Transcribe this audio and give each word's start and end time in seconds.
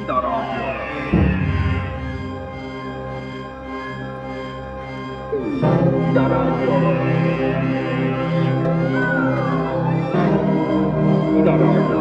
Ida 0.00 0.16
Raadio. 0.24 0.68
Ida 6.10 6.24
Raadio. 6.28 6.74
Ida 11.40 11.54
Raadio. 11.56 11.80
tere! 11.88 11.99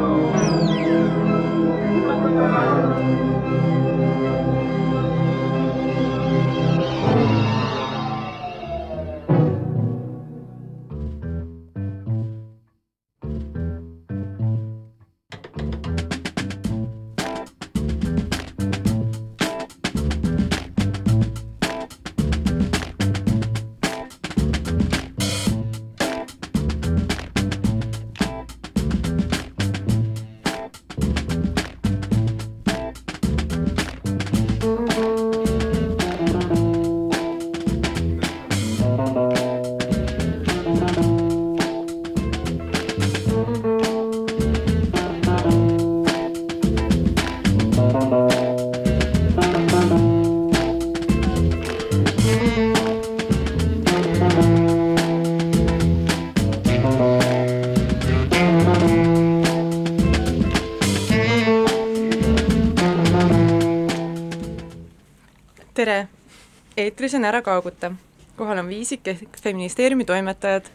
Eetris 66.90 67.14
on 67.14 67.26
Ära 67.26 67.42
kaaguta. 67.46 67.92
kohal 68.38 68.58
on 68.58 68.68
Viisik 68.68 69.08
ehk 69.08 69.38
feministeeriumi 69.42 70.06
toimetajad 70.06 70.70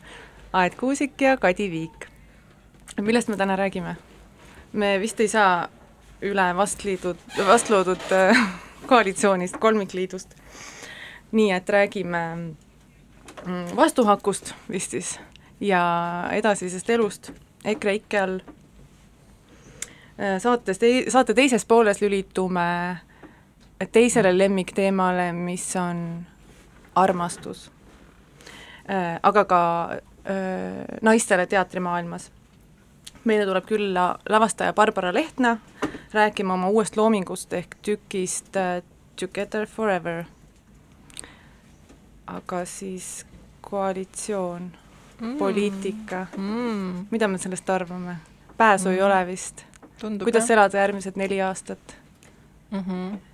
Aet 0.52 0.74
Kuusik 0.74 1.20
ja 1.20 1.36
Kadi 1.36 1.70
Viik. 1.70 2.06
millest 3.00 3.28
me 3.28 3.36
täna 3.36 3.56
räägime? 3.56 3.96
me 4.72 5.00
vist 5.00 5.20
ei 5.20 5.28
saa 5.28 5.68
üle 6.22 6.56
vastliidud, 6.56 7.16
vastloodud 7.46 8.12
äh, 8.12 8.38
koalitsioonist, 8.86 9.56
kolmikliidust. 9.56 10.34
nii 11.32 11.50
et 11.50 11.68
räägime 11.68 12.36
mm, 12.36 13.76
vastuhakust 13.76 14.54
vist 14.70 14.90
siis 14.90 15.18
ja 15.60 15.82
edasisest 16.32 16.90
elust 16.90 17.32
EKREIKE 17.64 18.20
all. 18.20 18.38
Äh, 20.20 20.38
saates, 20.38 20.78
saate 21.08 21.34
teises 21.34 21.64
pooles 21.64 22.00
lülitume 22.00 22.96
teisele 23.92 24.38
lemmikteemale, 24.38 25.32
mis 25.32 25.76
on 25.76 26.26
armastus. 26.94 27.70
aga 29.22 29.44
ka 29.44 29.90
öö, 30.30 30.84
naistele 31.02 31.46
teatrimaailmas. 31.46 32.32
meile 33.24 33.46
tuleb 33.46 33.64
külla 33.64 34.18
lavastaja 34.28 34.72
Barbara 34.72 35.14
Lehtna 35.14 35.56
rääkima 36.12 36.54
oma 36.54 36.68
uuest 36.68 36.96
loomingust 36.96 37.52
ehk 37.52 37.74
tükist 37.82 38.56
Together 39.20 39.66
Forever. 39.66 40.24
aga 42.26 42.64
siis 42.64 43.26
koalitsioon 43.60 44.72
mm., 45.20 45.36
poliitika 45.36 46.26
mm., 46.36 47.06
mida 47.10 47.28
me 47.28 47.38
sellest 47.38 47.70
arvame? 47.70 48.16
pääsu 48.56 48.88
mm. 48.88 48.94
ei 48.94 49.02
ole 49.02 49.26
vist. 49.26 49.64
kuidas 50.24 50.50
elada 50.50 50.78
järgmised 50.78 51.12
neli 51.16 51.42
aastat 51.42 51.96
mm? 52.70 52.78
-hmm 52.80 53.33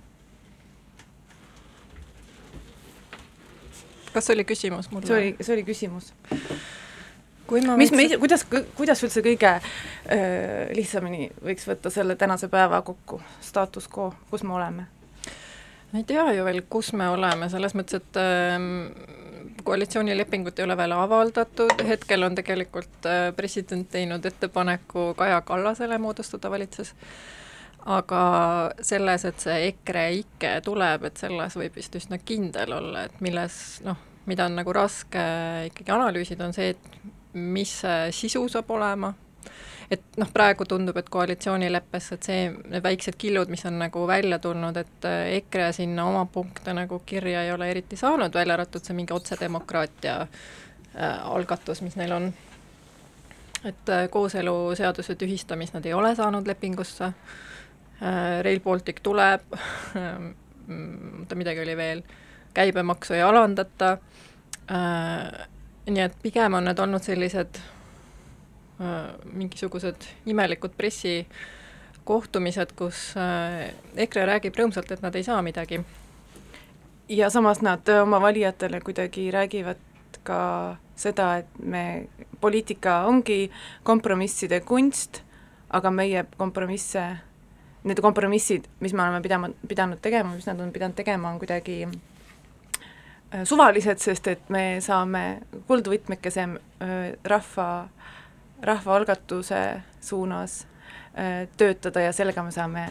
kas 4.13 4.27
see 4.27 4.37
oli 4.37 4.45
küsimus 4.47 4.91
mulle? 4.91 5.07
see 5.07 5.17
oli, 5.17 5.33
see 5.41 5.55
oli 5.55 5.65
küsimus. 5.67 6.11
mis 7.77 7.91
me, 7.91 8.07
kuidas, 8.21 8.45
kuidas 8.77 9.03
üldse 9.03 9.23
kõige 9.25 9.53
öö, 9.57 10.65
lihtsamini 10.77 11.29
võiks 11.43 11.67
võtta 11.67 11.91
selle 11.93 12.15
tänase 12.15 12.47
päeva 12.51 12.81
kokku, 12.81 13.21
staatus 13.43 13.89
quo, 13.91 14.11
kus 14.31 14.43
me 14.47 14.55
oleme? 14.59 14.87
ma 15.91 15.99
ei 15.99 16.07
tea 16.07 16.23
ju 16.35 16.45
veel, 16.47 16.61
kus 16.71 16.93
me 16.95 17.09
oleme, 17.11 17.49
selles 17.51 17.75
mõttes, 17.75 17.99
et 17.99 18.19
äh, 18.19 18.55
koalitsioonilepingut 19.63 20.59
ei 20.59 20.65
ole 20.65 20.77
veel 20.77 20.95
avaldatud, 20.95 21.83
hetkel 21.87 22.23
on 22.23 22.35
tegelikult 22.37 23.09
äh, 23.09 23.29
president 23.35 23.89
teinud 23.91 24.25
ettepaneku 24.25 25.11
Kaja 25.17 25.41
Kallasele 25.45 25.97
moodustada 26.01 26.51
valitsus, 26.51 26.93
aga 27.85 28.21
selles, 28.81 29.25
et 29.25 29.41
see 29.41 29.57
EKRE 29.71 30.05
ikke 30.19 30.53
tuleb, 30.65 31.07
et 31.09 31.17
selles 31.17 31.57
võib 31.57 31.75
vist 31.79 31.95
üsna 31.97 32.19
kindel 32.21 32.75
olla, 32.77 33.07
et 33.07 33.21
milles 33.25 33.55
noh, 33.85 33.97
mida 34.29 34.45
on 34.45 34.59
nagu 34.59 34.73
raske 34.75 35.23
ikkagi 35.71 35.93
analüüsida, 35.93 36.45
on 36.45 36.53
see, 36.53 36.75
et 36.75 37.33
mis 37.33 37.73
see 37.81 38.11
sisu 38.13 38.43
saab 38.51 38.69
olema, 38.75 39.11
et 39.91 40.19
noh, 40.21 40.29
praegu 40.33 40.67
tundub, 40.69 40.97
et 41.01 41.09
koalitsioonileppes, 41.11 42.11
et 42.15 42.29
see, 42.29 42.45
need 42.69 42.85
väiksed 42.85 43.17
killud, 43.19 43.49
mis 43.51 43.65
on 43.65 43.79
nagu 43.81 44.05
välja 44.07 44.39
tulnud, 44.43 44.77
et 44.77 45.09
EKRE 45.41 45.71
sinna 45.81 46.05
oma 46.07 46.27
punkte 46.31 46.75
nagu 46.77 47.01
kirja 47.05 47.47
ei 47.47 47.51
ole 47.51 47.71
eriti 47.73 47.97
saanud, 47.99 48.33
välja 48.33 48.59
arvatud 48.59 48.85
see 48.85 48.95
mingi 48.97 49.17
otsedemokraatia 49.17 50.19
äh, 50.21 51.29
algatus, 51.33 51.81
mis 51.81 51.97
neil 51.97 52.13
on. 52.19 52.33
et 53.65 53.89
äh, 53.89 54.07
kooseluseaduse 54.09 55.15
tühistamist 55.15 55.73
nad 55.73 55.85
ei 55.85 55.93
ole 55.93 56.15
saanud 56.15 56.47
lepingusse 56.47 57.05
äh,, 57.05 57.49
Rail 58.41 58.59
Baltic 58.63 59.03
tuleb 59.05 59.43
oota, 61.31 61.35
midagi 61.35 61.59
oli 61.61 61.77
veel, 61.77 62.01
käibemaksu 62.53 63.13
ei 63.13 63.21
alandata 63.21 63.97
äh,, 64.71 65.47
nii 65.89 66.03
et 66.03 66.15
pigem 66.23 66.53
on 66.53 66.65
need 66.67 66.79
olnud 66.79 67.03
sellised 67.03 67.59
äh, 68.81 69.07
mingisugused 69.33 70.07
imelikud 70.25 70.75
pressikohtumised, 70.77 72.75
kus 72.77 73.13
äh, 73.19 73.71
EKRE 74.05 74.25
räägib 74.33 74.59
rõõmsalt, 74.59 74.91
et 74.91 75.01
nad 75.01 75.15
ei 75.15 75.23
saa 75.23 75.41
midagi. 75.41 75.81
ja 77.09 77.29
samas 77.29 77.61
nad 77.61 77.89
oma 78.01 78.21
valijatele 78.21 78.81
kuidagi 78.81 79.31
räägivad 79.31 79.77
ka 80.23 80.77
seda, 80.95 81.37
et 81.37 81.47
me, 81.59 82.07
poliitika 82.39 83.05
ongi 83.05 83.51
kompromisside 83.83 84.59
kunst, 84.59 85.23
aga 85.69 85.91
meie 85.91 86.25
kompromisse, 86.37 87.17
need 87.83 88.01
kompromissid, 88.01 88.67
mis 88.79 88.93
me 88.93 89.03
oleme 89.03 89.21
pidama, 89.21 89.49
pidanud 89.67 90.01
tegema, 90.01 90.35
mis 90.35 90.45
nad 90.45 90.59
on 90.61 90.71
pidanud 90.71 90.95
tegema, 90.95 91.29
on 91.29 91.39
kuidagi 91.41 91.81
Äh, 93.33 93.45
suvalised, 93.47 94.01
sest 94.03 94.27
et 94.27 94.49
me 94.51 94.81
saame 94.83 95.21
kuldvõtmekese 95.69 96.43
äh, 96.43 96.95
rahva, 97.23 97.67
rahvaalgatuse 98.67 99.61
suunas 100.03 100.65
äh, 101.15 101.45
töötada 101.57 102.03
ja 102.03 102.11
sellega 102.11 102.43
me 102.43 102.51
saame 102.51 102.83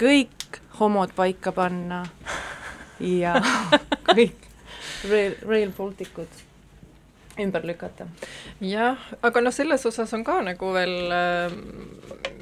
kõik 0.00 0.58
homod 0.80 1.14
paika 1.14 1.54
panna 1.54 2.02
ja 3.22 3.36
kõik 4.16 4.48
Rail, 5.06 5.38
Rail 5.46 5.70
Balticud 5.78 6.42
ümber 7.44 7.66
lükata. 7.66 8.06
jah, 8.60 9.00
aga 9.22 9.40
noh, 9.40 9.54
selles 9.54 9.86
osas 9.86 10.12
on 10.16 10.24
ka 10.24 10.40
nagu 10.44 10.72
veel 10.74 10.94
äh,, 11.14 11.58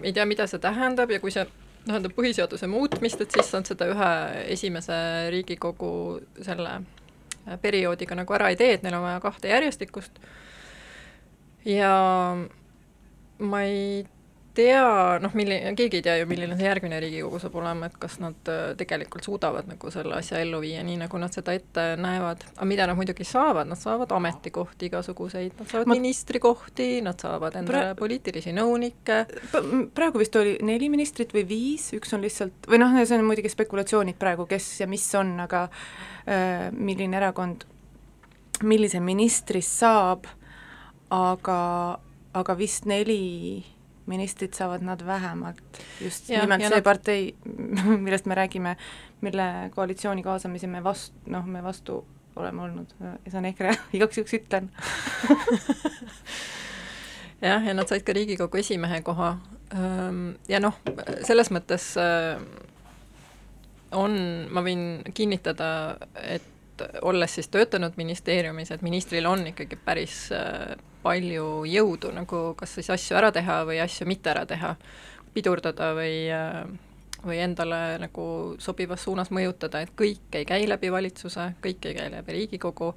ei 0.02 0.12
tea, 0.12 0.26
mida 0.26 0.46
see 0.46 0.60
tähendab 0.62 1.10
ja 1.10 1.20
kui 1.22 1.34
see 1.34 1.46
tähendab 1.86 2.14
põhiseaduse 2.16 2.68
muutmist, 2.70 3.20
et 3.22 3.34
siis 3.34 3.52
nad 3.54 3.68
seda 3.68 3.88
ühe 3.92 4.10
esimese 4.54 4.98
Riigikogu 5.32 5.92
selle 6.44 6.78
äh, 6.80 7.56
perioodiga 7.62 8.18
nagu 8.18 8.36
ära 8.36 8.52
ei 8.52 8.60
tee, 8.60 8.74
et 8.76 8.86
neil 8.86 8.98
on 8.98 9.06
vaja 9.06 9.24
kahte 9.24 9.50
järjestikust. 9.52 10.20
ja 11.64 11.94
ma 13.38 13.62
ei 13.64 14.06
tea, 14.58 15.18
noh, 15.22 15.34
milline, 15.38 15.72
keegi 15.78 16.00
ei 16.00 16.04
tea 16.04 16.16
ju, 16.20 16.26
milline 16.30 16.56
see 16.58 16.66
järgmine 16.66 16.98
Riigikogu 17.02 17.38
saab 17.42 17.54
olema, 17.60 17.88
et 17.88 17.98
kas 18.00 18.18
nad 18.22 18.50
äh, 18.50 18.72
tegelikult 18.78 19.26
suudavad 19.26 19.68
nagu 19.70 19.92
selle 19.94 20.16
asja 20.18 20.40
ellu 20.42 20.60
viia, 20.64 20.82
nii 20.86 20.98
nagu 21.04 21.20
nad 21.22 21.34
seda 21.34 21.54
ette 21.56 21.84
näevad. 22.00 22.44
aga 22.56 22.68
mida 22.68 22.88
nad 22.90 22.98
muidugi 22.98 23.26
saavad, 23.28 23.70
nad 23.70 23.80
saavad 23.80 24.12
ametikohti 24.16 24.90
igasuguseid, 24.90 25.54
nad 25.60 25.70
saavad 25.70 25.90
Ma... 25.92 25.98
ministrikohti, 25.98 26.90
nad 27.06 27.22
saavad 27.22 27.60
endale 27.62 27.92
pra... 27.92 27.96
poliitilisi 28.02 28.54
nõunikke. 28.56 29.22
praegu 29.94 30.22
vist 30.22 30.36
oli 30.40 30.58
neli 30.66 30.90
ministrit 30.92 31.34
või 31.34 31.46
viis, 31.48 31.90
üks 31.96 32.14
on 32.16 32.26
lihtsalt, 32.26 32.68
või 32.70 32.82
noh, 32.82 32.98
see 33.04 33.18
on 33.18 33.26
muidugi 33.28 33.52
spekulatsioonid 33.52 34.18
praegu, 34.18 34.48
kes 34.50 34.70
ja 34.82 34.90
mis 34.90 35.06
on, 35.18 35.36
aga 35.46 35.66
äh, 35.68 36.68
milline 36.74 37.20
erakond 37.22 37.68
millise 38.66 39.00
ministrist 39.02 39.78
saab, 39.80 40.26
aga, 41.14 41.58
aga 42.36 42.56
vist 42.58 42.88
neli 42.88 43.62
ministrid 44.08 44.54
saavad 44.56 44.82
nad 44.82 45.02
vähemalt. 45.06 45.60
just 46.00 46.28
Ja, 46.32 46.40
nimelt 46.42 46.62
ja 46.64 46.68
see 46.72 46.76
nad- 46.80 46.84
partei, 46.84 47.34
millest 48.04 48.26
me 48.26 48.34
räägime, 48.34 48.76
mille 49.20 49.48
koalitsiooni 49.74 50.22
kaasamise 50.22 50.66
me 50.66 50.80
vastu, 50.84 51.14
noh, 51.26 51.46
me 51.46 51.62
vastu 51.64 52.00
oleme 52.38 52.62
olnud 52.62 52.92
ja 53.02 53.30
see 53.30 53.38
on 53.38 53.44
EKRE, 53.52 53.72
igaks 53.98 54.18
juhuks 54.18 54.34
ütlen. 54.38 54.68
jah, 57.42 57.64
ja 57.66 57.74
nad 57.74 57.88
said 57.90 58.02
ka 58.06 58.12
Riigikogu 58.16 58.60
esimehe 58.60 59.00
koha 59.06 59.32
ja 60.48 60.60
noh, 60.62 60.78
selles 61.26 61.50
mõttes 61.54 61.90
on, 63.92 64.14
ma 64.52 64.62
võin 64.64 64.84
kinnitada, 65.16 65.68
et 66.22 66.46
olles 67.02 67.34
siis 67.34 67.48
töötanud 67.48 67.96
ministeeriumis, 67.96 68.70
et 68.70 68.82
ministril 68.82 69.26
on 69.26 69.46
ikkagi 69.52 69.78
päris 69.84 70.28
äh, 70.32 70.74
palju 71.02 71.64
jõudu 71.68 72.12
nagu 72.14 72.42
kas 72.58 72.74
siis 72.78 72.90
asju 72.90 73.16
ära 73.18 73.32
teha 73.32 73.62
või 73.68 73.80
asju 73.82 74.08
mitte 74.08 74.30
ära 74.32 74.44
teha, 74.48 74.74
pidurdada 75.34 75.92
või 75.96 76.28
äh, 76.34 76.62
või 77.26 77.40
endale 77.42 77.98
nagu 77.98 78.24
sobivas 78.62 79.02
suunas 79.02 79.32
mõjutada, 79.34 79.82
et 79.82 79.90
kõik 79.98 80.36
ei 80.38 80.46
käi 80.46 80.68
läbi 80.68 80.90
valitsuse, 80.92 81.52
kõik 81.64 81.88
ei 81.90 81.96
käi 81.96 82.12
läbi 82.12 82.36
Riigikogu, 82.36 82.92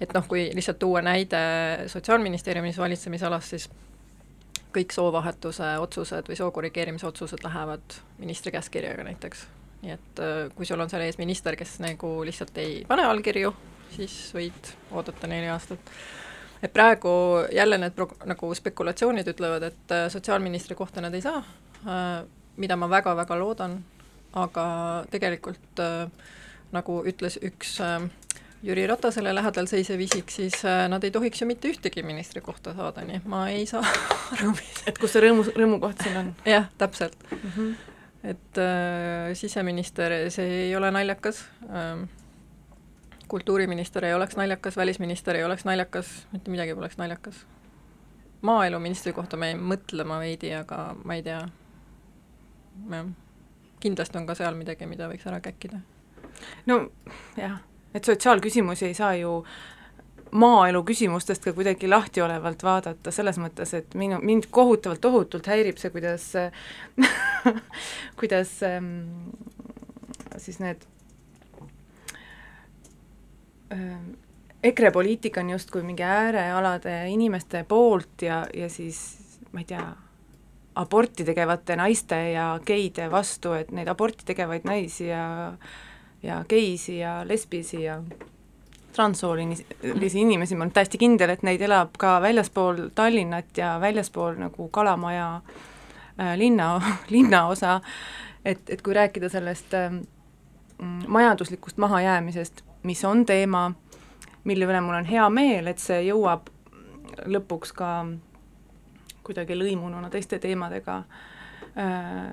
et 0.00 0.14
noh, 0.14 0.26
kui 0.28 0.46
lihtsalt 0.54 0.78
tuua 0.78 1.02
näide 1.02 1.40
Sotsiaalministeeriumis 1.90 2.78
valitsemisalas, 2.78 3.50
siis 3.50 3.68
kõik 4.76 4.92
soovahetuse 4.94 5.76
otsused 5.82 6.28
või 6.28 6.38
soo 6.38 6.50
korrigeerimise 6.54 7.08
otsused 7.08 7.42
lähevad 7.44 8.00
ministri 8.18 8.52
käskkirjaga 8.52 9.06
näiteks. 9.08 9.46
Nii 9.82 9.96
et 9.96 10.22
äh, 10.22 10.36
kui 10.54 10.68
sul 10.68 10.80
on 10.80 10.90
seal 10.90 11.06
ees 11.06 11.18
minister, 11.18 11.56
kes 11.56 11.78
nagu 11.84 12.12
lihtsalt 12.26 12.56
ei 12.62 12.78
pane 12.88 13.04
allkirju, 13.06 13.52
siis 13.96 14.14
võid 14.36 14.72
oodata 14.92 15.30
neli 15.30 15.50
aastat. 15.52 15.92
et 16.62 16.72
praegu 16.72 17.10
jälle 17.52 17.78
need 17.78 17.94
pro-, 17.94 18.16
nagu 18.24 18.54
spekulatsioonid 18.54 19.28
ütlevad, 19.34 19.62
et 19.62 19.94
äh, 19.94 20.08
sotsiaalministri 20.12 20.74
kohta 20.74 21.00
nad 21.00 21.14
ei 21.14 21.24
saa, 21.24 21.42
mida 22.56 22.76
ma 22.76 22.88
väga-väga 22.90 23.36
loodan, 23.38 23.76
aga 24.36 24.66
tegelikult 25.12 25.82
äh, 25.82 26.08
nagu 26.74 27.00
ütles 27.08 27.38
üks 27.44 27.78
äh, 27.84 28.06
Jüri 28.66 28.86
Ratasele 28.88 29.34
lähedal 29.36 29.68
seisev 29.70 30.00
isik, 30.00 30.32
siis 30.32 30.62
äh, 30.64 30.86
nad 30.90 31.04
ei 31.04 31.12
tohiks 31.14 31.42
ju 31.42 31.48
mitte 31.48 31.70
ühtegi 31.70 32.02
ministri 32.06 32.42
kohta 32.44 32.74
saada, 32.76 33.04
nii 33.06 33.20
et 33.20 33.28
ma 33.30 33.46
ei 33.52 33.66
saa 33.68 33.84
aru, 34.36 34.54
mis 34.56 34.82
et 34.88 34.98
kus 35.00 35.14
see 35.14 35.24
rõõmu, 35.26 35.46
rõõmukoht 35.56 36.02
siin 36.04 36.18
on 36.22 36.32
jah, 36.48 36.70
täpselt 36.80 37.16
mm. 37.30 37.52
-hmm. 37.52 37.94
Et 38.26 38.58
äh, 38.58 39.34
siseminister, 39.38 40.12
see 40.34 40.46
ei 40.66 40.76
ole 40.76 40.90
naljakas 40.90 41.44
ähm,, 41.70 42.06
kultuuriminister 43.28 44.04
ei 44.04 44.14
oleks 44.14 44.36
naljakas, 44.36 44.76
välisminister 44.76 45.36
ei 45.36 45.44
oleks 45.44 45.64
naljakas, 45.64 46.26
mitte 46.32 46.50
midagi 46.50 46.74
poleks 46.74 46.98
naljakas. 46.98 47.46
maaeluministri 48.42 49.12
kohta 49.12 49.36
me 49.36 49.48
jäime 49.50 49.74
mõtlema 49.74 50.18
veidi, 50.22 50.52
aga 50.54 50.94
ma 51.04 51.14
ei 51.14 51.22
tea, 51.22 51.40
jah, 52.90 53.06
kindlasti 53.80 54.18
on 54.18 54.26
ka 54.26 54.34
seal 54.38 54.54
midagi, 54.54 54.86
mida 54.86 55.08
võiks 55.10 55.26
ära 55.26 55.40
käkkida. 55.40 55.80
no 56.66 56.80
jah, 57.36 57.58
et 57.94 58.04
sotsiaalküsimusi 58.04 58.86
ei 58.86 58.94
saa 58.94 59.14
ju 59.14 59.40
maaelu 60.36 60.82
küsimustest 60.86 61.44
ka 61.44 61.54
kuidagi 61.56 61.88
lahtiolevalt 61.88 62.62
vaadata, 62.66 63.12
selles 63.14 63.38
mõttes, 63.40 63.72
et 63.78 63.96
minu, 63.98 64.20
mind 64.22 64.50
kohutavalt 64.54 65.00
tohutult 65.04 65.48
häirib 65.50 65.80
see, 65.80 65.92
kuidas 65.94 66.28
kuidas 68.20 68.52
ähm, 68.66 68.92
siis 70.36 70.60
need 70.62 70.86
ähm, 73.72 74.14
EKRE 74.62 74.90
poliitika 74.90 75.40
on 75.40 75.50
justkui 75.54 75.82
mingi 75.86 76.02
äärealade 76.02 76.98
inimeste 77.12 77.64
poolt 77.68 78.26
ja, 78.26 78.44
ja 78.54 78.68
siis 78.72 79.00
ma 79.52 79.62
ei 79.62 79.68
tea, 79.72 79.84
aborti 80.76 81.24
tegevate 81.24 81.76
naiste 81.76 82.18
ja 82.34 82.48
geide 82.66 83.10
vastu, 83.10 83.54
et 83.56 83.70
neid 83.72 83.88
aborti 83.88 84.26
tegevaid 84.28 84.66
naisi 84.68 85.08
ja 85.08 85.26
ja 86.22 86.44
geisi 86.48 86.98
ja 86.98 87.20
lesbisi 87.28 87.82
ja 87.82 88.00
transsoolisi 88.96 90.20
inimesi, 90.20 90.56
ma 90.56 90.64
olen 90.64 90.72
täiesti 90.72 90.98
kindel, 90.98 91.34
et 91.34 91.42
neid 91.44 91.60
elab 91.60 91.98
ka 92.00 92.16
väljaspool 92.24 92.86
Tallinnat 92.96 93.58
ja 93.58 93.76
väljaspool 93.80 94.38
nagu 94.40 94.68
Kalamaja 94.72 95.28
äh, 95.36 96.32
linna, 96.40 96.80
linnaosa, 97.14 97.80
et, 98.44 98.64
et 98.70 98.82
kui 98.82 98.96
rääkida 98.96 99.28
sellest 99.28 99.74
äh, 99.76 99.98
majanduslikust 101.06 101.76
mahajäämisest, 101.76 102.64
mis 102.82 103.04
on 103.04 103.26
teema, 103.26 103.70
mille 104.44 104.64
üle 104.64 104.80
mul 104.80 104.96
on 105.02 105.08
hea 105.08 105.28
meel, 105.30 105.68
et 105.68 105.82
see 105.82 106.00
jõuab 106.08 106.48
lõpuks 107.26 107.72
ka 107.76 107.90
kuidagi 109.26 109.56
lõimununa 109.58 110.08
teiste 110.10 110.38
teemadega 110.38 111.02
äh, 111.76 112.32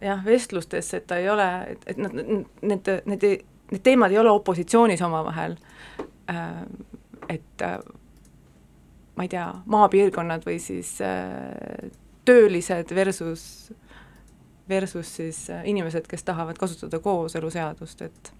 jah, 0.00 0.24
vestlustesse, 0.24 1.02
et 1.02 1.06
ta 1.10 1.18
ei 1.18 1.30
ole, 1.32 1.50
et, 1.74 1.86
et 1.86 1.98
nad, 1.98 2.14
need, 2.14 2.46
need, 2.62 2.94
need 3.10 3.28
teemad 3.82 4.12
ei 4.12 4.18
ole 4.18 4.30
opositsioonis 4.30 5.02
omavahel 5.02 5.56
äh,, 6.30 6.62
et 7.28 7.62
äh, 7.62 7.78
ma 9.16 9.24
ei 9.24 9.32
tea, 9.32 9.48
maapiirkonnad 9.66 10.44
või 10.46 10.58
siis 10.62 10.96
äh, 11.04 11.90
töölised 12.26 12.94
versus, 12.94 13.72
versus 14.68 15.12
siis 15.16 15.46
inimesed, 15.64 16.06
kes 16.10 16.24
tahavad 16.26 16.58
kasutada 16.58 16.98
kooseluseadust, 17.00 18.02
et 18.02 18.32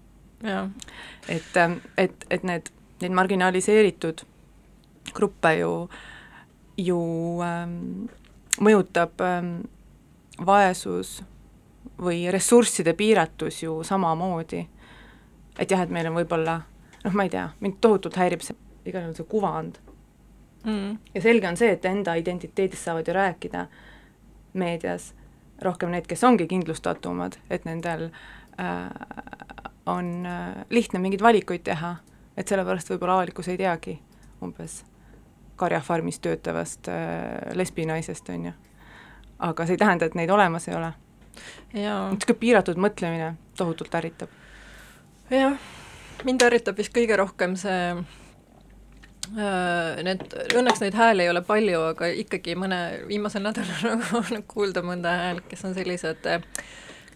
jah, 0.43 0.69
et, 1.29 1.57
et, 1.97 2.27
et 2.29 2.43
need, 2.43 2.69
neid 3.01 3.15
marginaliseeritud 3.15 4.23
gruppe 5.15 5.53
ju, 5.57 5.71
ju 6.77 6.99
ähm, 7.45 8.05
mõjutab 8.61 9.23
ähm, 9.23 9.53
vaesus 10.45 11.21
või 11.97 12.27
ressursside 12.31 12.93
piiratus 12.93 13.63
ju 13.63 13.79
samamoodi. 13.87 14.67
Et 15.57 15.71
jah, 15.71 15.81
et 15.83 15.93
meil 15.93 16.09
on 16.09 16.17
võib-olla 16.19 16.61
noh, 17.03 17.13
ma 17.13 17.27
ei 17.27 17.33
tea, 17.33 17.49
mind 17.59 17.79
tohutult 17.81 18.17
häirib 18.19 18.43
see, 18.45 18.57
igal 18.87 19.05
juhul 19.05 19.17
see 19.17 19.29
kuvand 19.29 19.79
mm. 20.63 20.97
ja 21.13 21.21
selge 21.21 21.49
on 21.49 21.59
see, 21.59 21.71
et 21.75 21.85
enda 21.85 22.15
identiteedist 22.19 22.83
saavad 22.83 23.07
ju 23.07 23.15
rääkida 23.17 23.67
meedias 24.57 25.13
rohkem 25.61 25.91
need, 25.93 26.05
kes 26.07 26.23
ongi 26.23 26.47
kindlustatumad, 26.49 27.39
et 27.49 27.65
nendel 27.65 28.09
äh, 28.61 28.91
on 29.89 30.25
äh, 30.25 30.53
lihtne 30.69 31.01
mingeid 31.01 31.23
valikuid 31.23 31.65
teha, 31.65 31.95
et 32.37 32.47
sellepärast 32.47 32.91
võib-olla 32.91 33.17
avalikkus 33.17 33.49
ei 33.53 33.57
teagi 33.57 33.97
umbes 34.45 34.83
karjafarmis 35.57 36.19
töötavast 36.21 36.89
äh, 36.93 37.53
lesbinaisest, 37.57 38.29
on 38.29 38.51
ju. 38.51 38.55
aga 39.39 39.65
see 39.65 39.77
ei 39.77 39.81
tähenda, 39.81 40.05
et 40.05 40.17
neid 40.17 40.29
olemas 40.33 40.67
ei 40.67 40.75
ole. 40.77 40.91
niisugune 41.73 42.39
piiratud 42.39 42.77
mõtlemine 42.81 43.33
tohutult 43.57 43.95
ärritab. 43.95 44.29
Jah, 45.29 45.57
mind 46.25 46.47
ärritab 46.47 46.79
vist 46.79 46.93
kõige 46.95 47.17
rohkem 47.19 47.57
see 47.59 47.81
äh, 47.97 48.05
Need, 50.07 50.23
õnneks 50.55 50.81
neid 50.83 50.95
hääli 50.95 51.25
ei 51.25 51.31
ole 51.33 51.43
palju, 51.45 51.81
aga 51.91 52.09
ikkagi 52.23 52.55
mõne, 52.59 52.79
viimasel 53.09 53.43
nädalal 53.43 53.97
nagu 53.97 54.21
on 54.23 54.43
kuulda 54.47 54.83
mõnda 54.85 55.17
häält, 55.21 55.45
kes 55.51 55.65
on 55.67 55.75
sellised, 55.75 56.29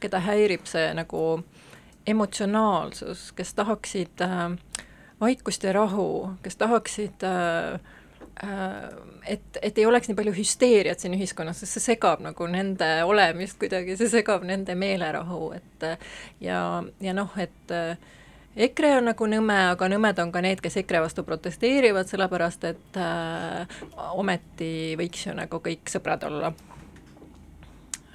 keda 0.01 0.19
häirib 0.25 0.65
see 0.67 0.89
nagu 0.97 1.21
emotsionaalsus, 2.09 3.29
kes 3.37 3.53
tahaksid 3.53 4.23
äh, 4.25 4.49
vaikust 5.21 5.63
ja 5.63 5.73
rahu, 5.77 6.35
kes 6.43 6.57
tahaksid 6.57 7.23
äh, 7.23 7.79
et, 8.39 9.59
et 9.61 9.77
ei 9.77 9.85
oleks 9.85 10.09
nii 10.09 10.17
palju 10.17 10.33
hüsteeriat 10.35 11.03
siin 11.03 11.13
ühiskonnas, 11.17 11.61
sest 11.61 11.77
see 11.77 11.91
segab 11.91 12.23
nagu 12.23 12.47
nende 12.49 12.87
olemist 13.07 13.59
kuidagi, 13.61 13.97
see 13.99 14.09
segab 14.09 14.45
nende 14.47 14.75
meelerahu, 14.79 15.51
et 15.57 15.85
ja, 16.41 16.61
ja 17.03 17.13
noh, 17.17 17.35
et 17.41 17.75
äh, 17.75 17.99
EKRE 18.51 18.97
on 18.97 19.05
nagu 19.07 19.27
nõme, 19.31 19.55
aga 19.71 19.87
nõmed 19.87 20.17
on 20.19 20.31
ka 20.33 20.41
need, 20.43 20.59
kes 20.63 20.75
EKRE 20.81 21.05
vastu 21.05 21.23
protesteerivad, 21.27 22.09
sellepärast 22.09 22.65
et 22.67 22.99
äh, 22.99 23.79
ometi 24.19 24.97
võiks 24.99 25.27
ju 25.27 25.35
nagu 25.37 25.61
kõik 25.63 25.91
sõbrad 25.91 26.25
olla. 26.27 26.53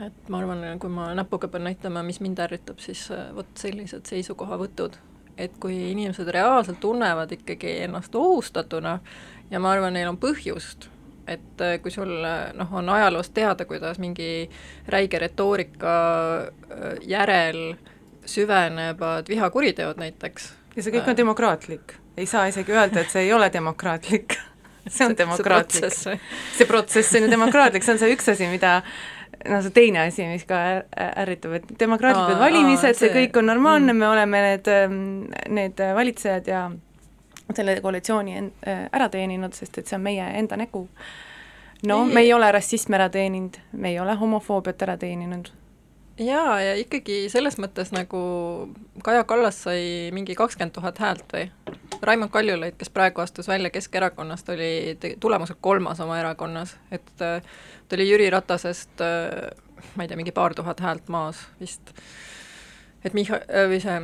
et 0.05 0.29
ma 0.29 0.43
arvan, 0.43 0.65
kui 0.79 0.93
ma 0.93 1.13
näpuga 1.17 1.49
pean 1.49 1.65
näitama, 1.65 2.03
mis 2.05 2.21
mind 2.21 2.43
ärritab, 2.45 2.83
siis 2.85 3.07
äh, 3.15 3.31
vot 3.37 3.49
sellised 3.57 4.05
seisukohavõtud, 4.11 4.99
et 5.39 5.57
kui 5.61 5.77
inimesed 5.93 6.29
reaalselt 6.33 6.81
tunnevad 6.81 7.33
ikkagi 7.33 7.79
ennast 7.87 8.15
ohustatuna 8.15 8.99
ja 9.51 9.61
ma 9.61 9.73
arvan, 9.75 9.95
neil 9.97 10.09
on 10.11 10.19
põhjust, 10.21 10.89
et 11.29 11.63
äh, 11.65 11.77
kui 11.83 11.93
sul 11.95 12.13
noh, 12.55 12.73
on 12.73 12.89
ajaloost 12.97 13.35
teada, 13.37 13.67
kuidas 13.69 14.01
mingi 14.03 14.49
räige 14.89 15.21
retoorika 15.23 15.95
äh, 16.41 16.97
järel 17.07 17.77
süvenevad 18.27 19.29
vihakuriteod 19.29 20.01
näiteks. 20.03 20.53
ja 20.77 20.83
see 20.83 20.99
kõik 20.99 21.13
on 21.13 21.19
demokraatlik, 21.19 21.97
ei 22.17 22.27
saa 22.27 22.49
isegi 22.51 22.73
öelda, 22.73 23.05
et 23.05 23.13
see 23.13 23.29
ei 23.29 23.33
ole 23.33 23.51
demokraatlik 23.53 24.39
see 24.89 25.07
on 25.07 25.19
demokraatlik. 25.19 25.95
see 26.57 26.67
protsess 26.67 27.15
on 27.15 27.27
ju 27.27 27.31
demokraatlik, 27.31 27.85
see 27.85 27.95
on 27.95 28.03
see 28.03 28.15
üks 28.15 28.33
asi, 28.33 28.49
mida 28.51 28.81
no 29.49 29.61
see 29.63 29.71
teine 29.77 30.01
asi, 30.07 30.27
mis 30.31 30.45
ka 30.49 30.59
ärritab, 31.23 31.53
et 31.61 31.71
demokraatlikud 31.81 32.35
Aa, 32.37 32.41
valimised, 32.47 32.95
see 32.99 33.09
see- 33.09 33.15
kõik 33.15 33.39
on 33.41 33.47
normaalne 33.53 33.93
mm. 33.93 33.99
me 34.03 34.09
oleme 34.09 34.43
need, 34.49 34.71
need 35.49 35.83
valitsejad 35.95 36.49
ja 36.51 36.65
selle 37.55 37.79
koalitsiooni 37.81 38.37
en- 38.37 38.53
ära 38.93 39.09
teeninud, 39.13 39.55
sest 39.55 39.79
et 39.79 39.87
see 39.87 39.97
on 39.99 40.03
meie 40.03 40.25
enda 40.39 40.57
nägu. 40.59 40.89
no 41.87 42.01
Ei. 42.07 42.15
me 42.15 42.21
ei 42.27 42.33
ole 42.33 42.51
rassismi 42.53 42.97
ära 42.97 43.09
teeninud, 43.13 43.59
me 43.73 43.91
ei 43.95 44.01
ole 44.01 44.15
homofoobiat 44.15 44.83
ära 44.83 44.97
teeninud. 44.97 45.51
jaa, 46.19 46.61
ja 46.61 46.75
ikkagi 46.81 47.27
selles 47.29 47.59
mõttes 47.61 47.93
nagu 47.93 48.21
Kaja 49.05 49.25
Kallas 49.25 49.63
sai 49.63 50.11
mingi 50.13 50.35
kakskümmend 50.35 50.73
tuhat 50.73 50.99
häält 50.99 51.33
või? 51.33 51.51
Raimond 52.03 52.31
Kaljulaid, 52.31 52.75
kes 52.77 52.91
praegu 52.91 53.21
astus 53.21 53.49
välja 53.49 53.71
Keskerakonnast, 53.71 54.49
oli 54.49 54.99
tulemusega 55.21 55.59
kolmas 55.61 56.01
oma 56.01 56.19
erakonnas, 56.21 56.77
et 56.93 57.23
äh, 57.25 57.43
ta 57.89 57.97
oli 57.97 58.09
Jüri 58.11 58.31
Ratasest 58.31 59.01
äh, 59.05 59.51
ma 59.95 60.05
ei 60.05 60.09
tea, 60.09 60.19
mingi 60.19 60.35
paar 60.35 60.55
tuhat 60.55 60.81
häält 60.81 61.09
maas 61.13 61.41
vist. 61.61 61.93
et 63.05 63.15
Micha- 63.15 63.43
äh, 63.49 63.67
või 63.71 63.81
see 63.83 63.97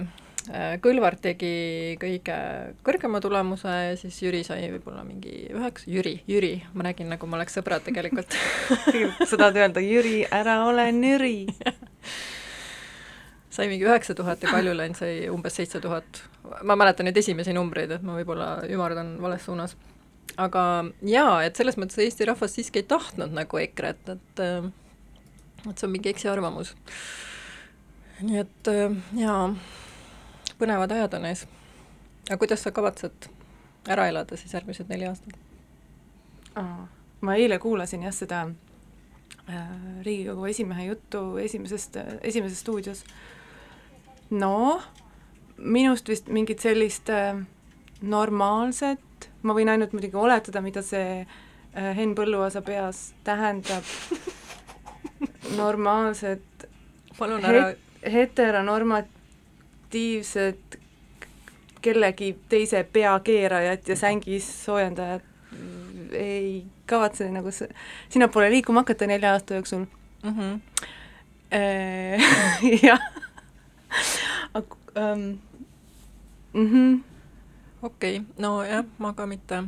äh, 0.52 0.74
Kõlvart 0.82 1.22
tegi 1.24 1.96
kõige 2.00 2.36
kõrgema 2.86 3.20
tulemuse 3.24 3.72
ja 3.72 3.96
siis 4.00 4.20
Jüri 4.22 4.42
sai 4.46 4.68
võib-olla 4.74 5.04
mingi 5.06 5.48
üheksa, 5.52 5.88
Jüri, 5.90 6.18
Jüri, 6.28 6.54
ma 6.74 6.86
räägin, 6.88 7.10
nagu 7.12 7.26
ma 7.26 7.40
oleks 7.40 7.58
sõbrad 7.58 7.84
tegelikult 7.86 8.36
sa 9.28 9.36
tahad 9.36 9.58
öelda, 9.58 9.84
Jüri, 9.84 10.22
ära 10.30 10.62
ole 10.68 10.90
nüri. 10.96 11.36
sai 13.52 13.68
mingi 13.68 13.88
üheksa 13.88 14.16
tuhat 14.16 14.42
ja 14.42 14.52
Kaljulaid 14.52 14.96
sai 14.96 15.28
umbes 15.32 15.56
seitse 15.58 15.80
tuhat. 15.80 16.22
ma 16.62 16.76
mäletan 16.76 17.08
neid 17.08 17.16
esimesi 17.16 17.52
numbreid, 17.56 17.90
et 17.90 18.04
ma 18.04 18.16
võib-olla 18.20 18.54
ümardan 18.68 19.16
vales 19.22 19.44
suunas. 19.48 19.76
Aga 20.40 20.62
jaa, 21.06 21.42
et 21.44 21.56
selles 21.56 21.76
mõttes 21.80 21.98
Eesti 22.02 22.28
rahvas 22.28 22.54
siiski 22.56 22.82
ei 22.82 22.88
tahtnud 22.88 23.34
nagu 23.36 23.58
EKRE-t, 23.58 24.16
et 24.16 24.42
äh, 24.42 24.70
et 25.70 25.78
see 25.78 25.86
on 25.86 25.92
mingi 25.92 26.10
eksiarvamus. 26.10 26.74
nii 28.22 28.38
et 28.38 28.70
äh, 28.70 28.96
jaa, 29.18 29.54
põnevad 30.58 30.94
ajad 30.94 31.14
on 31.18 31.28
ees. 31.30 31.46
aga 32.28 32.38
kuidas 32.38 32.62
sa 32.62 32.70
kavatsed 32.74 33.28
ära 33.90 34.08
elada 34.10 34.36
siis 34.36 34.54
järgmised 34.54 34.90
neli 34.90 35.08
aastat? 35.10 35.38
ma 37.20 37.36
eile 37.38 37.58
kuulasin 37.58 38.02
jah, 38.02 38.14
seda 38.14 38.42
äh, 39.48 40.02
Riigikogu 40.02 40.46
esimehe 40.50 40.86
juttu 40.90 41.38
esimesest, 41.38 41.96
esimeses 42.20 42.60
stuudios. 42.60 43.04
noh, 44.30 44.82
minust 45.56 46.08
vist 46.08 46.28
mingit 46.28 46.60
sellist 46.60 47.10
äh, 47.10 47.44
normaalset, 48.02 49.30
ma 49.42 49.54
võin 49.56 49.68
ainult 49.72 49.92
muidugi 49.94 50.16
oletada, 50.18 50.60
mida 50.64 50.82
see 50.82 51.20
äh, 51.22 51.26
Henn 51.96 52.14
Põlluaasa 52.18 52.62
peas 52.66 53.12
tähendab, 53.24 53.84
normaalset 55.60 56.42
palun 57.18 57.44
ära 57.44 57.68
het- 57.70 57.78
heteronormatiivset 58.12 60.78
kellegi 61.82 62.38
teise 62.48 62.84
peakeerajat 62.92 63.88
ja 63.88 63.96
sängis 63.96 64.64
soojendajat 64.64 65.22
ei 66.12 66.64
kavatse 66.86 67.30
nagu 67.32 67.48
sinnapoole 68.08 68.50
liikuma 68.50 68.80
hakata 68.80 69.06
nelja 69.06 69.32
aasta 69.32 69.54
jooksul 69.54 69.84
mm. 70.22 70.34
-hmm. 70.38 70.60
jah. 72.86 73.00
Ähm, 74.96 75.38
mhm. 76.52 76.94
Okei 77.82 78.18
okay., 78.18 78.26
nojah, 78.38 78.84
ma 78.98 79.12
ka 79.12 79.26
mitte. 79.26 79.62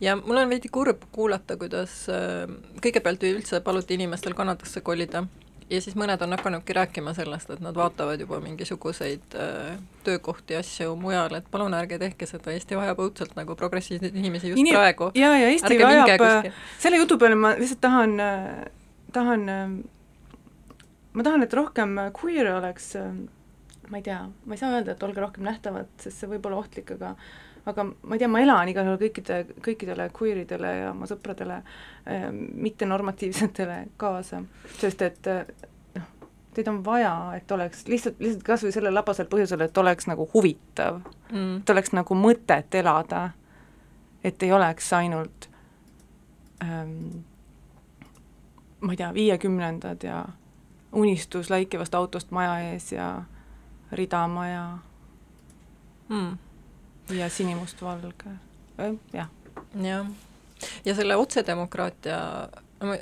ja 0.00 0.16
mul 0.16 0.36
on 0.36 0.48
veidi 0.48 0.68
kurb 0.68 1.06
kuulata, 1.12 1.56
kuidas 1.56 2.04
äh, 2.12 2.50
kõigepealt 2.82 3.24
üldse 3.30 3.60
paluti 3.64 3.98
inimestel 3.98 4.34
Kanadasse 4.34 4.80
kolida 4.80 5.24
ja 5.70 5.80
siis 5.80 5.96
mõned 5.96 6.20
on 6.22 6.34
hakanudki 6.36 6.76
rääkima 6.76 7.14
sellest, 7.16 7.50
et 7.50 7.62
nad 7.64 7.76
vaatavad 7.76 8.20
juba 8.20 8.38
mingisuguseid 8.44 9.36
äh, 9.40 9.78
töökohti, 10.04 10.56
asju 10.58 10.96
mujal, 11.00 11.32
et 11.38 11.48
palun 11.50 11.74
ärge 11.76 11.98
tehke 12.00 12.28
seda, 12.28 12.52
Eesti 12.52 12.78
vajab 12.78 13.00
õudselt 13.06 13.34
nagu 13.38 13.56
progressiivseid 13.58 14.16
inimesi 14.16 14.52
just 14.52 14.60
Inim- 14.60 14.76
praegu. 14.76 15.10
ja, 15.18 15.32
ja 15.38 15.50
Eesti 15.52 15.72
Ärge 15.72 15.88
vajab, 15.88 16.24
kuskile. 16.24 16.54
selle 16.84 17.00
jutu 17.00 17.18
peale 17.18 17.38
ma 17.40 17.54
lihtsalt 17.58 17.80
tahan, 17.84 18.18
tahan, 19.12 19.48
ma 21.12 21.26
tahan, 21.26 21.46
et 21.46 21.56
rohkem 21.56 21.96
queer'e 22.20 22.58
oleks, 22.58 22.92
ma 23.90 24.00
ei 24.00 24.06
tea, 24.06 24.20
ma 24.44 24.54
ei 24.54 24.60
saa 24.60 24.72
öelda, 24.74 24.94
et 24.94 25.02
olge 25.06 25.20
rohkem 25.22 25.44
nähtavad, 25.46 25.90
sest 26.00 26.22
see 26.22 26.30
võib 26.30 26.46
olla 26.48 26.62
ohtlik, 26.62 26.94
aga 26.96 27.14
aga 27.64 27.84
ma 27.84 28.16
ei 28.16 28.20
tea, 28.20 28.28
ma 28.28 28.42
elan 28.44 28.68
igal 28.68 28.88
juhul 28.88 29.00
kõikide, 29.00 29.38
kõikidele 29.64 30.08
queer 30.16 30.42
idele 30.42 30.72
ja 30.82 30.90
oma 30.92 31.08
sõpradele 31.08 31.60
äh, 31.60 32.26
mittenormatiivsetele 32.32 33.78
kaasa, 34.00 34.42
sest 34.76 35.04
et 35.06 35.30
äh, 35.32 35.46
noh, 35.96 36.10
teid 36.56 36.68
on 36.72 36.82
vaja, 36.84 37.14
et 37.38 37.56
oleks 37.56 37.86
lihtsalt, 37.88 38.20
lihtsalt 38.20 38.44
kas 38.46 38.66
või 38.66 38.74
sellel 38.76 38.96
labasel 38.96 39.30
põhjusel, 39.32 39.64
et 39.64 39.80
oleks 39.80 40.08
nagu 40.10 40.28
huvitav. 40.34 41.00
Mm. 41.32 41.62
et 41.62 41.74
oleks 41.74 41.94
nagu 41.96 42.14
mõtet 42.18 42.76
elada, 42.78 43.30
et 44.24 44.42
ei 44.44 44.52
oleks 44.52 44.92
ainult 44.92 45.48
ähm, 46.62 47.24
ma 48.84 48.92
ei 48.92 48.96
tea, 49.00 49.14
viiekümnendad 49.14 50.04
ja 50.04 50.24
unistus 50.92 51.50
läikivast 51.50 51.94
autost 51.94 52.30
maja 52.30 52.58
ees 52.70 52.92
ja 52.92 53.22
ridamaja 53.96 54.66
Mm. 56.08 56.38
ja 57.16 57.28
sinimustvalge, 57.28 58.30
jah. 59.12 59.28
jah, 59.82 60.06
ja 60.84 60.94
selle 60.94 61.16
otsedemokraatia, 61.16 62.18
ma 62.84 62.96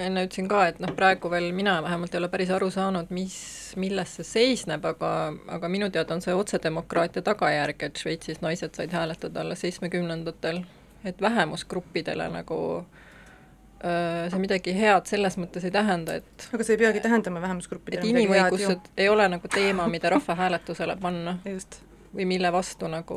enne 0.00 0.24
ütlesin 0.24 0.48
ka, 0.48 0.62
et 0.70 0.80
noh, 0.80 0.94
praegu 0.96 1.28
veel 1.30 1.50
mina 1.52 1.76
vähemalt 1.84 2.14
ei 2.14 2.22
ole 2.22 2.30
päris 2.32 2.50
aru 2.50 2.70
saanud, 2.72 3.12
mis, 3.14 3.36
milles 3.76 4.16
see 4.16 4.26
seisneb, 4.30 4.84
aga, 4.88 5.10
aga 5.58 5.68
minu 5.68 5.90
teada 5.92 6.16
on 6.16 6.24
see 6.24 6.34
otsedemokraatia 6.34 7.22
tagajärg, 7.22 7.84
et 7.86 8.00
Šveitsis 8.00 8.40
naised 8.42 8.74
said 8.74 8.96
hääletada 8.96 9.44
alles 9.44 9.60
seitsmekümnendatel, 9.66 10.64
et 11.04 11.20
vähemusgruppidele 11.20 12.30
nagu 12.38 12.60
öö, 12.80 13.04
see 13.84 14.40
midagi 14.40 14.72
head 14.78 15.10
selles 15.10 15.36
mõttes 15.36 15.66
ei 15.66 15.72
tähenda, 15.74 16.16
et 16.22 16.48
aga 16.52 16.64
see 16.64 16.76
ei 16.76 16.80
peagi 16.86 17.02
tähendama 17.04 17.42
vähemusgruppidele 17.44 18.00
et 18.00 18.10
inimõigused 18.14 18.90
ei 18.96 19.10
ole 19.12 19.28
nagu 19.28 19.50
teema, 19.52 19.88
mida 19.92 20.12
rahvahääletusele 20.14 20.96
panna. 21.00 21.38
Või 22.14 22.28
mille 22.30 22.52
vastu 22.54 22.86
nagu 22.86 23.16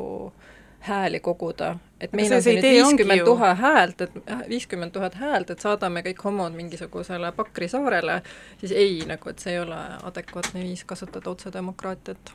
hääli 0.80 1.20
koguda, 1.20 1.76
et 2.00 2.12
meil 2.12 2.32
on 2.34 2.42
siin 2.42 2.60
nüüd 2.60 2.74
viiskümmend 2.74 3.24
tuhat 3.26 3.58
häält, 3.58 4.00
et 4.00 4.12
viiskümmend 4.48 4.94
tuhat 4.94 5.14
häält, 5.18 5.50
et 5.50 5.62
saadame 5.62 6.02
kõik 6.06 6.22
homod 6.24 6.54
mingisugusele 6.54 7.32
Pakri 7.36 7.68
saarele, 7.68 8.20
siis 8.60 8.72
ei, 8.72 9.00
nagu 9.06 9.30
et 9.30 9.42
see 9.42 9.56
ei 9.56 9.62
ole 9.62 9.78
adekvaatne 10.10 10.62
viis 10.62 10.84
kasutada 10.84 11.30
otsedemokraatiat. 11.30 12.32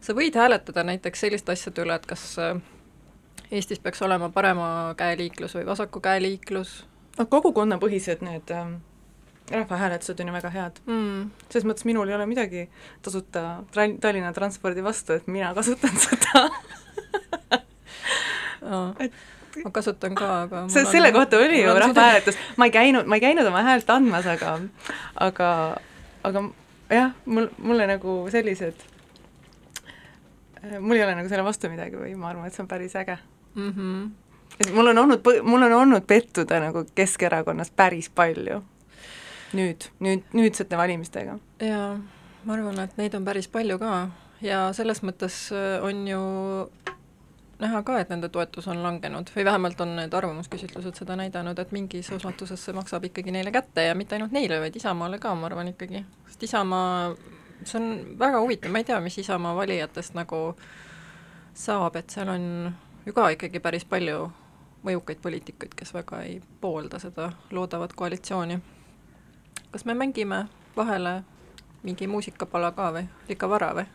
sa 0.00 0.12
võid 0.12 0.36
hääletada 0.36 0.84
näiteks 0.84 1.20
selliste 1.20 1.52
asjade 1.52 1.84
üle, 1.84 1.94
et 1.94 2.06
kas 2.06 2.38
äh, 2.38 2.56
Eestis 3.52 3.78
peaks 3.78 4.02
olema 4.02 4.28
parema 4.32 4.94
käe 4.96 5.16
liiklus 5.16 5.54
või 5.54 5.66
vasaku 5.66 6.00
käe 6.00 6.22
liiklus 6.22 6.82
noh, 7.18 7.26
kogukonnapõhised 7.28 8.22
need 8.24 8.50
ähm, 8.50 8.74
rahvahääletused 9.52 10.20
on 10.22 10.30
ju 10.30 10.32
väga 10.38 10.50
head. 10.54 10.80
mm. 10.86 11.30
selles 11.50 11.66
mõttes 11.68 11.84
minul 11.84 12.08
ei 12.08 12.14
ole 12.14 12.26
midagi 12.26 12.68
tasuta 13.02 13.62
Tal- 13.74 13.98
Tallinna 14.00 14.32
transpordi 14.32 14.84
vastu, 14.84 15.12
et 15.18 15.26
mina 15.26 15.54
kasutan 15.54 15.96
seda 16.06 16.48
Oh. 18.62 18.94
Et- 19.02 19.12
ma 19.64 19.70
kasutan 19.74 20.14
ka, 20.16 20.26
aga 20.46 20.60
see, 20.72 20.84
selle 20.88 21.08
on- 21.10 21.16
kohta 21.18 21.36
oli 21.36 21.58
ju 21.64 21.72
rahvahääletus, 21.76 22.36
ma 22.56 22.64
ei 22.64 22.70
käinud, 22.72 23.04
ma 23.10 23.18
ei 23.18 23.20
käinud 23.20 23.46
oma 23.50 23.60
häält 23.66 23.90
andmas, 23.90 24.24
aga 24.30 24.52
aga, 25.20 25.48
aga 26.24 26.42
jah, 26.88 27.10
mul, 27.26 27.48
mulle 27.58 27.86
nagu 27.90 28.14
sellised, 28.32 28.78
mul 30.80 30.96
ei 30.96 31.04
ole 31.04 31.14
nagu 31.18 31.28
selle 31.28 31.44
vastu 31.44 31.68
midagi 31.68 31.98
või 32.00 32.14
ma 32.16 32.30
arvan, 32.30 32.46
et 32.48 32.54
see 32.56 32.62
on 32.64 32.70
päris 32.70 32.94
äge. 32.96 33.18
Mhm. 33.58 34.06
Et 34.60 34.72
mul 34.74 34.92
on 34.92 34.98
olnud, 34.98 35.30
mul 35.42 35.62
on 35.68 35.72
olnud 35.72 36.06
pettuda 36.06 36.60
nagu 36.60 36.84
Keskerakonnas 36.94 37.70
päris 37.70 38.10
palju. 38.10 38.62
nüüd, 39.52 39.88
nüüd, 40.00 40.22
nüüdsete 40.32 40.76
valimistega. 40.76 41.38
jaa, 41.60 41.96
ma 42.44 42.54
arvan, 42.54 42.78
et 42.80 42.96
neid 42.96 43.14
on 43.14 43.24
päris 43.24 43.48
palju 43.48 43.78
ka 43.78 44.08
ja 44.42 44.64
selles 44.76 45.02
mõttes 45.02 45.48
äh, 45.54 45.78
on 45.84 46.06
ju 46.08 46.22
näha 47.62 47.82
ka, 47.86 47.98
et 48.02 48.10
nende 48.10 48.28
toetus 48.32 48.66
on 48.70 48.82
langenud 48.82 49.30
või 49.36 49.44
vähemalt 49.46 49.80
on 49.84 49.94
need 49.96 50.14
arvamusküsitlused 50.14 50.98
seda 50.98 51.16
näidanud, 51.18 51.58
et 51.58 51.72
mingis 51.74 52.10
ulatuses 52.14 52.64
see 52.64 52.74
maksab 52.74 53.06
ikkagi 53.06 53.34
neile 53.34 53.52
kätte 53.54 53.86
ja 53.86 53.94
mitte 53.98 54.16
ainult 54.16 54.34
neile, 54.34 54.58
vaid 54.62 54.76
Isamaale 54.76 55.20
ka, 55.22 55.34
ma 55.38 55.46
arvan 55.50 55.70
ikkagi. 55.70 56.04
sest 56.28 56.42
Isamaa, 56.48 57.12
see 57.64 57.78
on 57.78 57.90
väga 58.18 58.40
huvitav, 58.42 58.72
ma 58.72 58.82
ei 58.82 58.88
tea, 58.88 59.00
mis 59.04 59.18
Isamaa 59.22 59.54
valijatest 59.56 60.18
nagu 60.18 60.42
saab, 61.54 61.96
et 62.00 62.10
seal 62.10 62.32
on 62.32 62.46
ju 63.06 63.14
ka 63.14 63.28
ikkagi 63.36 63.62
päris 63.62 63.84
palju 63.84 64.30
mõjukaid 64.82 65.22
poliitikuid, 65.22 65.74
kes 65.76 65.94
väga 65.94 66.22
ei 66.26 66.40
poolda 66.60 66.98
seda 66.98 67.32
loodavat 67.50 67.92
koalitsiooni. 67.92 68.58
kas 69.70 69.84
me 69.84 69.94
mängime 69.94 70.46
vahele 70.76 71.22
mingi 71.82 72.06
muusikapala 72.06 72.72
ka 72.72 72.92
või, 72.92 73.06
ikka 73.28 73.48
vara 73.48 73.72
või? 73.74 73.86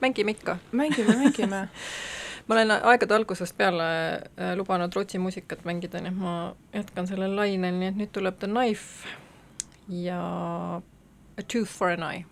mängime 0.00 0.30
ikka. 0.30 0.58
mängime, 0.72 1.16
mängime 1.16 1.68
ma 2.46 2.54
olen 2.54 2.70
aegade 2.70 3.14
algusest 3.14 3.56
peale 3.56 3.84
äh, 4.14 4.56
lubanud 4.56 4.92
Rootsi 4.94 5.18
muusikat 5.18 5.64
mängida, 5.64 6.00
nii 6.00 6.12
et 6.12 6.18
ma 6.18 6.34
jätkan 6.74 7.06
sellel 7.08 7.36
lainel, 7.36 7.78
nii 7.80 7.92
et 7.92 8.00
nüüd 8.02 8.12
tuleb 8.12 8.38
The 8.38 8.50
Knife 8.50 9.08
ja 9.88 10.20
A 11.36 11.42
Tooth 11.42 11.70
for 11.70 11.90
an 11.90 12.02
Eye. 12.02 12.24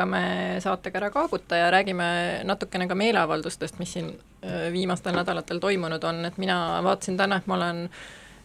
Jätkame 0.00 0.60
saatega 0.60 0.98
Ära 0.98 1.10
kaaguta 1.10 1.56
ja 1.56 1.70
räägime 1.70 2.40
natukene 2.44 2.88
ka 2.88 2.94
meeleavaldustest, 2.94 3.78
mis 3.78 3.92
siin 3.92 4.18
äh, 4.44 4.72
viimastel 4.72 5.12
nädalatel 5.14 5.58
toimunud 5.60 6.04
on, 6.04 6.24
et 6.24 6.38
mina 6.38 6.80
vaatasin 6.82 7.16
täna, 7.16 7.36
et 7.36 7.46
ma 7.46 7.54
olen 7.54 7.90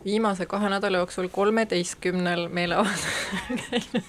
viimase 0.05 0.45
kahe 0.45 0.69
nädala 0.69 0.97
jooksul 0.97 1.27
kolmeteistkümnel 1.31 2.49
meeleavaldusel 2.49 3.59
käinud. 3.69 4.03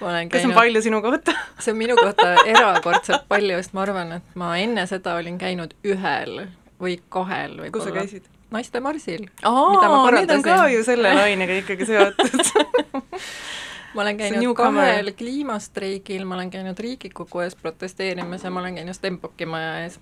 olen 0.00 0.28
kas 0.28 0.44
on 0.44 0.50
käinud, 0.50 0.54
palju 0.54 0.82
sinu 0.82 1.02
kohta? 1.02 1.32
see 1.62 1.72
on 1.72 1.78
minu 1.78 1.96
kohta 1.96 2.34
erakordselt 2.44 3.24
palju, 3.28 3.56
sest 3.62 3.72
ma 3.72 3.82
arvan, 3.86 4.12
et 4.12 4.36
ma 4.36 4.56
enne 4.56 4.86
seda 4.86 5.16
olin 5.16 5.38
käinud 5.38 5.74
ühel 5.84 6.46
või 6.82 7.00
kahel 7.08 7.56
võib-olla. 7.56 7.72
kus 7.78 7.88
sa 7.88 7.96
käisid? 7.96 8.28
naiste 8.52 8.80
marsil. 8.84 9.26
aa, 9.42 10.10
need 10.12 10.30
on 10.36 10.42
ka 10.44 10.68
ju 10.68 10.84
selle 10.84 11.14
lainega 11.16 11.62
ikkagi 11.64 11.88
seotud 11.88 12.40
ma 13.94 14.02
olen 14.02 14.16
käinud 14.16 14.56
kahel 14.56 15.12
kliimastreigil, 15.18 16.24
ma 16.24 16.38
olen 16.38 16.50
käinud 16.50 16.78
Riigikogu 16.78 17.44
ees 17.44 17.56
protesteerimas 17.56 18.44
ja 18.44 18.50
ma 18.50 18.60
olen 18.60 18.80
käinud 18.80 18.96
Stenbocki 18.96 19.46
maja 19.46 19.76
ees. 19.82 20.00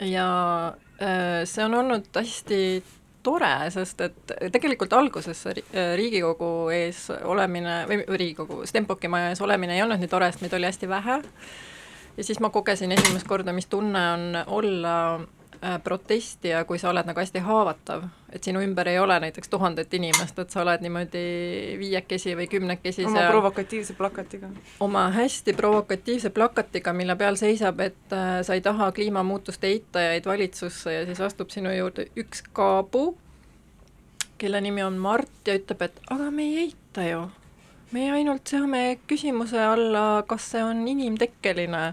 ja 0.00 0.28
äh, 1.02 1.42
see 1.44 1.64
on 1.64 1.74
olnud 1.74 2.08
hästi 2.14 2.82
tore, 3.22 3.52
sest 3.70 4.00
et 4.00 4.36
tegelikult 4.52 4.92
alguses 4.96 5.42
äh, 5.50 5.62
Riigikogu 5.96 6.70
ees 6.74 7.08
olemine 7.10 7.82
või 7.88 8.04
või 8.06 8.22
Riigikogu, 8.24 8.62
Stenbocki 8.66 9.08
maja 9.08 9.34
ees 9.34 9.42
olemine 9.44 9.76
ei 9.76 9.82
olnud 9.82 10.00
nii 10.00 10.12
tore, 10.12 10.30
sest 10.30 10.44
meid 10.44 10.56
oli 10.56 10.70
hästi 10.70 10.88
vähe. 10.88 11.20
ja 12.16 12.24
siis 12.24 12.40
ma 12.40 12.50
kogesin 12.50 12.92
esimest 12.92 13.28
korda, 13.28 13.52
mis 13.52 13.66
tunne 13.66 14.06
on 14.12 14.42
olla 14.46 14.96
äh, 15.64 15.82
protestija, 15.84 16.64
kui 16.64 16.78
sa 16.78 16.90
oled 16.90 17.06
nagu 17.08 17.20
hästi 17.20 17.42
haavatav, 17.44 18.04
et 18.32 18.44
sinu 18.44 18.62
ümber 18.64 18.88
ei 18.88 18.98
ole 18.98 19.18
näiteks 19.20 19.48
tuhandet 19.48 19.94
inimest, 19.94 20.38
et 20.38 20.50
sa 20.50 20.62
oled 20.62 20.84
niimoodi 20.84 21.24
viiekesi 21.80 22.36
või 22.38 22.46
kümnekesi 22.50 23.04
oma 23.06 23.16
seal 23.16 23.32
provokatiivse 23.32 23.96
plakatiga. 23.98 24.50
oma 24.80 25.08
hästi 25.14 25.54
provokatiivse 25.58 26.30
plakatiga, 26.30 26.92
mille 26.92 27.16
peal 27.16 27.36
seisab, 27.40 27.80
et 27.80 28.14
äh, 28.16 28.40
sa 28.46 28.54
ei 28.54 28.64
taha 28.64 28.92
kliimamuutuste 28.92 29.66
eitajaid 29.66 30.26
valitsusse 30.26 30.94
ja 30.94 31.04
siis 31.06 31.20
astub 31.20 31.50
sinu 31.50 31.72
juurde 31.74 32.08
üks 32.16 32.44
kaabu, 32.52 33.16
kelle 34.38 34.60
nimi 34.60 34.82
on 34.82 34.96
Mart 34.98 35.46
ja 35.46 35.58
ütleb, 35.58 35.84
et 35.88 36.00
aga 36.10 36.30
me 36.30 36.48
ei 36.48 36.64
eita 36.68 37.04
ju. 37.08 37.28
me 37.92 38.10
ainult 38.14 38.46
seame 38.46 38.98
küsimuse 39.10 39.58
alla, 39.60 40.22
kas 40.26 40.52
see 40.52 40.62
on 40.64 40.86
inimtekkeline 40.88 41.84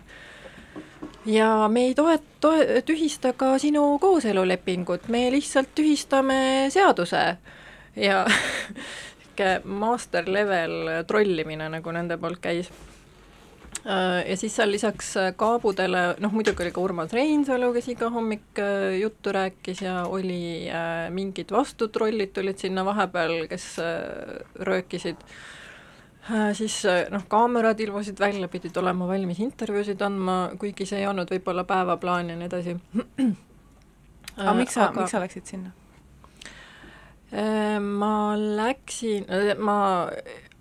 ja 1.28 1.68
me 1.72 1.88
ei 1.90 1.96
toe-, 1.96 2.20
toe-, 2.42 2.82
tühista 2.86 3.34
ka 3.38 3.58
sinu 3.62 3.98
kooselulepingut, 4.02 5.08
me 5.14 5.28
lihtsalt 5.32 5.74
tühistame 5.76 6.40
seaduse 6.74 7.24
ja 7.96 8.26
niisugune 9.38 9.80
master 9.80 10.26
level 10.26 11.04
trollimine, 11.08 11.68
nagu 11.70 11.92
nende 11.94 12.16
poolt 12.18 12.40
käis. 12.42 12.72
ja 13.86 14.38
siis 14.38 14.56
seal 14.56 14.72
lisaks 14.72 15.12
kaabudele, 15.38 16.16
noh 16.20 16.34
muidugi 16.34 16.64
oli 16.66 16.72
ka 16.74 16.82
Urmas 16.82 17.14
Reinsalu, 17.14 17.70
kes 17.76 17.92
iga 17.94 18.10
hommik 18.10 18.58
äh, 18.60 18.98
juttu 18.98 19.32
rääkis 19.32 19.84
ja 19.86 20.02
oli 20.10 20.68
äh, 20.72 21.12
mingid 21.14 21.54
vastutrollid 21.54 22.34
tulid 22.34 22.58
sinna 22.58 22.84
vahepeal, 22.86 23.46
kes 23.52 23.70
äh, 23.80 24.42
röökisid 24.60 25.22
Äh, 25.22 25.58
siis 26.54 26.86
äh, 26.86 27.06
noh, 27.12 27.24
kaamerad 27.28 27.80
ilmusid 27.80 28.20
välja, 28.20 28.48
pidid 28.52 28.78
olema 28.78 29.08
valmis 29.08 29.40
intervjuusid 29.40 30.02
andma, 30.02 30.38
kuigi 30.60 30.86
see 30.86 31.02
ei 31.02 31.08
olnud 31.08 31.32
võib-olla 31.32 31.64
päevaplaan 31.68 32.32
ja 32.32 32.38
nii 32.40 32.50
edasi. 32.50 32.76
aga 34.38 34.56
miks 34.58 34.78
sa, 34.78 34.90
miks 34.96 35.16
sa 35.16 35.22
läksid 35.24 35.48
sinna? 35.54 35.74
Äh, 37.32 37.78
ma 37.84 38.36
läksin, 38.38 39.28
ma, 39.60 39.78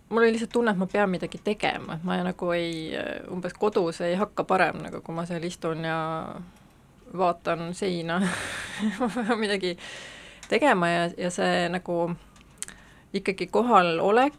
mul 0.09 0.23
oli 0.23 0.35
lihtsalt 0.37 0.55
tunne, 0.55 0.75
et 0.75 0.83
ma 0.83 0.91
pean 0.91 1.11
midagi 1.11 1.41
tegema, 1.45 1.99
et 1.99 2.07
ma 2.07 2.21
nagu 2.27 2.53
ei, 2.55 2.93
umbes 3.33 3.57
kodus 3.59 4.01
ei 4.07 4.15
hakka 4.19 4.47
parem, 4.47 4.83
nagu 4.87 5.03
kui 5.03 5.15
ma 5.15 5.27
seal 5.27 5.45
istun 5.47 5.87
ja 5.87 5.99
vaatan 7.17 7.75
seina 7.75 8.21
ma 9.01 9.11
pean 9.15 9.39
midagi 9.39 9.77
tegema 10.49 10.89
ja, 10.89 11.05
ja 11.19 11.31
see 11.31 11.69
nagu 11.71 12.11
ikkagi 13.15 13.47
kohalolek, 13.47 14.35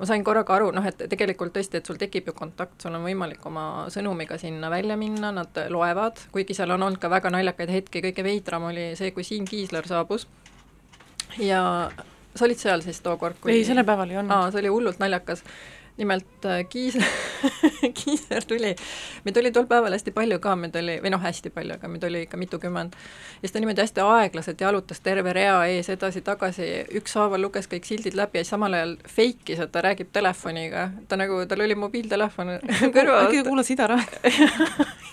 ma 0.00 0.06
sain 0.08 0.22
korraga 0.24 0.54
aru, 0.56 0.70
noh, 0.72 0.86
et 0.88 1.02
tegelikult 1.12 1.52
tõesti, 1.52 1.76
et 1.76 1.86
sul 1.86 1.98
tekib 2.00 2.30
ju 2.30 2.36
kontakt, 2.36 2.78
sul 2.80 2.94
on 2.96 3.04
võimalik 3.04 3.44
oma 3.46 3.86
sõnumiga 3.92 4.38
sinna 4.40 4.70
välja 4.72 4.96
minna, 4.96 5.32
nad 5.36 5.60
loevad, 5.68 6.22
kuigi 6.32 6.56
seal 6.56 6.72
on 6.72 6.86
olnud 6.86 7.00
ka 7.02 7.10
väga 7.12 7.32
naljakaid 7.34 7.74
hetki, 7.74 8.02
kõige 8.08 8.24
veidram 8.24 8.70
oli 8.70 8.94
see, 8.96 9.12
kui 9.16 9.26
Siim 9.26 9.44
Kiisler 9.48 9.88
saabus 9.88 10.24
ja 11.38 11.62
sa 12.34 12.46
olid 12.46 12.62
seal 12.62 12.82
siis 12.84 13.02
tookord, 13.04 13.38
kui 13.42 13.52
ei, 13.58 13.66
sellel 13.66 13.86
päeval 13.86 14.10
ei 14.12 14.20
olnud. 14.22 14.32
aa, 14.34 14.48
see 14.54 14.62
oli 14.62 14.72
hullult 14.72 15.00
naljakas. 15.02 15.44
Nimelt 15.96 16.44
äh, 16.44 16.64
Kiisler 16.68 17.08
Kiisler 18.04 18.44
tuli, 18.44 18.74
meid 19.24 19.36
oli 19.36 19.52
tol 19.52 19.66
päeval 19.70 19.92
hästi 19.92 20.12
palju 20.16 20.38
ka, 20.42 20.54
meid 20.56 20.76
oli, 20.76 20.96
või 21.02 21.12
noh, 21.14 21.22
hästi 21.22 21.52
palju, 21.54 21.76
aga 21.78 21.90
meid 21.90 22.04
oli 22.08 22.22
ikka 22.26 22.40
mitukümmend. 22.40 22.94
ja 22.94 23.40
siis 23.42 23.52
ta 23.52 23.62
niimoodi 23.62 23.84
hästi 23.84 24.04
aeglaselt 24.04 24.60
jalutas 24.60 25.00
terve 25.00 25.32
rea 25.36 25.58
ees 25.70 25.90
edasi-tagasi, 25.92 26.70
ükshaaval 27.00 27.42
luges 27.42 27.68
kõik 27.70 27.88
sildid 27.88 28.16
läbi 28.18 28.42
ja 28.42 28.48
samal 28.48 28.76
ajal 28.78 28.96
fake'is, 29.08 29.60
et 29.60 29.72
ta 29.72 29.84
räägib 29.84 30.12
telefoniga. 30.12 30.90
ta 31.08 31.20
nagu, 31.20 31.42
tal 31.48 31.66
oli 31.66 31.74
mobiiltelefon 31.74 32.56
kõrva 32.96 33.24
äkki 33.26 33.42
ta 33.42 33.48
kuulas 33.48 33.70
Ida 33.70 33.90
raadiot? 33.90 34.22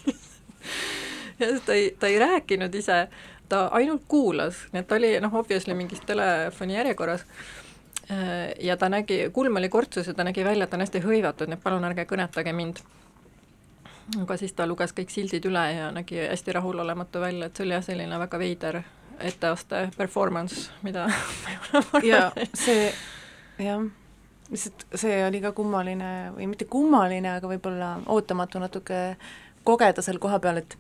ja 1.40 1.52
siis 1.52 1.62
ta 1.66 1.74
ei, 1.74 1.92
ta 2.00 2.08
ei 2.08 2.20
rääkinud 2.20 2.76
ise, 2.76 3.08
ta 3.50 3.68
ainult 3.76 4.04
kuulas, 4.08 4.66
nii 4.74 4.84
et 4.84 4.88
ta 4.88 5.00
oli 5.00 5.14
noh, 5.24 5.36
obviously 5.36 5.76
mingis 5.78 6.04
telefoni 6.06 6.78
järjekorras 6.78 7.26
ja 8.64 8.78
ta 8.78 8.90
nägi, 8.90 9.30
kulm 9.34 9.60
oli 9.60 9.70
kortsus 9.70 10.08
ja 10.08 10.14
ta 10.14 10.24
nägi 10.24 10.46
välja, 10.46 10.64
et 10.64 10.70
ta 10.70 10.78
on 10.78 10.86
hästi 10.86 11.02
hõivatud, 11.04 11.50
nii 11.50 11.60
et 11.60 11.64
palun 11.64 11.84
ärge 11.84 12.06
kõnetage 12.08 12.54
mind. 12.56 12.80
aga 14.22 14.38
siis 14.40 14.54
ta 14.56 14.68
luges 14.68 14.94
kõik 14.96 15.12
sildid 15.12 15.46
üle 15.46 15.66
ja 15.74 15.92
nägi 15.92 16.22
hästi 16.24 16.56
rahulolematu 16.56 17.20
välja, 17.20 17.46
et 17.46 17.56
see 17.56 17.66
oli 17.66 17.76
jah, 17.76 17.84
selline 17.84 18.20
väga 18.20 18.40
veider 18.40 18.82
etteaste 19.20 19.90
performance, 19.98 20.70
mida 20.84 21.10
ja 22.12 22.32
see, 22.54 22.94
jah, 23.60 23.84
lihtsalt 24.52 24.88
see 24.96 25.20
oli 25.28 25.42
ka 25.44 25.52
kummaline 25.52 26.32
või 26.38 26.48
mitte 26.54 26.66
kummaline, 26.66 27.38
aga 27.40 27.52
võib-olla 27.52 27.98
ootamatu 28.06 28.62
natuke 28.64 29.02
kogeda 29.68 30.02
seal 30.06 30.20
kohapeal, 30.24 30.62
et 30.64 30.78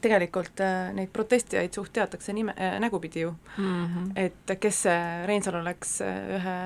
tegelikult 0.00 0.60
äh, 0.60 0.92
neid 0.96 1.10
protestijaid 1.12 1.74
suht 1.74 1.92
teatakse 1.92 2.32
nime 2.32 2.54
äh,, 2.56 2.78
nägupidi 2.80 3.20
ju 3.20 3.34
mm. 3.56 3.86
-hmm. 3.86 4.12
et 4.16 4.60
kes 4.60 4.82
see 4.82 5.26
Reinsalu 5.26 5.64
läks 5.64 6.00
äh, 6.00 6.36
ühe, 6.38 6.56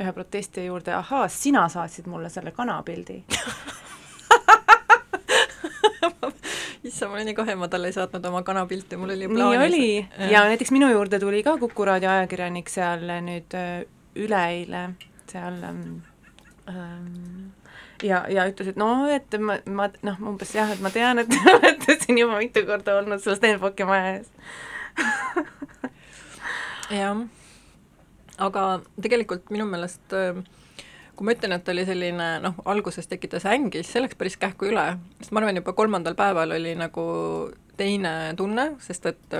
ühe 0.00 0.12
protestija 0.12 0.66
juurde, 0.66 0.94
ahaa, 0.94 1.28
sina 1.28 1.68
saatsid 1.68 2.06
mulle 2.06 2.30
selle 2.30 2.50
kanapildi 2.50 3.24
issand, 6.86 7.10
mul 7.10 7.18
oli 7.18 7.24
nii 7.24 7.34
kahju, 7.34 7.56
ma 7.58 7.68
talle 7.68 7.90
ei 7.90 7.96
saatnud 7.96 8.24
oma 8.30 8.42
kanapilti, 8.42 8.96
mul 8.96 9.10
oli 9.10 9.26
nii 9.26 9.34
plaanis. 9.34 9.66
oli 9.66 10.30
ja 10.32 10.44
näiteks 10.44 10.70
minu 10.70 10.88
juurde 10.90 11.18
tuli 11.18 11.42
ka 11.42 11.58
Kuku 11.58 11.84
raadio 11.84 12.10
ajakirjanik 12.10 12.68
seal 12.68 13.00
nüüd 13.26 13.54
äh, 13.58 13.84
üleeile 14.16 14.88
seal 15.30 15.62
ähm, 15.62 15.82
ähm, 16.68 17.50
ja, 18.04 18.22
ja 18.32 18.46
ütles, 18.50 18.72
et 18.72 18.80
noh, 18.80 19.06
et 19.12 19.38
ma, 19.40 19.58
ma 19.66 19.88
noh, 20.06 20.20
umbes 20.32 20.52
jah, 20.56 20.70
et 20.72 20.82
ma 20.84 20.92
tean, 20.94 21.22
et 21.22 21.30
te 21.32 21.40
olete 21.52 21.98
siin 22.02 22.20
juba 22.20 22.40
mitu 22.42 22.64
korda 22.68 22.98
olnud 23.00 23.22
seal 23.24 23.38
Stenbocki 23.38 23.88
maja 23.88 24.18
ees 24.18 24.28
jah, 27.00 27.24
aga 28.48 28.66
tegelikult 29.00 29.52
minu 29.54 29.68
meelest 29.70 30.16
äh, 30.16 30.42
kui 31.16 31.24
ma 31.24 31.32
ütlen, 31.32 31.56
et 31.56 31.68
oli 31.72 31.84
selline 31.88 32.30
noh, 32.44 32.58
alguses 32.68 33.08
tekitas 33.08 33.46
ängi, 33.48 33.80
siis 33.80 33.96
see 33.96 34.02
läks 34.04 34.18
päris 34.20 34.36
kähku 34.40 34.68
üle, 34.68 34.84
sest 35.20 35.32
ma 35.32 35.40
arvan, 35.40 35.62
juba 35.62 35.72
kolmandal 35.76 36.16
päeval 36.18 36.52
oli 36.58 36.74
nagu 36.76 37.06
teine 37.80 38.12
tunne, 38.36 38.74
sest 38.84 39.08
et 39.12 39.38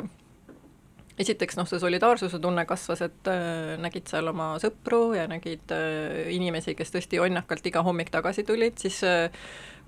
esiteks 1.18 1.57
noh, 1.57 1.68
see 1.68 1.81
solidaarsuse 1.81 2.38
tunne 2.42 2.66
kasvas, 2.68 3.02
et 3.07 3.31
äh, 3.33 3.76
nägid 3.81 4.09
seal 4.11 4.29
oma 4.33 4.55
sõpru 4.62 5.14
ja 5.16 5.24
nägid 5.31 5.72
äh, 5.74 6.26
inimesi, 6.35 6.76
kes 6.76 6.92
tõesti 6.92 7.20
jonnakalt 7.20 7.66
iga 7.70 7.83
hommik 7.87 8.12
tagasi 8.12 8.44
tulid, 8.48 8.76
siis 8.83 9.00
äh, 9.07 9.31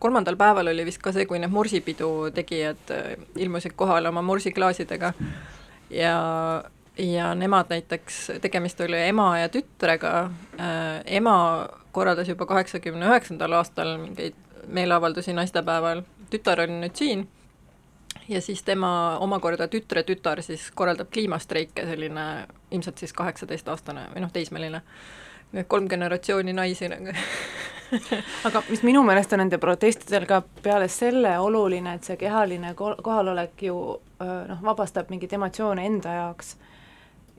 kolmandal 0.00 0.38
päeval 0.40 0.72
oli 0.72 0.86
vist 0.88 1.02
ka 1.04 1.12
see, 1.12 1.28
kui 1.28 1.40
need 1.42 1.52
morsipidu 1.52 2.30
tegijad 2.34 2.94
äh, 2.94 3.14
ilmusid 3.36 3.76
kohale 3.76 4.12
oma 4.12 4.24
morsiklaasidega. 4.24 5.12
Ja 5.90 6.18
ja 6.98 7.30
nemad 7.34 7.70
näiteks, 7.70 8.16
tegemist 8.42 8.80
oli 8.82 8.98
ema 9.06 9.28
ja 9.38 9.48
tütrega 9.48 10.12
äh,, 10.58 11.04
ema 11.20 11.68
korraldas 11.94 12.28
juba 12.28 12.46
kaheksakümne 12.50 13.06
üheksandal 13.06 13.54
aastal 13.60 13.94
mingeid 14.02 14.34
meeleavaldusi 14.66 15.32
naistepäeval, 15.32 16.02
tütar 16.32 16.64
on 16.66 16.80
nüüd 16.82 16.98
siin 16.98 17.28
ja 18.28 18.40
siis 18.40 18.62
tema 18.62 19.18
omakorda 19.20 19.68
tütre 19.68 20.02
tütar 20.02 20.42
siis 20.42 20.70
korraldab 20.74 21.10
kliimastreike, 21.12 21.86
selline 21.86 22.46
ilmselt 22.70 22.98
siis 22.98 23.12
kaheksateistaastane 23.12 24.08
või 24.14 24.24
noh, 24.24 24.32
teismeline. 24.32 24.82
kolm 25.68 25.88
generatsiooni 25.88 26.52
naisi 26.52 26.88
nagu 26.88 27.12
aga 28.48 28.62
mis 28.68 28.82
minu 28.82 29.02
meelest 29.02 29.32
on 29.32 29.40
nende 29.42 29.58
protestidel 29.58 30.26
ka 30.28 30.42
peale 30.62 30.88
selle 30.88 31.38
oluline, 31.38 31.94
et 31.94 32.04
see 32.04 32.16
kehaline 32.16 32.74
ko-, 32.74 32.96
kohalolek 33.02 33.62
ju 33.62 33.76
noh, 34.20 34.60
vabastab 34.62 35.10
mingeid 35.10 35.32
emotsioone 35.32 35.86
enda 35.86 36.18
jaoks 36.20 36.56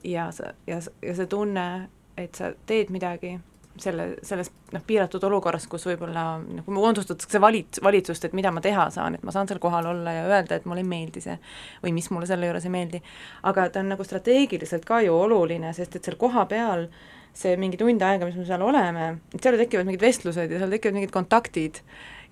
ja 0.04 0.32
sa, 0.32 0.54
ja, 0.68 0.80
ja 1.02 1.16
see 1.16 1.28
tunne, 1.30 1.90
et 2.18 2.36
sa 2.36 2.54
teed 2.66 2.90
midagi 2.90 3.38
selle, 3.84 4.08
selles 4.26 4.50
noh, 4.74 4.84
piiratud 4.86 5.24
olukorras, 5.28 5.68
kus 5.72 5.86
võib-olla 5.90 6.24
kui 6.66 6.76
moodustatakse 6.76 7.42
valit-, 7.42 7.82
valitsust, 7.84 8.26
et 8.26 8.36
mida 8.38 8.52
ma 8.54 8.64
teha 8.64 8.90
saan, 8.94 9.18
et 9.18 9.24
ma 9.26 9.34
saan 9.36 9.50
seal 9.50 9.62
kohal 9.64 9.90
olla 9.92 10.16
ja 10.16 10.26
öelda, 10.28 10.60
et 10.60 10.68
mulle 10.70 10.84
ei 10.84 10.90
meeldi 10.90 11.24
see 11.24 11.38
või 11.84 11.94
mis 11.96 12.10
mulle 12.14 12.30
selle 12.30 12.50
juures 12.50 12.68
ei 12.68 12.74
meeldi. 12.74 13.02
aga 13.50 13.70
ta 13.70 13.84
on 13.84 13.94
nagu 13.94 14.06
strateegiliselt 14.06 14.86
ka 14.88 15.02
ju 15.06 15.16
oluline, 15.16 15.74
sest 15.74 15.96
et 15.96 16.10
seal 16.10 16.20
kohapeal 16.20 16.88
see 17.36 17.56
mingi 17.62 17.80
tund 17.80 18.02
aega, 18.04 18.28
mis 18.28 18.38
me 18.38 18.46
seal 18.48 18.64
oleme, 18.66 19.10
et 19.34 19.42
seal 19.44 19.58
tekivad 19.60 19.88
mingid 19.88 20.04
vestlused 20.04 20.52
ja 20.52 20.62
seal 20.62 20.76
tekivad 20.76 20.98
mingid 20.98 21.14
kontaktid 21.16 21.82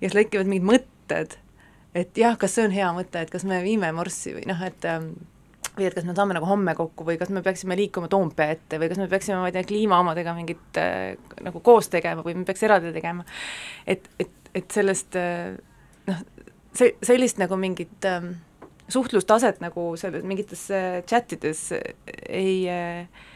ja 0.00 0.08
seal 0.08 0.24
tekivad 0.24 0.50
mingid 0.50 0.68
mõtted, 0.68 1.38
et 1.96 2.18
jah, 2.18 2.36
kas 2.40 2.58
see 2.58 2.68
on 2.68 2.74
hea 2.74 2.92
mõte, 2.96 3.22
et 3.22 3.32
kas 3.32 3.46
me 3.48 3.62
viime 3.64 3.90
morssi 3.96 4.34
või 4.36 4.46
noh, 4.50 4.60
et 4.66 4.88
ähm, 4.88 5.12
või 5.78 5.88
et 5.88 5.96
kas 5.96 6.06
me 6.08 6.16
saame 6.16 6.36
nagu 6.36 6.48
homme 6.48 6.74
kokku 6.78 7.06
või 7.06 7.18
kas 7.20 7.30
me 7.34 7.42
peaksime 7.44 7.76
liikuma 7.78 8.10
Toompea 8.12 8.56
ette 8.56 8.80
või 8.80 8.90
kas 8.90 9.00
me 9.00 9.08
peaksime, 9.10 9.38
ma 9.40 9.50
ei 9.50 9.56
tea, 9.56 9.66
kliimaomadega 9.68 10.34
mingit 10.36 10.80
äh, 10.80 11.14
nagu 11.46 11.62
koos 11.64 11.90
tegema 11.92 12.26
või 12.26 12.36
me 12.40 12.44
peaks 12.48 12.66
eraldi 12.66 12.92
tegema. 12.96 13.24
et, 13.86 14.10
et, 14.20 14.52
et 14.58 14.68
sellest 14.74 15.16
äh, 15.18 15.54
noh, 16.10 16.20
see, 16.76 16.92
sellist 17.06 17.40
nagu 17.40 17.58
mingit 17.60 18.08
äh, 18.08 18.30
suhtlustaset 18.88 19.62
nagu 19.64 19.90
selles 20.00 20.24
mingites 20.26 20.68
äh, 20.74 21.00
chatides 21.06 21.70
ei 22.28 22.62
äh, 22.72 23.26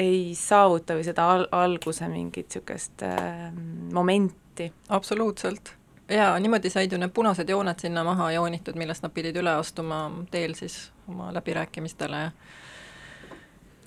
ei 0.00 0.32
saavuta 0.38 0.96
või 0.96 1.04
seda 1.06 1.26
al-, 1.34 1.48
alguse 1.54 2.08
mingit 2.08 2.48
niisugust 2.48 3.04
äh, 3.06 3.50
momenti. 3.92 4.70
absoluutselt 4.88 5.74
jaa, 6.10 6.38
niimoodi 6.38 6.70
said 6.70 6.92
ju 6.92 6.98
need 6.98 7.12
punased 7.14 7.48
jooned 7.48 7.82
sinna 7.82 8.04
maha 8.04 8.32
joonitud, 8.32 8.78
millest 8.78 9.04
nad 9.06 9.14
pidid 9.14 9.36
üle 9.36 9.52
astuma 9.58 10.06
teel 10.30 10.54
siis 10.58 10.90
oma 11.08 11.30
läbirääkimistele. 11.34 12.24
Ja 12.24 12.32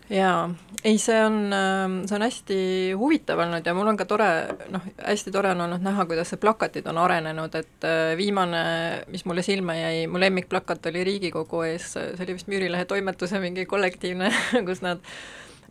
jaa, 0.10 0.50
ei, 0.84 0.98
see 1.00 1.20
on, 1.26 1.38
ähm, 1.54 1.96
see 2.08 2.16
on 2.18 2.26
hästi 2.26 2.58
huvitav 3.00 3.40
olnud 3.40 3.66
ja 3.66 3.74
mul 3.76 3.88
on 3.88 3.98
ka 3.98 4.06
tore, 4.06 4.28
noh, 4.74 4.84
hästi 5.00 5.32
tore 5.32 5.54
on 5.54 5.64
olnud 5.66 5.84
näha, 5.84 6.06
kuidas 6.10 6.34
see 6.34 6.42
plakatid 6.42 6.88
on 6.92 7.00
arenenud, 7.02 7.56
et 7.56 7.88
äh, 7.88 8.12
viimane, 8.20 8.64
mis 9.12 9.26
mulle 9.26 9.46
silma 9.46 9.78
jäi, 9.78 10.06
mu 10.12 10.20
lemmikplakat 10.22 10.92
oli 10.92 11.06
Riigikogu 11.08 11.64
ees, 11.70 11.94
see 11.96 12.26
oli 12.26 12.38
vist 12.38 12.52
Müürilehe 12.52 12.86
toimetuse 12.90 13.40
mingi 13.44 13.66
kollektiivne 13.70 14.32
kus 14.68 14.84
nad 14.86 15.02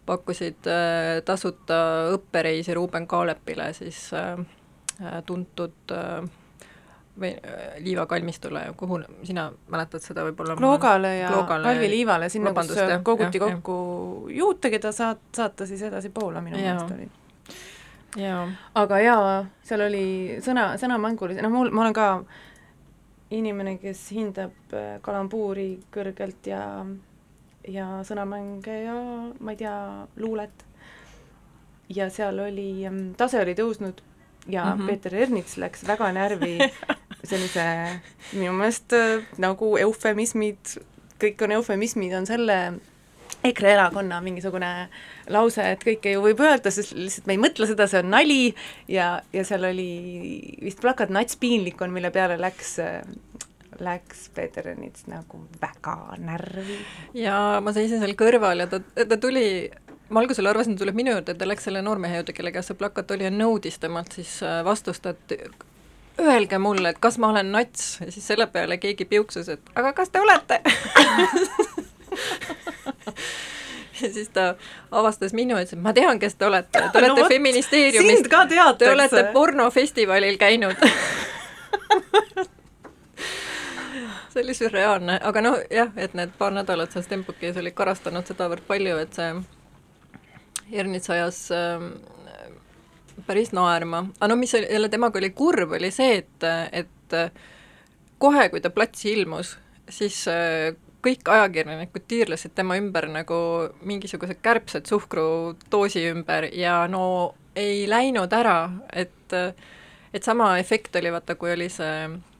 pakkusid 0.08 0.66
äh, 0.70 1.20
tasuta 1.28 1.82
õppereisi 2.16 2.74
Ruuben 2.74 3.06
Kaalepile, 3.06 3.70
siis 3.76 4.08
äh, 4.16 4.40
tuntud 5.26 5.92
või 7.20 7.32
äh, 7.36 7.76
Liiva 7.84 8.06
kalmistule, 8.06 8.64
kuhu 8.76 9.00
sina 9.24 9.50
mäletad 9.68 10.04
seda 10.04 10.24
võib-olla? 10.26 10.56
Kloogale 10.56 11.16
ja 11.18 11.32
Kloogale, 11.32 11.68
Kalvi 11.68 11.90
Liivale, 11.90 12.28
sinna, 12.32 12.54
kus 12.56 12.72
koguti 13.04 13.40
jah, 13.40 13.50
kokku 13.50 13.76
jah. 14.28 14.38
juute, 14.38 14.70
keda 14.72 14.92
saat-, 14.92 15.26
saata 15.36 15.66
siis 15.68 15.82
edasi 15.88 16.10
Poola 16.14 16.40
minu 16.40 16.56
meelest 16.56 16.94
oli. 16.96 17.10
aga 18.74 19.00
jaa, 19.00 19.36
seal 19.64 19.86
oli 19.88 20.06
sõna, 20.44 20.72
sõnamängulisi, 20.80 21.44
noh 21.44 21.52
mul, 21.52 21.72
ma 21.72 21.84
olen 21.86 21.96
ka 21.96 22.08
inimene, 23.32 23.76
kes 23.80 24.06
hindab 24.16 24.76
äh, 24.76 24.96
kalambuuri 25.04 25.70
kõrgelt 25.92 26.48
ja 26.48 26.62
ja 27.68 27.86
sõnamänge 28.02 28.78
ja 28.84 28.94
ma 29.38 29.52
ei 29.52 29.60
tea, 29.60 29.76
luulet. 30.16 30.64
ja 31.92 32.08
seal 32.10 32.38
oli, 32.40 32.88
mm, 32.88 33.14
tase 33.20 33.40
oli 33.42 33.54
tõusnud 33.54 34.00
ja 34.48 34.64
mm 34.64 34.80
-hmm. 34.80 34.86
Peeter 34.86 35.14
Ernits 35.14 35.56
läks 35.56 35.86
väga 35.88 36.12
närvi 36.12 36.58
sellise 37.30 37.64
minu 38.32 38.52
meelest 38.52 38.92
äh, 38.92 39.22
nagu 39.38 39.76
eufemismid, 39.76 40.78
kõik 41.22 41.44
on 41.44 41.52
eufemismid, 41.52 42.14
on 42.14 42.26
selle 42.26 42.72
EKRE 43.44 43.72
erakonna 43.72 44.20
mingisugune 44.20 44.88
lause, 45.28 45.64
et 45.72 45.84
kõike 45.84 46.12
ju 46.12 46.22
võib 46.22 46.40
öelda, 46.40 46.70
sest 46.70 46.92
lihtsalt 46.94 47.26
me 47.26 47.32
ei 47.32 47.42
mõtle 47.42 47.66
seda, 47.66 47.86
see 47.90 48.02
on 48.02 48.10
nali 48.10 48.54
ja, 48.88 49.22
ja 49.32 49.44
seal 49.44 49.64
oli 49.64 50.58
vist 50.62 50.80
plakat 50.80 51.10
Nats 51.10 51.36
piinlik 51.36 51.80
on, 51.82 51.90
mille 51.90 52.10
peale 52.10 52.38
läks 52.38 52.78
läks 53.82 54.28
Peeter 54.34 54.68
Ernits 54.68 55.06
nagu 55.10 55.40
väga 55.60 56.16
närvi. 56.18 56.78
ja 57.14 57.60
ma 57.64 57.72
seisin 57.72 58.02
seal 58.02 58.14
kõrval 58.18 58.64
ja 58.64 58.68
ta, 58.70 58.80
ta 58.80 59.18
tuli 59.20 59.70
ma 60.12 60.22
algusel 60.22 60.46
arvasin, 60.50 60.76
et 60.76 60.82
tuleb 60.82 60.96
minu 60.98 61.14
juurde, 61.16 61.34
ta 61.38 61.48
läks 61.48 61.68
selle 61.68 61.82
noormehe 61.82 62.20
juurde, 62.20 62.34
kelle 62.36 62.52
käes 62.54 62.68
see 62.70 62.78
plakat 62.78 63.10
oli 63.16 63.26
ja 63.26 63.32
nõudis 63.34 63.78
temalt 63.82 64.12
siis 64.18 64.38
äh, 64.46 64.60
vastust, 64.66 65.06
et 65.08 65.36
öelge 66.20 66.58
mulle, 66.58 66.92
et 66.92 67.00
kas 67.00 67.18
ma 67.18 67.32
olen 67.32 67.52
nats. 67.52 67.96
Ja 68.00 68.12
siis 68.12 68.26
selle 68.26 68.46
peale 68.52 68.78
keegi 68.82 69.04
piuksus, 69.08 69.48
et 69.48 69.72
aga 69.74 69.92
kas 69.96 70.12
te 70.12 70.20
olete? 70.20 70.60
Ja 74.02 74.08
siis 74.12 74.28
ta 74.34 74.54
avastas 74.90 75.32
minu 75.32 75.54
ja 75.54 75.62
ütles, 75.62 75.76
et 75.76 75.82
ma 75.82 75.92
tean, 75.94 76.18
kes 76.18 76.34
te 76.34 76.46
olete, 76.46 76.80
te 76.92 76.98
olete 76.98 77.22
no, 77.22 77.28
Feministeeriumist. 77.28 78.26
Te 78.78 78.90
olete 78.90 79.24
pornofestivalil 79.32 80.38
käinud. 80.40 80.76
See 84.32 84.42
oli 84.42 84.54
sürreaalne, 84.56 85.20
aga 85.22 85.42
noh, 85.44 85.58
jah, 85.70 85.90
et 85.96 86.14
need 86.18 86.32
paar 86.38 86.54
nädalat 86.56 86.90
seal 86.94 87.04
Stembukis 87.04 87.56
olid 87.60 87.76
karastanud 87.76 88.26
sedavõrd 88.26 88.64
palju, 88.66 88.96
et 89.04 89.12
see 89.14 89.28
Ernits 90.72 91.10
ajas 91.12 91.44
äh, 91.54 91.84
päris 93.26 93.52
naerma, 93.52 94.06
aga 94.18 94.30
no 94.32 94.38
mis 94.40 94.54
oli, 94.56 94.68
jälle 94.72 94.88
temaga 94.92 95.20
oli 95.20 95.30
kurb, 95.36 95.74
oli 95.76 95.90
see, 95.94 96.22
et, 96.22 96.46
et 96.72 97.16
kohe, 98.22 98.48
kui 98.48 98.62
ta 98.64 98.72
platsi 98.72 99.12
ilmus, 99.12 99.56
siis 99.92 100.22
äh, 100.32 100.72
kõik 101.02 101.28
ajakirjanikud 101.28 102.06
tiirlesid 102.08 102.54
tema 102.54 102.78
ümber 102.80 103.08
nagu 103.10 103.36
mingisugused 103.82 104.40
kärbsed 104.42 104.88
suhkrudoosi 104.88 106.06
ümber 106.12 106.46
ja 106.54 106.86
no 106.88 107.04
ei 107.58 107.84
läinud 107.90 108.32
ära, 108.32 108.58
et 108.92 109.18
et 110.12 110.24
sama 110.24 110.58
efekt 110.60 110.96
oli 111.00 111.10
vaata, 111.12 111.34
kui 111.40 111.54
oli 111.54 111.70
see 111.72 111.92
Äh, 112.04 112.31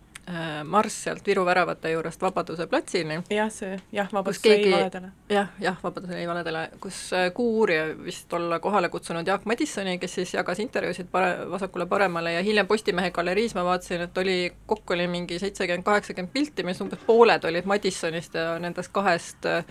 marss 0.64 1.02
sealt 1.04 1.26
Viru 1.26 1.44
väravate 1.44 1.90
juurest 1.90 2.22
Vabaduse 2.22 2.66
platsini. 2.66 3.22
jah, 3.30 3.50
see, 3.50 3.78
jah, 3.92 4.08
Vabadus 4.12 4.44
jäi 4.44 4.70
valedele. 4.70 5.08
jah, 5.28 5.48
jah, 5.60 5.76
Vabadus 5.82 6.10
jäi 6.10 6.28
valedele, 6.28 6.68
kus 6.80 7.12
äh, 7.12 7.32
Kuuuurija 7.34 8.04
vist 8.04 8.32
olla 8.32 8.58
kohale 8.58 8.88
kutsunud 8.88 9.26
Jaak 9.26 9.44
Madissoni, 9.44 9.98
kes 9.98 10.14
siis 10.14 10.34
jagas 10.34 10.58
intervjuusid 10.58 11.06
pare-, 11.12 11.50
vasakule-paremale 11.50 12.32
ja 12.32 12.42
hiljem 12.42 12.66
Postimehe 12.66 13.10
galeriis 13.10 13.54
ma 13.54 13.64
vaatasin, 13.64 14.00
et 14.00 14.18
oli, 14.18 14.52
kokku 14.66 14.94
oli 14.94 15.06
mingi 15.06 15.38
seitsekümmend, 15.38 15.84
kaheksakümmend 15.84 16.32
pilti, 16.32 16.62
mis 16.62 16.80
umbes 16.80 17.02
pooled 17.06 17.44
olid 17.44 17.66
Madissonist 17.66 18.34
ja 18.38 18.58
nendest 18.62 18.92
kahest 18.92 19.46
äh, 19.46 19.64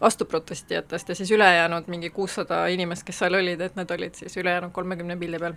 vastuprotestijatest 0.00 1.08
ja 1.08 1.14
siis 1.14 1.30
ülejäänud 1.30 1.88
mingi 1.88 2.10
kuussada 2.10 2.66
inimest, 2.66 3.06
kes 3.08 3.24
seal 3.24 3.34
olid, 3.34 3.60
et 3.60 3.80
need 3.80 3.96
olid 3.96 4.14
siis 4.14 4.36
ülejäänud 4.36 4.76
kolmekümne 4.76 5.16
pildi 5.16 5.40
peal. 5.40 5.56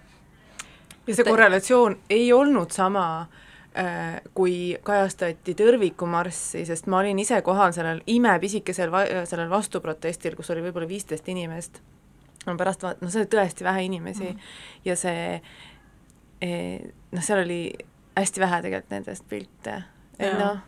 ja 1.08 1.16
see 1.16 1.28
korrelatsioon 1.28 2.00
ei 2.10 2.34
olnud 2.34 2.72
sama 2.72 3.06
äh, 3.22 3.28
Äh, 3.28 3.49
kui 4.36 4.56
kajastati 4.84 5.54
tõrvikumarssi, 5.56 6.66
sest 6.68 6.90
ma 6.92 7.00
olin 7.00 7.20
ise 7.22 7.40
kohal 7.46 7.72
sellel 7.76 8.02
imepisikesel 8.12 8.92
va-, 8.92 9.06
sellel 9.30 9.52
vastuprotestil, 9.52 10.36
kus 10.36 10.52
oli 10.54 10.66
võib-olla 10.66 10.90
viisteist 10.90 11.30
inimest, 11.32 11.80
no 12.46 12.58
pärast 12.60 12.84
vaat-, 12.84 13.04
no 13.04 13.12
see 13.12 13.24
oli 13.24 13.32
tõesti 13.32 13.68
vähe 13.68 13.86
inimesi 13.88 14.28
mm. 14.34 14.50
ja 14.90 14.98
see 15.00 15.22
eh, 16.44 16.90
noh, 17.14 17.24
seal 17.24 17.46
oli 17.46 17.62
hästi 18.20 18.44
vähe 18.44 18.62
tegelikult 18.66 18.98
nendest 18.98 19.28
pilte, 19.32 19.78
et 20.20 20.36
noh, 20.36 20.60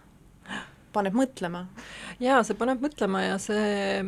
paneb 0.95 1.15
mõtlema. 1.17 1.65
jaa, 2.24 2.41
see 2.47 2.60
paneb 2.60 2.84
mõtlema 2.84 3.26
ja 3.26 3.38
see 3.41 4.06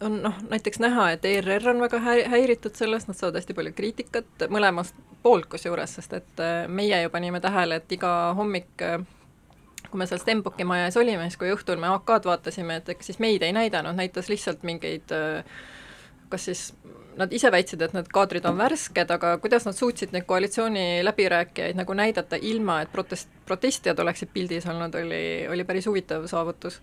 on 0.00 0.20
noh, 0.24 0.36
näiteks 0.48 0.80
näha, 0.80 1.10
et 1.14 1.24
ERR 1.28 1.70
on 1.74 1.80
väga 1.84 2.00
hä-, 2.04 2.26
häiritud 2.32 2.76
sellest, 2.78 3.08
nad 3.08 3.18
saavad 3.18 3.40
hästi 3.40 3.56
palju 3.56 3.72
kriitikat 3.76 4.46
mõlemast 4.52 4.96
poolt 5.22 5.48
kusjuures, 5.52 5.96
sest 5.98 6.14
et 6.16 6.44
äh, 6.44 6.68
meie 6.68 7.02
ju 7.02 7.10
panime 7.12 7.40
tähele, 7.40 7.80
et 7.80 7.92
iga 7.92 8.12
hommik 8.38 8.84
äh, 8.86 9.00
kui 9.90 9.98
me 9.98 10.06
seal 10.06 10.22
Stenbocki 10.22 10.64
maja 10.64 10.88
ees 10.88 10.96
olime, 11.00 11.26
siis 11.28 11.40
kui 11.40 11.52
õhtul 11.52 11.80
me 11.82 11.90
AK-d 11.90 12.30
vaatasime, 12.30 12.80
et 12.80 12.88
eks 12.94 13.12
siis 13.12 13.20
meid 13.22 13.42
ei 13.42 13.52
näidanud, 13.56 13.98
näitas 13.98 14.30
lihtsalt 14.32 14.64
mingeid 14.66 15.12
äh, 15.16 15.44
kas 16.30 16.44
siis 16.44 16.62
nad 17.18 17.32
ise 17.34 17.50
väitsid, 17.52 17.82
et 17.82 17.94
need 17.94 18.08
kaadrid 18.14 18.46
on 18.48 18.56
värsked, 18.58 19.10
aga 19.12 19.34
kuidas 19.42 19.66
nad 19.66 19.76
suutsid 19.76 20.14
neid 20.14 20.24
koalitsiooni 20.30 21.02
läbirääkijaid 21.04 21.78
nagu 21.78 21.96
näidata, 21.98 22.38
ilma 22.40 22.80
et 22.84 22.92
protest, 22.92 23.28
protestijad 23.48 23.98
oleksid 23.98 24.30
pildis 24.32 24.68
olnud, 24.70 24.94
oli, 24.94 25.24
oli 25.50 25.66
päris 25.68 25.90
huvitav 25.90 26.26
saavutus. 26.30 26.80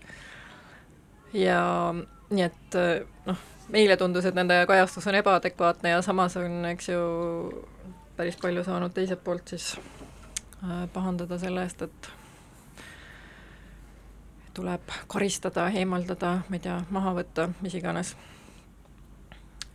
ja 1.32 1.94
nii 2.30 2.44
et 2.44 2.76
äh, 2.76 3.06
noh, 3.26 3.40
meile 3.72 3.96
tundus, 4.00 4.26
et 4.28 4.36
nende 4.36 4.60
kajastus 4.68 5.06
on 5.08 5.18
ebaadekvaatne 5.18 5.94
ja 5.94 6.02
samas 6.04 6.36
on, 6.40 6.60
eks 6.72 6.90
ju, 6.92 7.02
päris 8.16 8.38
palju 8.40 8.64
saanud 8.66 8.94
teiselt 8.96 9.22
poolt 9.24 9.54
siis 9.54 9.74
äh, 10.62 10.86
pahandada 10.92 11.38
selle 11.40 11.64
eest, 11.66 11.84
et 11.88 12.10
tuleb 14.58 14.96
karistada, 15.10 15.68
eemaldada, 15.70 16.40
ma 16.48 16.58
ei 16.58 16.64
tea, 16.64 16.80
maha 16.94 17.14
võtta, 17.20 17.48
mis 17.62 17.76
iganes. 17.78 18.16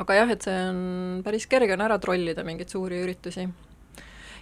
aga 0.02 0.18
jah, 0.18 0.34
et 0.34 0.44
see 0.44 0.58
on 0.70 1.22
päris 1.24 1.46
kerge 1.48 1.78
on 1.78 1.86
ära 1.86 2.00
trollida 2.02 2.44
mingeid 2.44 2.74
suuri 2.74 3.00
üritusi. 3.06 3.48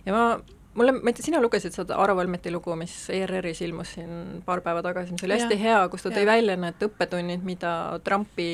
ja 0.05 0.15
ma 0.15 0.25
mulle, 0.73 0.95
ma 0.95 1.11
ei 1.11 1.17
tea, 1.17 1.25
sina 1.25 1.41
lugesid 1.43 1.75
seda 1.75 1.97
Aro 2.01 2.15
Valmeti 2.17 2.53
lugu, 2.53 2.75
mis 2.79 2.93
ERR-is 3.11 3.61
ilmus 3.65 3.95
siin 3.97 4.41
paar 4.45 4.63
päeva 4.65 4.83
tagasi, 4.85 5.15
mis 5.15 5.25
oli 5.27 5.37
hästi 5.37 5.57
ja, 5.57 5.63
hea, 5.65 5.83
kus 5.91 6.05
ta 6.05 6.13
tõi 6.15 6.25
välja 6.29 6.57
need 6.59 6.87
õppetunnid, 6.87 7.45
mida 7.47 7.75
Trumpi 8.05 8.49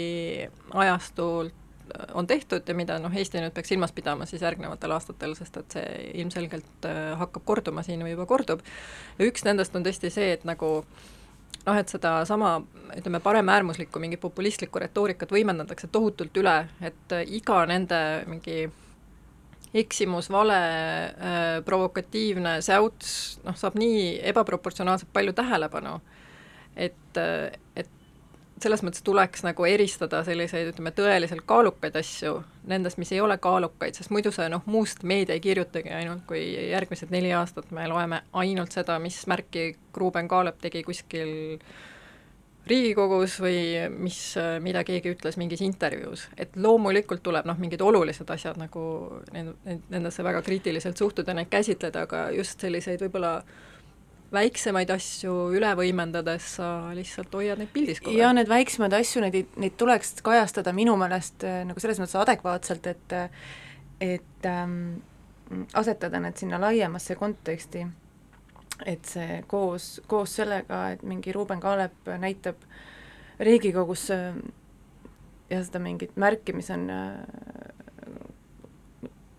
ajastult 0.74 1.64
on 2.14 2.28
tehtud 2.28 2.68
ja 2.68 2.76
mida 2.76 2.98
noh, 3.00 3.14
Eesti 3.16 3.42
nüüd 3.42 3.54
peaks 3.56 3.72
silmas 3.72 3.94
pidama 3.96 4.26
siis 4.28 4.42
järgnevatel 4.44 4.92
aastatel, 4.92 5.36
sest 5.38 5.60
et 5.62 5.76
see 5.78 5.92
ilmselgelt 6.22 6.88
äh, 6.88 7.14
hakkab 7.20 7.46
korduma 7.48 7.84
siin 7.86 8.04
või 8.04 8.12
juba 8.12 8.26
kordub. 8.30 8.64
ja 9.18 9.30
üks 9.30 9.46
nendest 9.48 9.76
on 9.76 9.86
tõesti 9.86 10.12
see, 10.14 10.34
et 10.36 10.44
nagu 10.48 10.72
noh, 11.68 11.78
et 11.78 11.88
sedasama 11.92 12.58
ütleme, 12.98 13.22
paremäärmuslikku 13.24 14.00
mingit 14.04 14.22
populistlikku 14.24 14.80
retoorikat 14.84 15.32
võimendatakse 15.32 15.88
tohutult 15.92 16.38
üle, 16.44 16.58
et 16.82 17.16
äh, 17.16 17.24
iga 17.40 17.64
nende 17.70 18.02
mingi 18.28 18.68
eksimus, 19.84 20.32
vale 20.34 20.58
äh,, 20.58 21.46
provokatiivne 21.66 22.58
säuts, 22.66 23.12
noh, 23.46 23.58
saab 23.58 23.78
nii 23.80 24.18
ebaproportsionaalselt 24.32 25.12
palju 25.14 25.36
tähelepanu, 25.38 25.98
et, 26.76 27.22
et 27.76 27.94
selles 28.62 28.82
mõttes 28.86 29.04
tuleks 29.06 29.44
nagu 29.46 29.66
eristada 29.70 30.24
selliseid, 30.26 30.72
ütleme, 30.72 30.92
tõeliselt 30.96 31.46
kaalukaid 31.50 31.98
asju 32.00 32.40
nendest, 32.70 32.98
mis 33.02 33.12
ei 33.14 33.22
ole 33.22 33.38
kaalukaid, 33.42 33.98
sest 33.98 34.12
muidu 34.14 34.32
see 34.36 34.48
noh, 34.52 34.64
muust 34.66 35.04
meedia 35.08 35.38
ei 35.38 35.44
kirjutagi 35.44 35.94
ainult, 35.94 36.26
kui 36.30 36.42
järgmised 36.72 37.14
neli 37.14 37.34
aastat 37.38 37.70
me 37.76 37.88
loeme 37.90 38.24
ainult 38.38 38.74
seda, 38.76 38.98
mis 39.04 39.20
märki 39.30 39.70
Ruuben 39.98 40.30
Kaalep 40.32 40.60
tegi 40.64 40.84
kuskil 40.88 41.60
Riigikogus 42.68 43.38
või 43.44 43.60
mis, 43.96 44.20
mida 44.64 44.84
keegi 44.88 45.14
ütles 45.16 45.38
mingis 45.40 45.64
intervjuus, 45.66 46.28
et 46.38 46.56
loomulikult 46.60 47.24
tuleb 47.24 47.48
noh, 47.48 47.58
mingid 47.62 47.82
olulised 47.82 48.30
asjad 48.34 48.60
nagu 48.60 48.84
nendesse 49.34 50.26
väga 50.26 50.42
kriitiliselt 50.46 51.00
suhtuda, 51.00 51.36
neid 51.38 51.52
käsitleda, 51.54 52.06
aga 52.08 52.28
just 52.36 52.60
selliseid 52.64 53.02
võib-olla 53.06 53.38
äh, 53.38 53.66
väiksemaid 54.34 54.90
asju 54.92 55.34
üle 55.56 55.70
võimendades 55.80 56.48
sa 56.58 56.70
lihtsalt 56.96 57.34
hoiad 57.38 57.62
neid 57.62 57.72
pildis 57.74 58.02
kogu 58.02 58.12
aeg. 58.12 58.22
ja 58.22 58.32
need 58.36 58.50
väiksemaid 58.52 58.96
asju, 59.00 59.24
neid, 59.24 59.54
neid 59.60 59.78
tuleks 59.80 60.18
kajastada 60.26 60.74
minu 60.76 60.98
meelest 61.00 61.46
äh, 61.48 61.62
nagu 61.68 61.84
selles 61.84 62.02
mõttes 62.02 62.18
adekvaatselt, 62.20 62.90
et 62.92 63.16
et 64.04 64.46
ähm, 64.46 65.00
asetada 65.74 66.20
need 66.22 66.38
sinna 66.38 66.60
laiemasse 66.62 67.16
konteksti, 67.18 67.86
et 68.86 69.06
see 69.10 69.42
koos, 69.50 69.98
koos 70.08 70.36
sellega, 70.40 70.84
et 70.94 71.04
mingi 71.08 71.34
Ruuben 71.36 71.62
Kaalep 71.64 72.12
näitab 72.22 72.62
Riigikogus 73.40 74.10
äh, 74.14 74.36
ja 75.50 75.62
seda 75.64 75.82
mingit 75.82 76.16
märki, 76.20 76.54
mis 76.58 76.70
on 76.74 76.88
äh, 76.94 77.18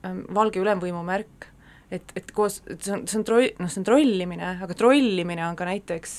äh, 0.07 0.19
valge 0.35 0.63
ülemvõimu 0.63 1.03
märk 1.07 1.49
et, 1.91 2.13
et 2.19 2.33
koos, 2.37 2.61
et 2.69 2.83
see 2.85 2.95
on, 2.95 3.07
see 3.09 3.21
on 3.21 3.27
troll, 3.27 3.49
noh, 3.59 3.71
see 3.71 3.83
on 3.83 3.89
trollimine, 3.89 4.51
aga 4.67 4.77
trollimine 4.79 5.47
on 5.47 5.57
ka 5.59 5.69
näiteks 5.69 6.19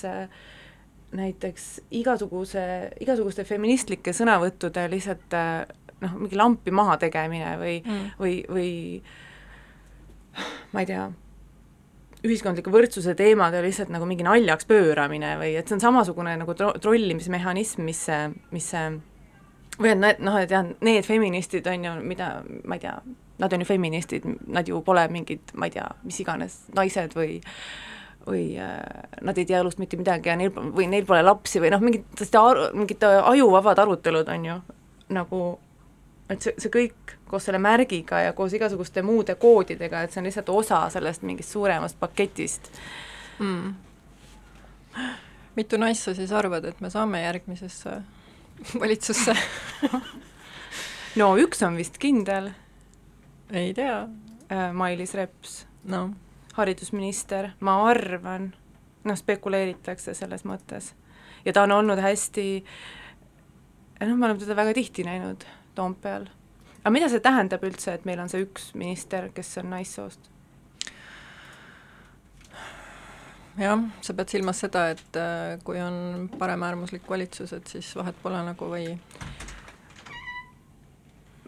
näiteks 1.09 1.63
igasuguse, 1.97 2.63
igasuguste 3.01 3.41
feministlike 3.47 4.13
sõnavõttude 4.13 4.83
lihtsalt 4.91 5.33
noh, 6.03 6.19
mingi 6.19 6.37
lampi 6.37 6.73
maha 6.75 6.99
tegemine 7.01 7.55
või 7.61 7.79
mm., 7.81 8.11
või, 8.19 8.35
või 8.49 8.69
ma 10.73 10.83
ei 10.83 10.89
tea, 10.89 11.07
ühiskondliku 12.25 12.71
võrdsuse 12.73 13.13
teemade 13.15 13.61
lihtsalt 13.63 13.91
nagu 13.93 14.07
mingi 14.07 14.25
naljaks 14.27 14.67
pööramine 14.67 15.35
või 15.39 15.53
et 15.59 15.69
see 15.69 15.77
on 15.77 15.83
samasugune 15.83 16.35
nagu 16.41 16.55
tro-, 16.57 16.75
trollimismehhanism, 16.81 17.85
mis 17.87 18.01
see, 18.09 18.25
mis 18.55 18.67
see 18.73 18.89
või 19.79 19.93
et 19.93 20.01
need 20.01 20.19
noh, 20.27 20.39
et 20.41 20.51
jah, 20.51 20.67
need 20.83 21.07
feministid 21.07 21.67
on 21.71 21.85
ju, 21.87 21.93
mida 22.03 22.31
ma 22.67 22.75
ei 22.75 22.83
tea, 22.83 22.97
nad 23.39 23.55
on 23.55 23.63
ju 23.63 23.69
feministid, 23.69 24.27
nad 24.51 24.67
ju 24.67 24.81
pole 24.83 25.05
mingid, 25.13 25.55
ma 25.55 25.69
ei 25.69 25.77
tea, 25.77 25.87
mis 26.03 26.19
iganes, 26.23 26.59
naised 26.75 27.15
või 27.15 27.39
või 28.29 28.43
äh, 28.59 28.83
nad 29.25 29.37
ei 29.39 29.47
tea 29.47 29.61
elust 29.63 29.79
mitte 29.79 29.97
midagi 29.97 30.29
ja 30.29 30.35
neil, 30.37 30.51
või 30.51 30.89
neil 30.91 31.07
pole 31.07 31.23
lapsi 31.23 31.61
või 31.63 31.71
noh, 31.71 31.81
mingid 31.81 32.03
mingid 32.75 33.07
ajuvabad 33.07 33.79
arutelud 33.79 34.27
on 34.35 34.45
ju, 34.45 34.57
nagu 35.15 35.39
et 36.29 36.41
see, 36.41 36.53
see 36.61 36.71
kõik 36.73 37.15
koos 37.29 37.47
selle 37.47 37.59
märgiga 37.61 38.23
ja 38.27 38.33
koos 38.37 38.53
igasuguste 38.57 39.03
muude 39.05 39.35
koodidega, 39.39 40.03
et 40.03 40.13
see 40.13 40.21
on 40.21 40.29
lihtsalt 40.29 40.49
osa 40.53 40.81
sellest 40.93 41.25
mingist 41.25 41.53
suuremast 41.55 41.99
paketist. 41.99 42.71
Mm.. 43.39 43.73
mitu 45.55 45.77
naist 45.77 46.03
sa 46.03 46.13
siis 46.15 46.31
arvad, 46.35 46.65
et 46.65 46.81
me 46.81 46.89
saame 46.89 47.23
järgmisesse 47.23 48.01
valitsusse? 48.79 49.35
No 51.17 51.31
üks 51.41 51.63
on 51.65 51.73
vist 51.73 51.95
kindel. 51.97 52.51
Ei 53.49 53.71
tea. 53.73 54.03
Äh, 54.53 54.67
Mailis 54.77 55.15
Reps. 55.17 55.65
No.. 55.89 56.11
haridusminister, 56.53 57.53
ma 57.63 57.77
arvan, 57.87 58.49
noh, 59.07 59.17
spekuleeritakse 59.17 60.13
selles 60.13 60.43
mõttes. 60.45 60.91
ja 61.45 61.53
ta 61.55 61.63
on 61.63 61.71
olnud 61.71 62.01
hästi, 62.03 62.43
noh, 64.01 64.17
me 64.17 64.27
oleme 64.27 64.41
teda 64.41 64.57
väga 64.59 64.73
tihti 64.75 65.05
näinud 65.07 65.45
Toompeal. 65.79 66.27
aga 66.81 66.91
mida 66.91 67.07
see 67.11 67.23
tähendab 67.23 67.63
üldse, 67.63 67.95
et 67.95 68.05
meil 68.07 68.19
on 68.19 68.31
see 68.31 68.43
üks 68.43 68.73
minister, 68.75 69.29
kes 69.35 69.55
on 69.63 69.71
naissoost? 69.75 70.29
jah, 73.59 73.81
sa 74.01 74.15
pead 74.15 74.31
silmas 74.31 74.61
seda, 74.63 74.89
et 74.93 75.19
äh, 75.19 75.57
kui 75.63 75.81
on 75.83 76.29
paremäärmuslik 76.39 77.09
valitsus, 77.09 77.53
et 77.55 77.67
siis 77.67 77.91
vahet 77.95 78.19
pole 78.23 78.43
nagu 78.51 78.71
või 78.71 78.93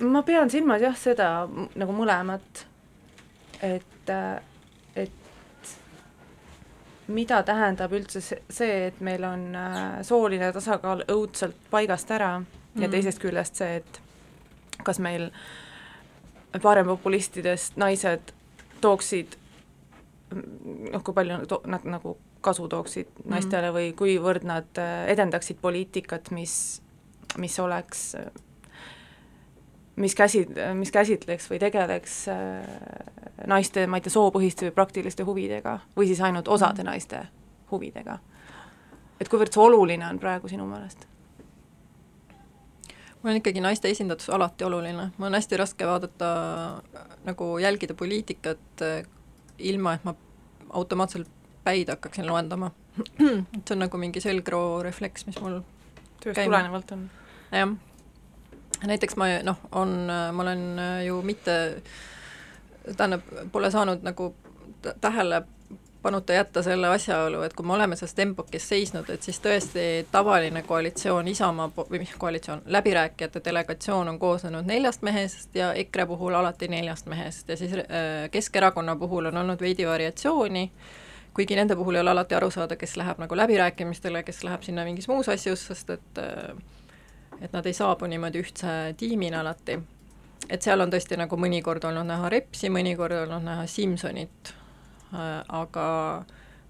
ma 0.02 0.24
pean 0.28 0.50
silmas 0.50 0.82
jah, 0.82 0.96
seda 0.98 1.30
nagu 1.78 1.96
mõlemat, 1.96 2.66
et, 3.62 4.14
et 4.96 5.76
mida 7.12 7.42
tähendab 7.46 7.94
üldse 7.96 8.22
see, 8.24 8.72
et 8.88 9.02
meil 9.04 9.24
on 9.28 9.50
äh, 9.56 10.00
sooline 10.08 10.52
tasakaal 10.56 11.06
õudselt 11.12 11.58
paigast 11.72 12.12
ära 12.12 12.38
mm. 12.40 12.48
ja 12.76 12.88
mhm. 12.88 12.96
teisest 12.96 13.22
küljest 13.22 13.62
see, 13.62 13.82
et 13.82 14.02
kas 14.84 15.00
meil 15.00 15.30
parempopulistidest 16.62 17.78
naised 17.80 18.34
tooksid 18.82 19.38
noh, 20.92 21.04
kui 21.04 21.16
palju 21.16 21.42
to-, 21.50 21.62
nad 21.70 21.86
nagu 21.88 22.18
kasu 22.42 22.68
tooksid 22.68 23.10
mm. 23.10 23.32
naistele 23.32 23.72
või 23.76 23.92
kuivõrd 23.98 24.46
nad 24.48 24.82
äh, 24.82 25.06
edendaksid 25.14 25.60
poliitikat, 25.62 26.32
mis, 26.36 26.56
mis 27.38 27.60
oleks 27.60 28.12
mis 30.02 30.16
käsi, 30.16 30.46
mis 30.74 30.92
käsitleks 30.92 31.50
või 31.52 31.60
tegeleks 31.62 32.16
äh, 32.32 32.66
naiste, 33.48 33.86
ma 33.88 34.00
ei 34.00 34.06
tea, 34.06 34.14
soopõhiste 34.14 34.70
või 34.70 34.76
praktiliste 34.80 35.28
huvidega 35.28 35.78
või 35.98 36.10
siis 36.10 36.22
ainult 36.26 36.48
osade 36.48 36.82
mm. 36.84 36.90
naiste 36.90 37.24
huvidega. 37.72 38.20
et 39.20 39.30
kuivõrd 39.30 39.54
see 39.54 39.64
oluline 39.64 40.08
on 40.08 40.20
praegu 40.20 40.50
sinu 40.50 40.66
meelest? 40.68 41.11
Mul 43.22 43.32
on 43.32 43.40
ikkagi 43.42 43.62
naiste 43.62 43.90
esindatus 43.90 44.30
alati 44.34 44.66
oluline, 44.66 45.12
mul 45.18 45.30
on 45.30 45.38
hästi 45.38 45.60
raske 45.62 45.88
vaadata, 45.88 46.32
nagu 47.28 47.52
jälgida 47.62 47.94
poliitikat 47.94 48.82
äh, 48.82 49.06
ilma, 49.60 49.94
et 49.94 50.04
ma 50.08 50.16
automaatselt 50.70 51.30
päid 51.64 51.90
hakkaksin 51.90 52.28
loendama. 52.28 52.72
et 53.22 53.68
see 53.68 53.76
on 53.76 53.86
nagu 53.86 53.98
mingi 53.98 54.22
selgroo 54.22 54.82
refleks, 54.84 55.26
mis 55.30 55.40
mul 55.40 55.62
tööst 56.24 56.44
tulenevalt 56.44 56.92
on. 56.98 57.08
jah 57.52 57.78
näiteks 58.88 59.16
ma 59.16 59.28
noh, 59.46 59.60
on, 59.78 59.92
ma 60.34 60.44
olen 60.44 60.64
ju 61.06 61.22
mitte, 61.26 61.56
tähendab, 62.98 63.26
pole 63.52 63.72
saanud 63.72 64.02
nagu 64.06 64.32
tähelepanuta 66.02 66.34
jätta 66.34 66.64
selle 66.64 66.88
asjaolu, 66.88 67.42
et 67.42 67.54
kui 67.54 67.66
me 67.66 67.74
oleme 67.74 67.96
selles 67.96 68.14
tempokis 68.14 68.70
seisnud, 68.70 69.10
et 69.10 69.22
siis 69.24 69.40
tõesti 69.40 70.08
tavaline 70.12 70.64
koalitsioon, 70.64 71.28
Isamaa 71.28 71.70
või 71.78 72.00
mis 72.00 72.16
koalitsioon, 72.18 72.62
läbirääkijate 72.66 73.42
delegatsioon 73.46 74.10
on 74.10 74.20
koosnenud 74.20 74.66
neljast 74.66 75.02
mehest 75.02 75.56
ja 75.56 75.74
EKRE 75.74 76.06
puhul 76.06 76.34
alati 76.34 76.68
neljast 76.68 77.06
mehest 77.06 77.50
ja 77.50 77.58
siis 77.58 77.74
äh, 77.74 78.30
Keskerakonna 78.32 78.96
puhul 78.96 79.26
on 79.26 79.38
olnud 79.38 79.62
veidi 79.62 79.86
variatsiooni, 79.88 80.72
kuigi 81.34 81.56
nende 81.56 81.76
puhul 81.76 81.96
ei 81.96 82.02
ole 82.02 82.10
alati 82.10 82.36
aru 82.36 82.50
saada, 82.52 82.76
kes 82.76 82.98
läheb 82.98 83.22
nagu 83.22 83.38
läbirääkimistele, 83.38 84.24
kes 84.24 84.44
läheb 84.44 84.64
sinna 84.64 84.84
mingis 84.84 85.08
muus 85.08 85.30
asjus, 85.30 85.68
sest 85.68 85.90
et 85.90 86.18
äh, 86.18 86.56
et 87.42 87.54
nad 87.54 87.66
ei 87.66 87.74
saabu 87.74 88.06
niimoodi 88.06 88.42
ühtse 88.42 88.96
tiimina 88.98 89.40
alati. 89.40 89.80
et 90.50 90.62
seal 90.62 90.82
on 90.82 90.90
tõesti 90.90 91.18
nagu 91.18 91.38
mõnikord 91.38 91.86
olnud 91.86 92.10
näha 92.10 92.30
Repsi, 92.30 92.70
mõnikord 92.70 93.22
olnud 93.22 93.46
näha 93.46 93.68
Simsonit, 93.68 94.54
aga 95.50 95.88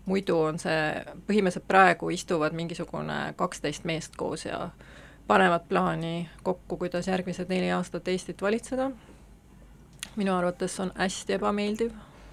muidu 0.05 0.37
on 0.39 0.59
see, 0.59 0.79
põhimõtteliselt 1.27 1.67
praegu 1.69 2.09
istuvad 2.13 2.55
mingisugune 2.57 3.33
kaksteist 3.37 3.85
meest 3.85 4.17
koos 4.17 4.45
ja 4.45 4.69
panevad 5.27 5.67
plaani 5.69 6.29
kokku, 6.43 6.77
kuidas 6.77 7.07
järgmised 7.07 7.49
neli 7.49 7.71
aastat 7.71 8.07
Eestit 8.07 8.41
valitseda. 8.41 8.91
minu 10.15 10.33
arvates 10.35 10.79
on 10.79 10.91
hästi 10.97 11.33
ebameeldiv. 11.33 11.91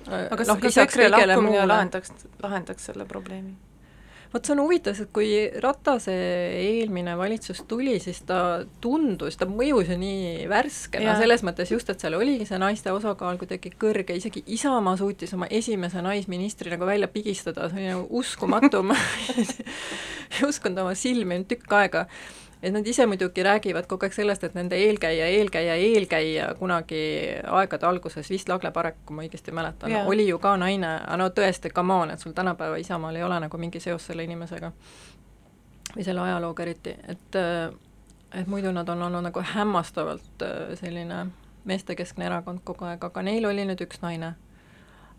aga 0.08 0.36
kas 0.36 0.48
no,, 0.48 0.56
kas 0.56 0.78
EKRE 0.78 1.08
lahkumine 1.10 1.66
lahendaks, 1.66 2.12
lahendaks 2.42 2.86
selle 2.86 3.04
probleemi? 3.04 3.56
Vot 4.32 4.44
see 4.44 4.54
on 4.54 4.62
huvitav, 4.62 4.96
sest 4.96 5.12
kui 5.16 5.28
Ratase 5.62 6.14
eelmine 6.58 7.14
valitsus 7.18 7.62
tuli, 7.68 7.96
siis 8.02 8.20
ta 8.28 8.64
tundus, 8.82 9.38
ta 9.40 9.48
mõjus 9.48 9.92
ju 9.92 9.98
nii 10.00 10.48
värskena, 10.50 11.16
selles 11.20 11.44
mõttes 11.46 11.72
just, 11.72 11.88
et 11.92 12.02
seal 12.02 12.18
oligi 12.18 12.48
see 12.48 12.60
naiste 12.60 12.92
osakaal 12.94 13.40
kuidagi 13.40 13.72
kõrge, 13.80 14.18
isegi 14.18 14.44
Isamaa 14.58 14.96
suutis 15.00 15.32
oma 15.36 15.48
esimese 15.50 16.02
naisministri 16.04 16.72
nagu 16.74 16.88
välja 16.88 17.08
pigistada, 17.12 17.70
see 17.72 17.82
oli 17.82 17.94
nagu 17.94 18.20
uskumatu 18.20 18.82
ma 18.86 18.98
ei 20.34 20.44
uskunud 20.48 20.84
oma 20.84 20.94
silmi 20.98 21.40
tükk 21.48 21.72
aega 21.78 22.06
et 22.62 22.72
nad 22.72 22.86
ise 22.86 23.06
muidugi 23.06 23.42
räägivad 23.42 23.86
kogu 23.86 24.06
aeg 24.06 24.14
sellest, 24.14 24.44
et 24.44 24.54
nende 24.54 24.76
eelkäija, 24.76 25.26
eelkäija, 25.26 25.74
eelkäija 25.74 26.48
kunagi 26.58 27.02
aegade 27.46 27.86
alguses, 27.86 28.30
vist 28.30 28.48
Lagle 28.48 28.70
Parek, 28.74 28.96
kui 29.06 29.16
ma 29.16 29.26
õigesti 29.26 29.54
mäletan, 29.54 29.94
oli 30.06 30.28
ju 30.28 30.38
ka 30.42 30.56
naine, 30.56 30.94
aga 31.04 31.18
no 31.20 31.28
tõesti, 31.34 31.72
come 31.74 31.94
on, 31.94 32.10
et 32.10 32.20
sul 32.20 32.34
tänapäeva 32.34 32.76
Isamaal 32.76 33.16
ei 33.16 33.22
ole 33.22 33.40
nagu 33.46 33.58
mingi 33.58 33.80
seos 33.80 34.06
selle 34.10 34.24
inimesega. 34.24 34.72
või 35.96 36.04
selle 36.04 36.20
ajalooga 36.20 36.62
eriti, 36.62 36.96
et 37.08 37.36
et 38.34 38.46
muidu 38.46 38.72
nad 38.72 38.88
on 38.88 39.02
olnud 39.02 39.24
nagu 39.24 39.40
hämmastavalt 39.54 40.44
selline 40.74 41.26
meestekeskne 41.64 42.26
erakond 42.26 42.60
kogu 42.64 42.84
aeg, 42.84 43.04
aga 43.04 43.22
neil 43.22 43.46
oli 43.48 43.64
nüüd 43.68 43.80
üks 43.86 44.02
naine. 44.02 44.34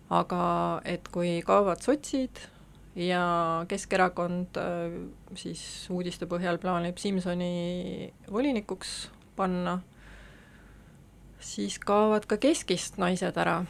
aga 0.10 0.82
et 0.90 1.08
kui 1.14 1.42
kaovad 1.46 1.84
sotsid, 1.86 2.40
ja 3.00 3.66
Keskerakond 3.68 4.58
äh, 4.60 4.92
siis 5.40 5.62
uudiste 5.94 6.28
põhjal 6.30 6.60
plaanib 6.60 7.00
Simsoni 7.00 8.12
volinikuks 8.32 9.10
panna, 9.40 9.80
siis 11.40 11.80
kaovad 11.80 12.28
ka 12.28 12.38
keskist 12.42 13.00
naised 13.00 13.38
ära. 13.40 13.62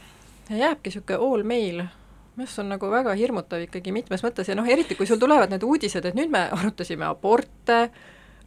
Ja 0.50 0.64
jääbki 0.64 0.90
niisugune 0.90 1.20
all 1.22 1.46
male, 1.46 1.86
mis 2.40 2.56
on 2.58 2.72
nagu 2.72 2.90
väga 2.90 3.14
hirmutav 3.14 3.62
ikkagi 3.68 3.94
mitmes 3.94 4.24
mõttes. 4.26 4.50
Ja 4.50 4.56
noh, 4.58 4.66
eriti 4.66 4.96
kui 4.98 5.06
sul 5.06 5.20
tulevad 5.22 5.52
need 5.52 5.62
uudised, 5.66 6.04
et 6.04 6.18
nüüd 6.18 6.32
me 6.32 6.48
arutasime 6.50 7.06
aborte, 7.06 7.84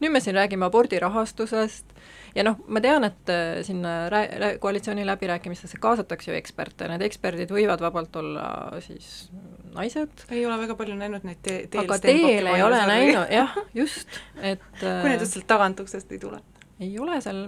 nüüd 0.04 0.12
me 0.12 0.20
siin 0.24 0.36
räägime 0.36 0.68
abordi 0.68 1.00
rahastusest 1.00 1.96
ja 2.36 2.44
noh, 2.46 2.58
ma 2.68 2.82
tean, 2.84 3.06
et 3.08 3.30
äh, 3.32 3.62
sinna 3.66 3.94
rää-, 4.10 4.58
koalitsiooni 4.62 5.06
läbirääkimistesse 5.06 5.78
kaasatakse 5.82 6.32
ju 6.32 6.38
eksperte, 6.38 6.88
need 6.90 7.06
eksperdid 7.06 7.54
võivad 7.54 7.84
vabalt 7.84 8.16
olla 8.22 8.46
siis 8.84 9.30
naised. 9.76 10.26
ei 10.34 10.46
ole 10.46 10.58
väga 10.64 10.78
palju 10.80 10.98
näinud 10.98 11.28
neid 11.28 11.42
te-, 11.46 11.64
teel 11.72 11.86
aga 11.86 12.00
teel 12.02 12.50
ei 12.54 12.66
ole 12.66 12.82
näinud, 12.90 13.30
jah, 13.40 13.56
just, 13.78 14.20
et 14.42 14.66
kui 14.82 15.12
need 15.12 15.24
just 15.24 15.38
sealt 15.38 15.50
tagantuksest 15.54 16.12
ei 16.16 16.22
tule? 16.22 16.42
ei 16.84 16.92
ole 17.00 17.22
seal, 17.22 17.46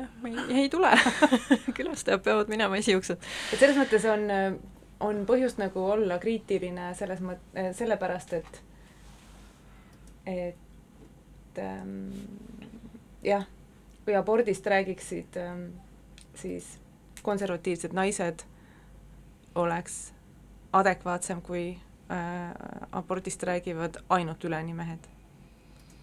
jah, 0.00 0.12
ei, 0.26 0.60
ei 0.64 0.68
tule 0.72 0.92
külastajad 1.78 2.24
peavad 2.26 2.50
minema 2.52 2.78
esiuksed. 2.82 3.22
et 3.54 3.58
selles 3.58 3.78
mõttes 3.78 4.06
on, 4.10 4.28
on 5.04 5.24
põhjust 5.28 5.62
nagu 5.62 5.86
olla 5.94 6.18
kriitiline 6.22 6.90
selles 6.98 7.22
mõt-, 7.22 7.50
sellepärast, 7.78 8.38
et 8.42 8.62
et 10.24 11.58
ähm, 11.60 12.08
jah 13.22 13.44
või 14.06 14.16
abordist 14.18 14.66
räägiksid 14.66 15.36
ähm, 15.40 15.66
siis 16.34 16.78
konservatiivsed 17.22 17.92
naised, 17.96 18.44
oleks 19.54 20.12
adekvaatsem, 20.72 21.40
kui 21.42 21.70
äh, 22.12 22.18
abordist 22.92 23.42
räägivad 23.42 24.02
ainult 24.08 24.44
üleni 24.44 24.74
mehed. 24.74 25.10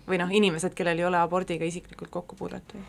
või 0.07 0.17
noh, 0.17 0.31
inimesed, 0.33 0.73
kellel 0.73 0.99
ei 0.99 1.05
ole 1.05 1.17
abordiga 1.21 1.65
isiklikult 1.65 2.09
kokkupuudet 2.09 2.73
või? 2.73 2.83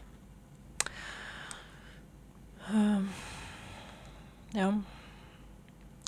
jah 4.55 4.75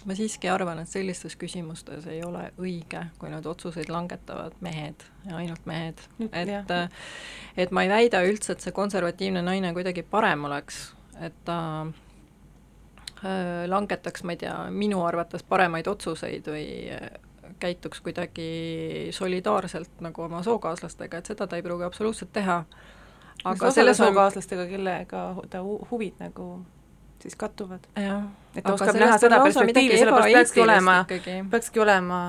ma 0.05 0.15
siiski 0.17 0.49
arvan, 0.53 0.79
et 0.83 0.89
sellistes 0.91 1.37
küsimustes 1.41 2.07
ei 2.11 2.21
ole 2.25 2.47
õige, 2.61 3.07
kui 3.19 3.31
need 3.33 3.47
otsuseid 3.49 3.91
langetavad 3.93 4.57
mehed 4.65 5.05
ja 5.29 5.39
ainult 5.41 5.67
mehed. 5.69 6.01
et, 6.33 6.73
et 7.57 7.75
ma 7.75 7.85
ei 7.85 7.93
väida 7.93 8.23
üldse, 8.27 8.55
et 8.55 8.65
see 8.65 8.75
konservatiivne 8.77 9.43
naine 9.45 9.73
kuidagi 9.77 10.05
parem 10.09 10.45
oleks, 10.49 10.87
et 11.21 11.37
ta 11.45 11.59
äh, 11.85 13.65
langetaks, 13.71 14.25
ma 14.25 14.37
ei 14.37 14.43
tea, 14.45 14.57
minu 14.71 15.05
arvates 15.07 15.47
paremaid 15.49 15.89
otsuseid 15.91 16.53
või 16.53 16.67
äh, 16.95 17.09
käituks 17.63 18.01
kuidagi 18.05 19.09
solidaarselt 19.15 20.05
nagu 20.05 20.27
oma 20.27 20.43
sookaaslastega, 20.45 21.19
et 21.19 21.33
seda 21.33 21.49
ta 21.49 21.57
ei 21.57 21.65
pruugi 21.65 21.89
absoluutselt 21.89 22.33
teha. 22.33 22.65
aga 23.45 23.71
selle 23.71 23.95
sookaaslastega, 23.95 24.67
kellega 24.69 25.27
ta 25.51 25.63
huvid 25.65 26.21
nagu 26.21 26.49
siis 27.23 27.37
kattuvad. 27.37 27.87
Et 28.55 28.65
ta 28.65 28.75
oskab 28.75 28.99
näha 28.99 29.19
seda 29.19 29.41
perspektiivi, 29.43 29.99
sellepärast 29.99 30.37
peakski 30.39 30.63
olema, 30.65 30.97
peakski 31.51 31.83
olema 31.83 32.21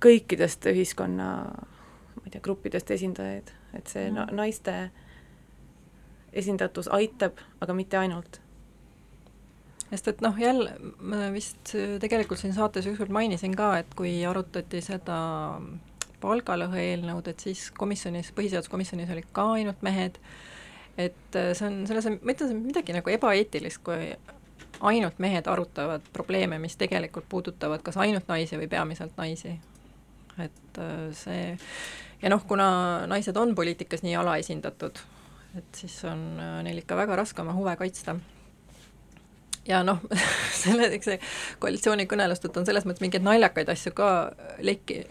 kõikidest 0.00 0.70
ühiskonna 0.70 1.30
ma 2.20 2.28
ei 2.28 2.34
tea, 2.34 2.42
gruppidest 2.44 2.90
esindajaid, 2.94 3.50
et 3.76 3.90
see 3.90 4.06
mm. 4.10 4.34
naiste 4.36 4.76
esindatus 6.36 6.90
aitab, 6.94 7.40
aga 7.60 7.74
mitte 7.74 7.98
ainult. 7.98 8.40
sest 9.90 10.08
et 10.12 10.20
noh, 10.22 10.36
jälle 10.38 10.76
ma 11.02 11.30
vist 11.34 11.72
tegelikult 12.02 12.38
siin 12.38 12.54
saates 12.54 12.86
ükskord 12.86 13.10
mainisin 13.10 13.56
ka, 13.58 13.72
et 13.82 13.94
kui 13.98 14.20
arutati 14.26 14.82
seda 14.84 15.18
palgalõhe 16.20 16.84
eelnõud, 16.92 17.26
et 17.32 17.40
siis 17.40 17.70
komisjonis, 17.74 18.30
põhiseaduskomisjonis 18.36 19.10
olid 19.10 19.30
ka 19.34 19.48
ainult 19.56 19.82
mehed 19.82 20.20
et 21.00 21.38
see 21.56 21.66
on, 21.66 21.80
selles 21.88 22.06
ma 22.10 22.34
ütlen, 22.34 22.50
see 22.50 22.56
on 22.56 22.62
midagi 22.66 22.94
nagu 22.94 23.12
ebaeetilist, 23.12 23.80
kui 23.86 24.12
ainult 24.80 25.18
mehed 25.18 25.46
arutavad 25.46 26.04
probleeme, 26.12 26.58
mis 26.58 26.76
tegelikult 26.80 27.28
puudutavad 27.28 27.82
kas 27.82 27.96
ainult 28.00 28.28
naisi 28.28 28.58
või 28.58 28.68
peamiselt 28.68 29.16
naisi. 29.16 29.58
et 30.38 30.78
äh, 30.78 31.08
see 31.12 31.58
ja 32.22 32.30
noh, 32.32 32.44
kuna 32.48 33.06
naised 33.06 33.36
on 33.36 33.54
poliitikas 33.54 34.02
nii 34.02 34.16
alaesindatud, 34.16 35.00
et 35.58 35.80
siis 35.82 36.04
on 36.04 36.22
äh, 36.40 36.60
neil 36.64 36.78
ikka 36.80 36.96
väga 36.96 37.16
raske 37.16 37.42
oma 37.42 37.56
huve 37.56 37.76
kaitsta 37.76 38.16
ja 39.68 39.82
noh, 39.84 40.00
selle, 40.62 40.88
eks 40.96 41.10
see 41.10 41.18
koalitsioonikõnelustelt 41.62 42.56
on 42.56 42.68
selles 42.68 42.86
mõttes 42.88 43.04
mingeid 43.04 43.26
naljakaid 43.26 43.72
asju 43.72 43.92
ka 43.96 44.10
lekki, 44.64 45.02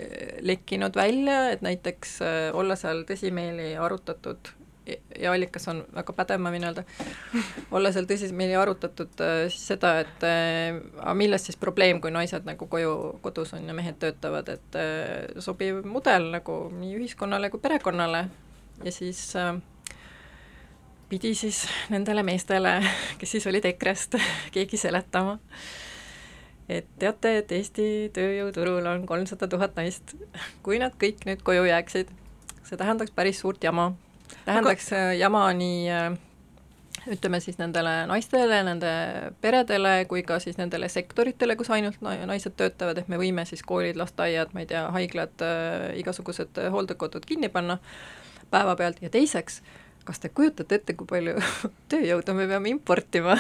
lekkinud 0.42 0.96
välja, 0.96 1.42
et 1.54 1.66
näiteks 1.66 2.20
olla 2.58 2.80
seal 2.80 3.06
tõsimeeli 3.10 3.76
arutatud 3.80 4.54
ja 5.20 5.34
allikas 5.34 5.68
on 5.72 5.82
väga 5.96 6.16
pädev, 6.18 6.42
ma 6.44 6.52
võin 6.54 6.68
öelda, 6.70 6.84
olla 7.76 7.92
seal 7.96 8.08
tõsisemini 8.10 8.58
arutatud 8.60 9.24
äh, 9.26 9.42
siis 9.48 9.72
seda, 9.74 9.96
et 10.04 10.28
äh, 10.28 10.80
aga 11.00 11.16
milles 11.18 11.48
siis 11.50 11.60
probleem, 11.60 12.02
kui 12.04 12.14
naised 12.14 12.48
nagu 12.48 12.70
koju, 12.72 12.94
kodus 13.26 13.56
on 13.58 13.68
ja 13.70 13.76
mehed 13.78 14.00
töötavad, 14.02 14.52
et 14.56 14.80
äh, 14.80 15.42
sobiv 15.44 15.84
mudel 15.88 16.32
nagu 16.38 16.62
nii 16.76 16.96
ühiskonnale 17.00 17.52
kui 17.54 17.62
perekonnale. 17.64 18.28
Ja 18.84 18.92
siis 18.96 19.22
äh, 19.36 19.58
pidi 21.10 21.34
siis 21.36 21.64
nendele 21.90 22.24
meestele, 22.24 22.78
kes 23.20 23.32
siis 23.36 23.48
olid 23.50 23.66
EKRE-st, 23.66 24.20
keegi 24.56 24.78
seletama, 24.78 25.38
et 26.70 26.88
teate, 27.02 27.40
et 27.42 27.52
Eesti 27.58 27.88
tööjõuturul 28.14 28.86
on 28.92 29.08
kolmsada 29.10 29.50
tuhat 29.50 29.78
naist. 29.80 30.14
kui 30.64 30.80
nad 30.80 30.94
kõik 31.02 31.26
nüüd 31.26 31.42
koju 31.44 31.66
jääksid, 31.66 32.14
see 32.64 32.78
tähendaks 32.78 33.12
päris 33.16 33.42
suurt 33.42 33.64
jama 33.64 33.92
tähendaks 34.46 34.92
Aga... 34.94 35.02
Äh, 35.12 35.18
jama 35.20 35.46
nii 35.54 35.90
äh, 35.94 36.10
ütleme 37.10 37.40
siis 37.40 37.58
nendele 37.60 38.06
naistele, 38.10 38.62
nende 38.68 38.92
peredele 39.42 40.06
kui 40.10 40.24
ka 40.28 40.40
siis 40.44 40.58
nendele 40.60 40.90
sektoritele, 40.92 41.56
kus 41.60 41.72
ainult 41.74 42.02
naised 42.02 42.56
töötavad, 42.60 43.02
et 43.02 43.12
me 43.12 43.20
võime 43.22 43.46
siis 43.50 43.64
koolid, 43.66 44.00
lasteaiad, 44.00 44.54
ma 44.54 44.66
ei 44.66 44.70
tea, 44.70 44.86
haiglad 44.96 45.46
äh,, 45.46 45.92
igasugused 46.02 46.60
hooldekodud 46.74 47.26
kinni 47.30 47.50
panna 47.54 47.80
päevapealt 48.52 49.02
ja 49.02 49.12
teiseks, 49.14 49.62
kas 50.06 50.20
te 50.20 50.32
kujutate 50.34 50.80
ette, 50.80 50.96
kui 50.98 51.08
palju 51.10 51.38
tööjõudu 51.92 52.36
me 52.38 52.48
peame 52.50 52.74
importima 52.74 53.38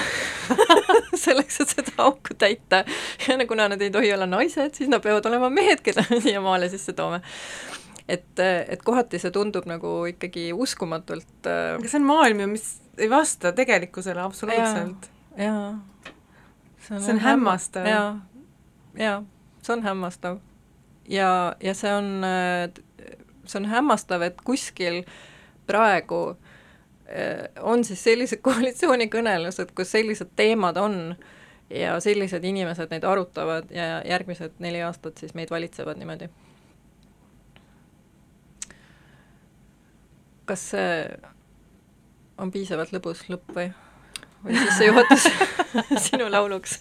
selleks, 1.25 1.61
et 1.63 1.75
seda 1.75 1.95
auku 2.05 2.37
täita? 2.37 2.83
Ja 3.27 3.37
kuna 3.49 3.69
nad 3.71 3.81
ei 3.81 3.91
tohi 3.93 4.13
olla 4.13 4.29
naised, 4.29 4.77
siis 4.77 4.91
nad 4.91 5.03
peavad 5.03 5.25
olema 5.29 5.51
mehed, 5.53 5.83
keda 5.85 6.05
me 6.09 6.21
siia 6.25 6.41
maale 6.45 6.69
sisse 6.71 6.93
toome 6.97 7.21
et, 8.09 8.41
et 8.41 8.83
kohati 8.85 9.19
see 9.21 9.31
tundub 9.33 9.67
nagu 9.69 9.93
ikkagi 10.09 10.49
uskumatult 10.55 11.49
äh, 11.49 11.75
aga 11.77 11.91
see 11.91 12.01
on 12.01 12.07
maailm 12.09 12.43
ju, 12.43 12.49
mis 12.55 12.67
ei 12.99 13.09
vasta 13.11 13.53
tegelikkusele 13.55 14.21
absoluutselt. 14.21 15.09
jaa. 15.37 15.71
see 16.83 16.95
on, 16.95 17.01
see 17.05 17.15
on 17.15 17.23
hämmastav. 17.23 17.87
jaa, 17.87 18.11
jaa, 18.99 19.23
see 19.61 19.75
on 19.77 19.83
hämmastav. 19.85 20.39
ja, 21.09 21.31
ja 21.63 21.73
see 21.77 21.93
on, 21.95 22.11
see 23.45 23.59
on 23.61 23.69
hämmastav, 23.69 24.25
et 24.25 24.41
kuskil 24.45 25.03
praegu 25.69 26.21
äh, 26.33 27.45
on 27.61 27.85
siis 27.85 28.03
sellised 28.03 28.41
koalitsioonikõnelused, 28.47 29.75
kus 29.77 29.93
sellised 29.97 30.33
teemad 30.35 30.81
on 30.81 31.15
ja 31.69 31.99
sellised 32.01 32.43
inimesed 32.43 32.89
neid 32.89 33.05
arutavad 33.05 33.69
ja 33.71 33.99
järgmised 34.05 34.57
neli 34.59 34.81
aastat 34.81 35.21
siis 35.21 35.35
meid 35.37 35.51
valitsevad 35.53 35.99
niimoodi 36.01 36.29
kas 40.49 40.65
see 40.73 40.89
on 42.39 42.51
piisavalt 42.53 42.93
lõbus 42.95 43.27
lõpp 43.29 43.53
või? 43.55 43.69
või 44.43 44.55
sissejuhatus 44.55 45.27
sinu 46.07 46.29
lauluks? 46.31 46.79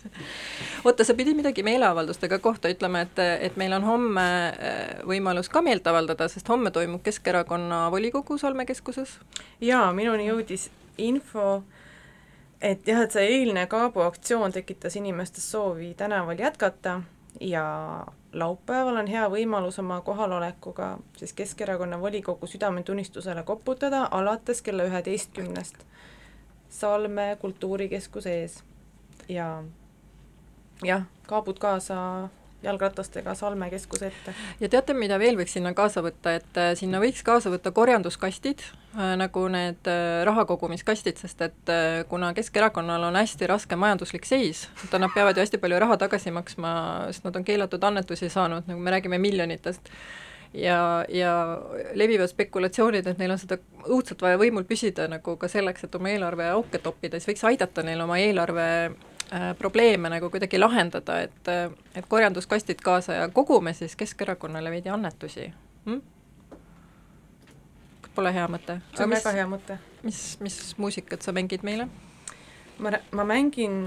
oota, 0.85 1.05
sa 1.05 1.15
pidid 1.19 1.37
midagi 1.37 1.65
meeleavaldustega 1.67 2.39
kohta 2.39 2.71
ütlema, 2.73 3.03
et, 3.07 3.19
et 3.49 3.57
meil 3.61 3.75
on 3.77 3.87
homme 3.87 4.27
äh, 4.53 5.03
võimalus 5.09 5.51
ka 5.53 5.63
meelt 5.63 5.87
avaldada, 5.87 6.29
sest 6.31 6.49
homme 6.49 6.71
toimub 6.75 7.03
Keskerakonna 7.05 7.89
volikogu 7.95 8.39
Salme 8.39 8.67
keskuses. 8.69 9.19
jaa, 9.61 9.91
minuni 9.93 10.31
jõudis 10.31 10.69
info, 10.99 11.63
et 12.63 12.87
jah, 12.87 13.03
et 13.05 13.15
see 13.15 13.27
eilne 13.39 13.67
Kaabo 13.71 14.07
aktsioon 14.07 14.55
tekitas 14.55 14.97
inimestes 14.97 15.51
soovi 15.51 15.95
tänaval 15.99 16.39
jätkata 16.39 17.01
ja 17.41 18.07
laupäeval 18.33 18.97
on 18.97 19.07
hea 19.07 19.27
võimalus 19.31 19.79
oma 19.79 20.01
kohalolekuga 20.01 20.99
siis 21.17 21.33
Keskerakonna 21.33 22.01
volikogu 22.01 22.47
südametunnistusele 22.47 23.43
koputada 23.43 24.09
alates 24.11 24.63
kella 24.63 24.85
üheteistkümnest 24.85 25.85
Salme 26.69 27.37
kultuurikeskuse 27.41 28.41
ees. 28.41 28.65
ja 29.29 29.65
jah, 30.85 31.03
kaabud 31.27 31.59
kaasa 31.59 32.29
jalgratastega 32.63 33.35
Salme 33.39 33.71
keskuse 33.71 34.11
ette. 34.11 34.35
ja 34.61 34.69
teate, 34.69 34.95
mida 34.95 35.19
veel 35.19 35.39
võiks 35.39 35.55
sinna 35.57 35.73
kaasa 35.79 36.03
võtta, 36.05 36.35
et 36.41 36.61
äh, 36.61 36.73
sinna 36.79 37.01
võiks 37.03 37.23
kaasa 37.27 37.53
võtta 37.53 37.73
korjanduskastid 37.75 38.65
äh,, 38.65 39.15
nagu 39.21 39.45
need 39.53 39.91
äh, 39.91 40.23
rahakogumiskastid, 40.29 41.21
sest 41.23 41.43
et 41.47 41.75
kuna 42.09 42.33
Keskerakonnal 42.35 43.09
on 43.11 43.19
hästi 43.19 43.51
raske 43.51 43.77
majanduslik 43.77 44.27
seis, 44.29 44.67
et 44.85 44.97
nad 44.99 45.13
peavad 45.15 45.37
ju 45.37 45.45
hästi 45.45 45.61
palju 45.63 45.83
raha 45.85 45.99
tagasi 46.01 46.35
maksma, 46.35 46.73
sest 47.13 47.29
nad 47.29 47.37
on 47.37 47.47
keelatud 47.47 47.85
annetusi 47.85 48.31
saanud, 48.33 48.67
nagu 48.71 48.81
me 48.83 48.97
räägime 48.97 49.21
miljonitest, 49.23 49.93
ja, 50.55 51.05
ja 51.09 51.33
levivad 51.95 52.31
spekulatsioonid, 52.31 53.07
et 53.07 53.21
neil 53.21 53.35
on 53.35 53.41
seda 53.41 53.59
õudselt 53.87 54.23
vaja 54.23 54.39
võimul 54.41 54.67
püsida 54.69 55.09
nagu 55.11 55.37
ka 55.41 55.51
selleks, 55.51 55.85
et 55.85 55.95
oma 55.99 56.13
eelarve 56.13 56.49
auke 56.53 56.81
toppida, 56.83 57.19
siis 57.19 57.33
võiks 57.33 57.47
aidata 57.53 57.85
neil 57.87 58.01
oma 58.05 58.19
eelarve 58.23 58.69
probleeme 59.59 60.09
nagu 60.09 60.31
kuidagi 60.31 60.59
lahendada, 60.59 61.21
et, 61.21 61.49
et 61.95 62.07
korjanduskastid 62.09 62.81
kaasa 62.85 63.13
ja 63.13 63.29
kogume 63.29 63.73
siis 63.77 63.97
Keskerakonnale 63.97 64.71
veidi 64.71 64.89
annetusi 64.89 65.51
hm?? 65.85 66.01
Pole 68.15 68.33
hea 68.35 68.49
mõte? 68.51 68.81
see 68.97 69.05
on 69.05 69.13
väga 69.13 69.33
hea 69.37 69.47
mõte. 69.47 69.79
mis, 70.03 70.23
mis 70.41 70.59
muusikat 70.81 71.23
sa 71.23 71.35
mängid 71.37 71.67
meile? 71.67 71.89
ma, 72.79 72.93
ma 73.13 73.25
mängin 73.25 73.83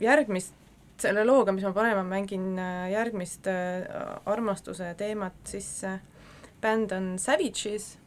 järgmist, 0.00 0.54
selle 1.00 1.24
looga, 1.24 1.52
mis 1.52 1.64
ma 1.64 1.72
panen, 1.76 1.96
ma 1.96 2.04
mängin 2.04 2.58
äh, 2.58 2.90
järgmist 2.92 3.48
äh, 3.48 3.86
armastuse 4.28 4.94
teemat 4.98 5.36
sisse. 5.44 6.00
bänd 6.60 6.92
on 6.92 7.18
Savages 7.18 7.98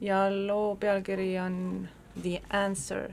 ja 0.00 0.24
loo 0.30 0.76
pealkiri 0.76 1.38
on 1.38 1.88
The 2.22 2.40
Answer 2.50 3.12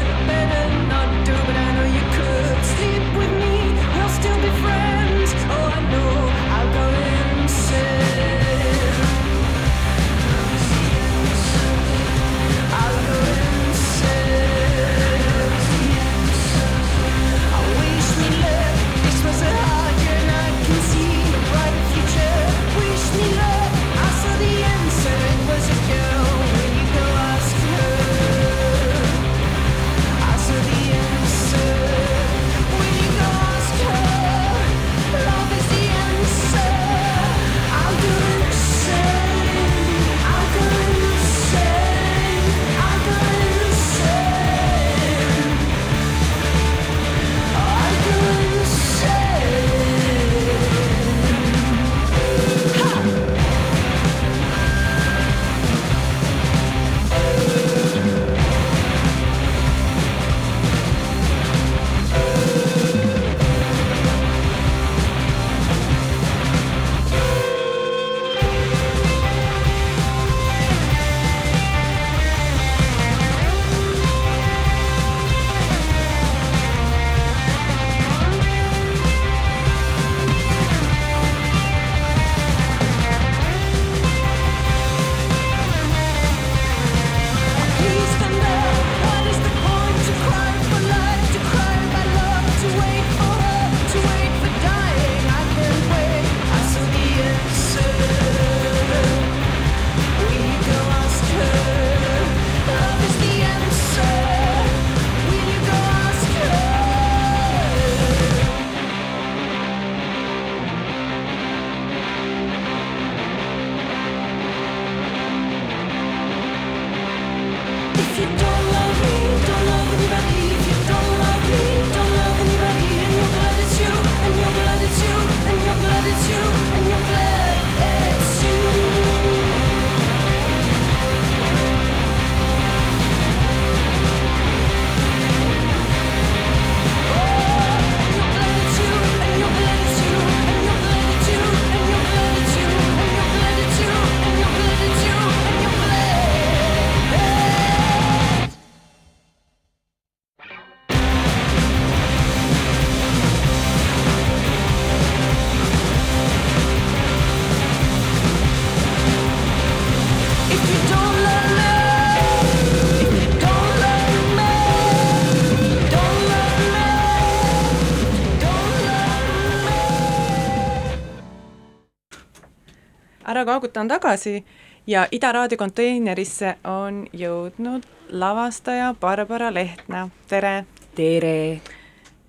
kaaguta 173.71 173.81
on 173.81 173.87
tagasi 173.87 174.45
ja 174.87 175.07
Ida 175.11 175.31
raadio 175.31 175.57
konteinerisse 175.57 176.57
on 176.63 177.07
jõudnud 177.13 177.83
lavastaja 178.09 178.93
Barbara 178.99 179.53
Lehtna, 179.53 180.09
tere! 180.27 180.65
tere! 180.95 181.61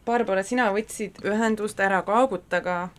Barbara, 0.06 0.42
sina 0.42 0.70
võtsid 0.72 1.18
ühendust 1.24 1.80
Ära 1.80 2.02
kaagutaga 2.02 2.90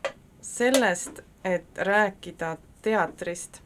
sellest, 0.41 1.21
et 1.43 1.65
rääkida 1.77 2.57
teatrist. 2.81 3.61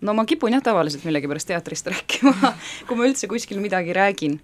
no 0.00 0.12
ma 0.12 0.24
kipun 0.24 0.52
jah 0.52 0.62
tavaliselt 0.62 1.04
millegipärast 1.04 1.48
teatrist 1.48 1.86
rääkima, 1.86 2.52
kui 2.86 2.96
ma 2.96 3.08
üldse 3.08 3.26
kuskil 3.28 3.60
midagi 3.60 3.92
räägin. 3.92 4.40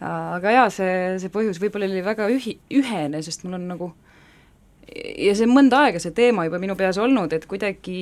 aga 0.00 0.50
jaa, 0.50 0.70
see, 0.70 1.18
see 1.18 1.32
põhjus 1.32 1.60
võib-olla 1.60 1.88
oli 1.88 2.04
väga 2.04 2.28
ühi-, 2.28 2.58
ühene, 2.70 3.22
sest 3.22 3.44
mul 3.44 3.56
on 3.56 3.68
nagu 3.68 3.94
ja 4.94 5.34
see 5.36 5.46
on 5.46 5.54
mõnda 5.56 5.86
aega, 5.86 6.00
see 6.02 6.14
teema 6.14 6.44
juba 6.46 6.60
minu 6.62 6.76
peas 6.76 6.98
olnud, 7.00 7.32
et 7.32 7.46
kuidagi 7.48 7.98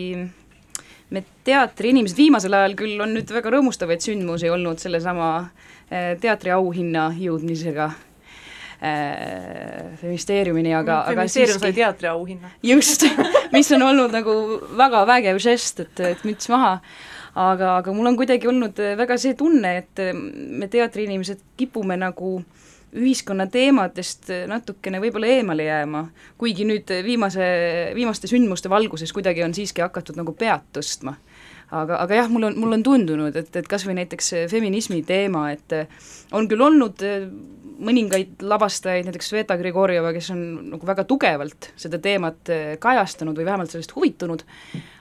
me 1.11 1.25
teatriinimesed, 1.47 2.17
viimasel 2.19 2.55
ajal 2.55 2.75
küll 2.79 3.01
on 3.03 3.15
nüüd 3.17 3.29
väga 3.35 3.49
rõõmustavaid 3.57 4.01
sündmusi 4.05 4.49
olnud 4.53 4.79
sellesama 4.83 5.29
eh, 5.91 6.13
teatriauhinna 6.23 7.05
jõudmisega 7.19 7.87
äh, 7.91 7.97
ministeeriumini, 10.03 10.73
aga, 10.79 10.95
aga 11.05 11.11
feministeerium 11.15 11.59
sai 11.59 11.71
siiski 11.71 11.81
teatriauhinna. 11.83 12.49
just, 12.73 13.01
mis 13.55 13.69
on 13.77 13.83
olnud 13.91 14.11
nagu 14.15 14.33
väga 14.79 14.99
vägev 15.11 15.37
žest, 15.43 15.75
et, 15.87 15.97
et 16.13 16.21
müts 16.29 16.47
maha 16.53 16.75
aga, 17.35 17.77
aga 17.79 17.93
mul 17.95 18.11
on 18.11 18.19
kuidagi 18.19 18.49
olnud 18.51 18.81
väga 18.99 19.19
see 19.21 19.37
tunne, 19.39 19.77
et 19.83 20.03
me 20.15 20.69
teatriinimesed 20.71 21.43
kipume 21.61 21.99
nagu 22.01 22.41
ühiskonna 22.97 23.47
teemadest 23.51 24.31
natukene 24.51 25.01
võib-olla 25.03 25.31
eemale 25.37 25.67
jääma, 25.69 26.05
kuigi 26.41 26.67
nüüd 26.67 26.91
viimase, 27.07 27.47
viimaste 27.95 28.31
sündmuste 28.31 28.71
valguses 28.73 29.13
kuidagi 29.15 29.45
on 29.47 29.55
siiski 29.55 29.85
hakatud 29.85 30.19
nagu 30.19 30.35
pead 30.39 30.67
tõstma. 30.75 31.15
aga, 31.71 32.01
aga 32.03 32.19
jah, 32.19 32.29
mul 32.29 32.49
on, 32.49 32.59
mul 32.59 32.75
on 32.75 32.83
tundunud, 32.83 33.37
et, 33.37 33.55
et 33.57 33.69
kas 33.71 33.87
või 33.87 34.01
näiteks 34.01 34.33
feminismi 34.51 35.05
teema, 35.07 35.51
et 35.55 35.77
on 36.35 36.49
küll 36.51 36.67
olnud 36.67 37.05
mõningaid 37.81 38.43
lavastajaid, 38.43 39.07
näiteks 39.07 39.31
Sveta 39.33 39.57
Grigorjeva, 39.57 40.13
kes 40.13 40.33
on 40.35 40.43
nagu 40.75 40.87
väga 40.87 41.07
tugevalt 41.09 41.71
seda 41.81 42.01
teemat 42.03 42.51
kajastanud 42.83 43.39
või 43.39 43.47
vähemalt 43.47 43.73
sellest 43.73 43.95
huvitunud, 43.97 44.43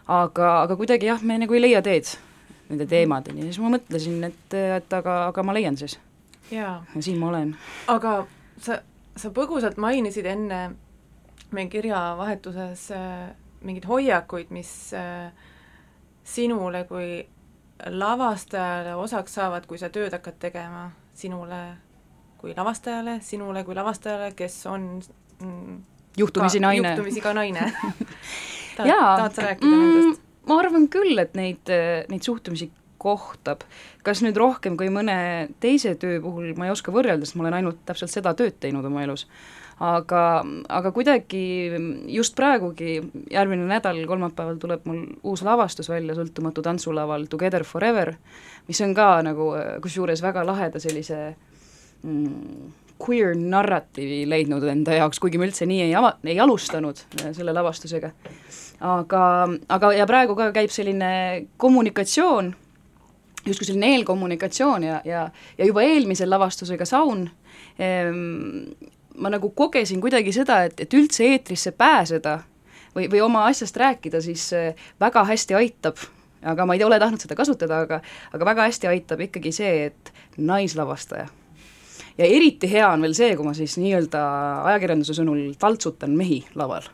aga, 0.08 0.52
aga 0.62 0.78
kuidagi 0.80 1.10
jah, 1.10 1.24
me 1.26 1.42
nagu 1.42 1.58
ei 1.58 1.66
leia 1.66 1.82
teed 1.86 2.14
nende 2.70 2.86
teemadeni 2.90 3.44
ja 3.44 3.50
siis 3.50 3.60
ma 3.64 3.74
mõtlesin, 3.74 4.22
et, 4.30 4.56
et 4.78 4.94
aga, 4.94 5.24
aga 5.32 5.44
ma 5.44 5.58
leian 5.58 5.78
siis. 5.80 5.98
Ja 6.52 6.82
siin 7.00 7.20
ma 7.20 7.30
olen. 7.30 7.56
aga 7.88 8.14
sa, 8.62 8.80
sa 9.16 9.32
põgusalt 9.36 9.78
mainisid 9.78 10.26
enne 10.30 10.62
meie 11.52 11.70
kirjavahetuses 11.70 12.90
äh, 12.94 13.30
mingeid 13.66 13.88
hoiakuid, 13.90 14.54
mis 14.54 14.72
äh, 14.94 15.32
sinule 16.24 16.84
kui 16.90 17.28
lavastajale 17.90 18.96
osaks 19.00 19.38
saavad, 19.40 19.66
kui 19.68 19.80
sa 19.82 19.90
tööd 19.94 20.14
hakkad 20.14 20.40
tegema, 20.40 20.90
sinule 21.18 21.62
kui 22.40 22.54
lavastajale, 22.56 23.20
sinule 23.26 23.64
kui 23.68 23.76
lavastajale, 23.76 24.32
kes 24.38 24.62
on 24.72 24.90
mm, 25.42 25.78
juhtumisi 26.18 26.60
ka, 26.60 26.68
naine. 26.68 26.94
juhtumisi 26.94 27.24
ka 27.24 27.34
naine 27.36 27.68
Ta, 28.78 28.86
tahad 28.86 29.36
sa 29.36 29.44
rääkida 29.44 29.72
mm, 29.72 29.86
nendest? 29.86 30.28
ma 30.48 30.60
arvan 30.62 30.88
küll, 30.92 31.20
et 31.20 31.36
neid, 31.36 31.72
neid 32.10 32.24
suhtumisi 32.26 32.70
kohtab. 33.00 33.64
kas 34.04 34.24
nüüd 34.26 34.38
rohkem 34.40 34.78
kui 34.78 34.90
mõne 34.94 35.50
teise 35.64 35.96
töö 36.00 36.20
puhul, 36.24 36.54
ma 36.58 36.68
ei 36.68 36.74
oska 36.74 36.94
võrrelda, 36.96 37.26
sest 37.26 37.38
ma 37.40 37.46
olen 37.46 37.60
ainult 37.60 37.82
täpselt 37.88 38.12
seda 38.12 38.34
tööd 38.38 38.60
teinud 38.60 38.86
oma 38.86 39.04
elus. 39.04 39.28
aga, 39.80 40.24
aga 40.68 40.92
kuidagi 40.92 41.44
just 42.12 42.36
praegugi, 42.36 43.00
järgmine 43.32 43.68
nädal, 43.70 44.02
kolmapäeval 44.08 44.60
tuleb 44.60 44.86
mul 44.90 45.06
uus 45.24 45.44
lavastus 45.48 45.90
välja 45.90 46.18
Sõltumatu 46.18 46.62
tantsulaval 46.66 47.30
Together 47.32 47.64
Forever, 47.64 48.16
mis 48.68 48.82
on 48.82 48.94
ka 48.94 49.22
nagu 49.24 49.54
kusjuures 49.82 50.22
väga 50.24 50.44
laheda 50.46 50.84
sellise 50.84 51.22
mm, 52.04 52.76
queer 53.00 53.36
narratiivi 53.38 54.24
leidnud 54.30 54.64
enda 54.70 54.98
jaoks, 55.00 55.20
kuigi 55.24 55.40
ma 55.40 55.48
üldse 55.48 55.68
nii 55.70 55.84
ei 55.88 55.94
ava-, 55.98 56.18
ei 56.28 56.40
alustanud 56.44 57.00
äh, 57.22 57.32
selle 57.36 57.54
lavastusega. 57.56 58.12
aga, 58.80 59.24
aga 59.76 59.92
ja 59.96 60.08
praegu 60.10 60.36
ka 60.40 60.52
käib 60.56 60.74
selline 60.74 61.12
kommunikatsioon, 61.58 62.54
justkui 63.46 63.66
selline 63.68 63.94
eelkommunikatsioon 63.96 64.84
ja, 64.84 65.02
ja, 65.06 65.26
ja 65.58 65.66
juba 65.66 65.84
eelmisel 65.88 66.30
lavastusega 66.30 66.86
Saun 66.86 67.28
ehm, 67.80 68.18
ma 69.20 69.32
nagu 69.34 69.52
kogesin 69.56 70.02
kuidagi 70.02 70.34
seda, 70.36 70.64
et, 70.68 70.80
et 70.80 70.96
üldse 70.96 71.28
eetrisse 71.28 71.74
pääseda 71.76 72.40
või, 72.96 73.10
või 73.12 73.22
oma 73.24 73.46
asjast 73.50 73.78
rääkida, 73.78 74.22
siis 74.24 74.50
äh, 74.56 74.88
väga 75.02 75.26
hästi 75.28 75.58
aitab. 75.60 76.00
Aga 76.40 76.64
ma 76.64 76.78
ei 76.78 76.84
ole 76.88 76.96
tahtnud 77.02 77.20
seda 77.20 77.36
kasutada, 77.36 77.82
aga 77.84 77.98
aga 78.32 78.46
väga 78.48 78.70
hästi 78.70 78.88
aitab 78.88 79.20
ikkagi 79.26 79.52
see, 79.52 79.90
et 79.90 80.14
naislavastaja. 80.38 81.28
Ja 82.20 82.28
eriti 82.28 82.70
hea 82.72 82.88
on 82.88 83.04
veel 83.04 83.16
see, 83.16 83.34
kui 83.36 83.48
ma 83.48 83.52
siis 83.58 83.76
nii-öelda 83.80 84.22
ajakirjanduse 84.72 85.18
sõnul 85.20 85.50
taltsutan 85.60 86.16
mehi 86.16 86.46
laval 86.56 86.88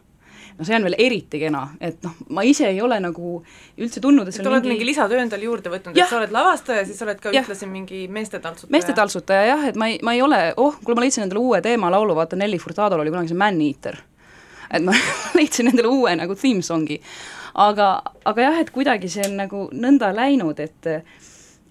no 0.58 0.66
see 0.68 0.76
on 0.78 0.86
veel 0.88 0.96
eriti 1.02 1.40
kena, 1.42 1.64
et 1.84 2.04
noh, 2.06 2.16
ma 2.36 2.44
ise 2.48 2.68
ei 2.70 2.82
ole 2.84 2.98
nagu 3.04 3.38
üldse 3.78 4.02
tundnud, 4.04 4.30
et 4.30 4.40
et 4.40 4.48
oled 4.48 4.64
mingi, 4.64 4.76
mingi 4.76 4.90
lisatöö 4.92 5.22
endale 5.24 5.48
juurde 5.48 5.72
võtnud, 5.74 5.98
et 5.98 6.12
sa 6.12 6.20
oled 6.20 6.34
lavastaja, 6.36 6.86
siis 6.88 7.02
oled 7.06 7.22
ka 7.22 7.34
jah. 7.36 7.46
ühtlasi 7.46 7.70
mingi 7.70 8.06
meeste 8.12 8.40
taltsutaja. 8.44 8.74
meeste 8.76 8.96
taltsutaja 8.98 9.48
jah, 9.52 9.68
et 9.70 9.80
ma 9.80 9.90
ei, 9.92 10.00
ma 10.06 10.16
ei 10.16 10.24
ole, 10.26 10.42
oh, 10.62 10.78
kuule 10.84 11.00
ma 11.00 11.06
leidsin 11.06 11.26
endale 11.26 11.44
uue 11.44 11.62
teema 11.66 11.92
laulu, 11.94 12.16
vaata 12.18 12.40
Nelli 12.40 12.60
Furtadol 12.62 13.04
oli 13.04 13.14
kunagi 13.14 13.34
see 13.34 13.42
Man-Eater. 13.42 14.00
et 14.72 14.86
ma 14.86 14.96
leidsin 15.38 15.72
endale 15.74 15.92
uue 15.92 16.16
nagu 16.16 16.38
theme 16.40 16.64
song'i. 16.66 17.00
aga, 17.68 17.92
aga 18.26 18.50
jah, 18.50 18.60
et 18.64 18.74
kuidagi 18.76 19.12
see 19.12 19.28
on 19.28 19.40
nagu 19.44 19.68
nõnda 19.74 20.14
läinud, 20.16 20.60
et 20.60 20.92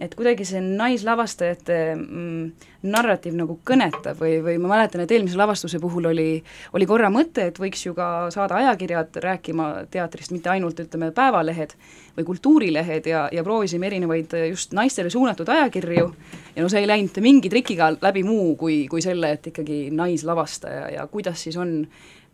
et 0.02 0.14
kuidagi 0.18 0.42
see 0.46 0.58
naislavastajate 0.64 1.76
mm, 1.94 2.70
narratiiv 2.90 3.36
nagu 3.38 3.54
kõnetab 3.66 4.18
või, 4.18 4.40
või 4.42 4.56
ma 4.58 4.72
mäletan, 4.72 5.04
et 5.04 5.12
eelmise 5.14 5.38
lavastuse 5.38 5.78
puhul 5.82 6.08
oli, 6.10 6.28
oli 6.74 6.88
korra 6.90 7.10
mõte, 7.14 7.46
et 7.50 7.60
võiks 7.62 7.84
ju 7.86 7.94
ka 7.94 8.08
saada 8.34 8.58
ajakirjad 8.58 9.14
rääkima 9.22 9.68
teatrist, 9.94 10.32
mitte 10.34 10.50
ainult 10.50 10.82
ütleme, 10.82 11.12
päevalehed 11.14 11.76
või 12.16 12.26
kultuurilehed 12.26 13.06
ja, 13.06 13.28
ja 13.32 13.44
proovisime 13.46 13.86
erinevaid 13.86 14.34
just 14.48 14.74
naistele 14.74 15.12
suunatud 15.14 15.48
ajakirju 15.54 16.08
ja 16.56 16.66
no 16.66 16.72
see 16.72 16.82
ei 16.82 16.90
läinud 16.90 17.22
mingi 17.22 17.52
trikiga 17.52 17.92
läbi 17.94 18.26
muu 18.26 18.56
kui, 18.58 18.82
kui 18.90 19.04
selle, 19.04 19.30
et 19.38 19.46
ikkagi 19.52 19.86
naislavastaja 19.94 20.90
ja 20.96 21.06
kuidas 21.06 21.46
siis 21.46 21.60
on 21.60 21.78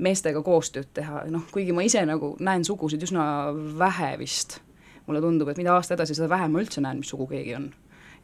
meestega 0.01 0.41
koostööd 0.41 0.89
teha, 0.97 1.27
noh, 1.29 1.45
kuigi 1.53 1.77
ma 1.77 1.85
ise 1.85 2.07
nagu 2.09 2.33
näen 2.41 2.65
sugusid 2.65 3.05
üsna 3.05 3.29
vähe 3.53 4.15
vist 4.21 4.63
mulle 5.11 5.23
tundub, 5.25 5.51
et 5.51 5.61
mida 5.61 5.75
aasta 5.75 5.97
edasi, 5.99 6.17
seda 6.19 6.31
vähem 6.31 6.55
ma 6.55 6.63
üldse 6.63 6.83
näen, 6.85 7.03
mis 7.03 7.11
sugu 7.13 7.27
keegi 7.31 7.57
on. 7.59 7.71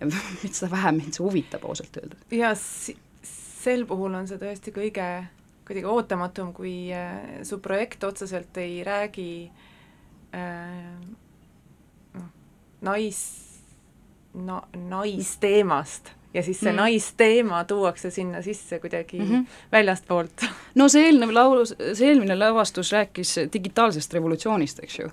ja 0.01 0.11
seda 0.59 0.71
vähem 0.73 1.01
mind 1.03 1.17
see 1.17 1.25
huvitab 1.25 1.65
ausalt 1.69 2.01
öeldes. 2.01 2.27
ja 2.31 2.55
sel 2.57 3.87
puhul 3.89 4.15
on 4.15 4.29
see 4.31 4.41
tõesti 4.41 4.75
kõige, 4.75 5.07
kuidagi 5.67 5.89
ootamatum, 5.91 6.53
kui 6.57 6.77
äh, 6.95 7.41
su 7.47 7.59
projekt 7.65 8.05
otseselt 8.07 8.57
ei 8.63 8.79
räägi 8.87 9.31
äh, 10.37 10.93
noh, 12.15 12.29
nais, 12.87 13.25
na-, 14.35 14.63
naisteemast 14.77 16.15
ja 16.37 16.43
siis 16.43 16.61
see 16.61 16.73
mm. 16.73 16.77
naisteema 16.77 17.65
tuuakse 17.65 18.11
sinna 18.11 18.43
sisse 18.43 18.79
kuidagi 18.79 19.19
mm 19.19 19.31
-hmm. 19.31 19.47
väljastpoolt. 19.73 20.45
no 20.75 20.89
see 20.89 21.07
eelnev 21.07 21.33
laul, 21.33 21.65
see 21.67 22.09
eelmine 22.09 22.39
lavastus 22.39 22.93
rääkis 22.93 23.37
digitaalsest 23.53 24.15
revolutsioonist, 24.15 24.83
eks 24.85 24.99
ju 24.99 25.11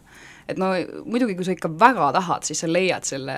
et 0.47 0.59
no 0.59 0.73
muidugi, 1.05 1.37
kui 1.37 1.47
sa 1.47 1.55
ikka 1.55 1.71
väga 1.79 2.11
tahad, 2.17 2.45
siis 2.47 2.63
sa 2.63 2.69
leiad 2.71 3.07
selle, 3.07 3.37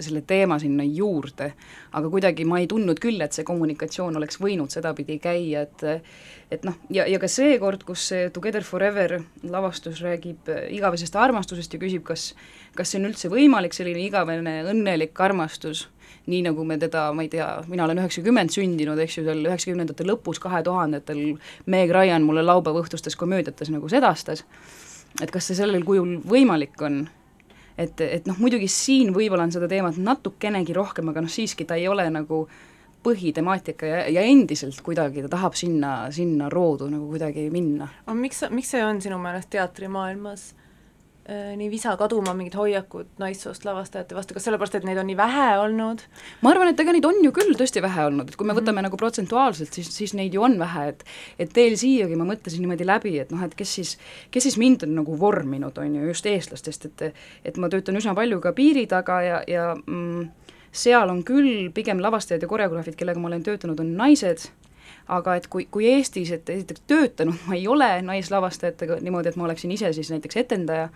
selle 0.00 0.22
teema 0.26 0.58
sinna 0.62 0.86
juurde, 0.86 1.52
aga 1.98 2.10
kuidagi 2.10 2.46
ma 2.48 2.60
ei 2.62 2.68
tundnud 2.70 3.00
küll, 3.02 3.20
et 3.24 3.34
see 3.34 3.46
kommunikatsioon 3.46 4.16
oleks 4.20 4.38
võinud 4.42 4.72
sedapidi 4.72 5.18
käia, 5.22 5.66
et 5.66 5.86
et 6.48 6.62
noh, 6.64 6.78
ja, 6.94 7.04
ja 7.04 7.18
ka 7.20 7.28
seekord, 7.28 7.82
kus 7.84 8.06
see 8.08 8.30
Together 8.32 8.64
Forever 8.64 9.18
lavastus 9.44 10.00
räägib 10.00 10.48
igavesest 10.72 11.16
armastusest 11.18 11.74
ja 11.74 11.82
küsib, 11.82 12.06
kas 12.08 12.30
kas 12.78 12.92
see 12.92 13.00
on 13.00 13.08
üldse 13.10 13.30
võimalik, 13.32 13.74
selline 13.76 14.00
igavene 14.06 14.60
õnnelik 14.70 15.18
armastus, 15.24 15.86
nii 16.30 16.44
nagu 16.46 16.64
me 16.64 16.78
teda, 16.80 17.08
ma 17.16 17.24
ei 17.24 17.30
tea, 17.32 17.48
mina 17.68 17.86
olen 17.86 18.02
üheksakümmend 18.04 18.54
sündinud, 18.54 19.00
eks 19.02 19.18
ju, 19.18 19.24
seal 19.26 19.42
üheksakümnendate 19.48 20.06
lõpus, 20.06 20.40
kahe 20.42 20.62
tuhandetel 20.64 21.22
Meg 21.66 21.92
Ryan 21.94 22.26
mulle 22.26 22.44
laupäeva 22.46 22.84
õhtustes 22.84 23.18
komöödiates 23.18 23.72
nagu 23.74 23.90
sedastas 23.90 24.44
et 25.22 25.30
kas 25.34 25.50
see 25.50 25.58
sellel 25.58 25.84
kujul 25.86 26.18
võimalik 26.28 26.80
on. 26.82 27.06
et, 27.78 28.00
et 28.00 28.26
noh, 28.26 28.38
muidugi 28.38 28.68
siin 28.68 29.12
võib-olla 29.14 29.46
on 29.46 29.54
seda 29.54 29.68
teemat 29.70 29.98
natukenegi 30.02 30.74
rohkem, 30.74 31.08
aga 31.12 31.22
noh, 31.22 31.30
siiski 31.30 31.64
ta 31.64 31.78
ei 31.78 31.88
ole 31.88 32.08
nagu 32.10 32.46
põhitemaatika 33.06 33.86
ja, 33.86 33.98
ja 34.10 34.22
endiselt 34.26 34.80
kuidagi 34.82 35.22
ta 35.24 35.28
tahab 35.36 35.54
sinna, 35.54 36.10
sinna 36.10 36.48
roodu 36.50 36.88
nagu 36.90 37.06
kuidagi 37.12 37.46
minna. 37.54 37.88
aga 38.06 38.16
miks, 38.18 38.42
miks 38.50 38.74
see 38.74 38.82
on 38.84 39.02
sinu 39.02 39.20
meelest 39.22 39.50
teatrimaailmas 39.54 40.50
Äh, 40.52 40.67
nii 41.28 41.68
visa 41.68 41.92
kaduma 42.00 42.32
mingid 42.36 42.54
hoiakud 42.56 43.10
naissoost 43.20 43.66
lavastajate 43.68 44.16
vastu, 44.16 44.32
kas 44.36 44.46
sellepärast, 44.48 44.78
et 44.78 44.86
neid 44.88 44.96
on 45.00 45.06
nii 45.10 45.16
vähe 45.18 45.48
olnud? 45.60 46.04
ma 46.40 46.52
arvan, 46.54 46.70
et 46.72 46.80
ega 46.80 46.94
neid 46.94 47.04
on 47.04 47.20
ju 47.24 47.32
küll 47.36 47.52
tõesti 47.58 47.82
vähe 47.84 48.06
olnud, 48.08 48.30
et 48.30 48.38
kui 48.38 48.48
me 48.48 48.56
võtame 48.56 48.72
mm 48.72 48.78
-hmm. 48.78 48.88
nagu 48.88 48.96
protsentuaalselt, 48.96 49.72
siis, 49.72 49.90
siis 49.96 50.14
neid 50.14 50.34
ju 50.34 50.42
on 50.42 50.58
vähe, 50.58 50.88
et 50.88 51.04
et 51.38 51.52
teil 51.52 51.76
siiagi 51.76 52.16
ma 52.16 52.24
mõtlesin 52.24 52.64
niimoodi 52.64 52.86
läbi, 52.86 53.18
et 53.18 53.30
noh, 53.30 53.42
et 53.44 53.54
kes 53.54 53.74
siis, 53.74 53.98
kes 54.30 54.42
siis 54.42 54.56
mind 54.56 54.82
on 54.82 54.94
nagu 54.94 55.18
vorminud, 55.20 55.78
on 55.78 55.94
ju, 55.94 56.06
just 56.06 56.26
eestlastest, 56.26 56.84
et 56.84 57.14
et 57.44 57.56
ma 57.56 57.68
töötan 57.68 57.96
üsna 57.96 58.14
palju 58.14 58.40
ka 58.40 58.52
piiri 58.52 58.86
taga 58.86 59.22
ja, 59.22 59.42
ja 59.46 59.74
mm, 59.86 60.28
seal 60.72 61.08
on 61.08 61.22
küll 61.24 61.70
pigem 61.74 62.00
lavastajad 62.00 62.42
ja 62.42 62.48
koreograafid, 62.48 62.96
kellega 62.96 63.20
ma 63.20 63.28
olen 63.28 63.42
töötanud, 63.42 63.80
on 63.80 63.96
naised, 63.96 64.48
aga 65.08 65.34
et 65.38 65.46
kui, 65.48 65.66
kui 65.72 65.86
Eestis, 65.88 66.30
et 66.34 66.50
esiteks 66.52 66.82
töötanud 66.90 67.46
ma 67.48 67.56
ei 67.56 67.64
ole 67.68 67.88
naislavastajatega 68.04 68.98
niimoodi, 69.04 69.32
et 69.32 69.38
ma 69.40 69.46
oleksin 69.46 69.72
ise 69.72 69.92
siis 69.96 70.10
näiteks 70.12 70.40
etendaja, 70.42 70.88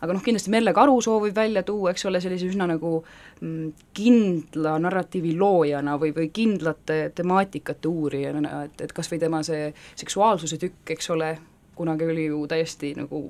aga 0.00 0.16
noh, 0.16 0.22
kindlasti 0.24 0.52
Merle 0.52 0.72
Karu 0.76 1.00
soovib 1.04 1.36
välja 1.36 1.62
tuua, 1.66 1.92
eks 1.92 2.06
ole, 2.08 2.20
sellise 2.24 2.48
üsna 2.48 2.68
nagu 2.70 3.02
mm, 3.40 3.72
kindla 3.98 4.78
narratiivi 4.82 5.34
loojana 5.38 5.98
või, 6.00 6.14
või 6.16 6.30
kindlate 6.32 7.00
temaatikate 7.14 7.92
uurijana, 7.92 8.64
et, 8.68 8.80
et 8.88 8.96
kas 8.96 9.12
või 9.12 9.20
tema 9.22 9.42
see 9.46 9.68
seksuaalsuse 10.00 10.60
tükk, 10.64 10.96
eks 10.96 11.10
ole, 11.14 11.34
kunagi 11.78 12.08
oli 12.08 12.28
ju 12.30 12.46
täiesti 12.50 12.94
nagu 12.98 13.28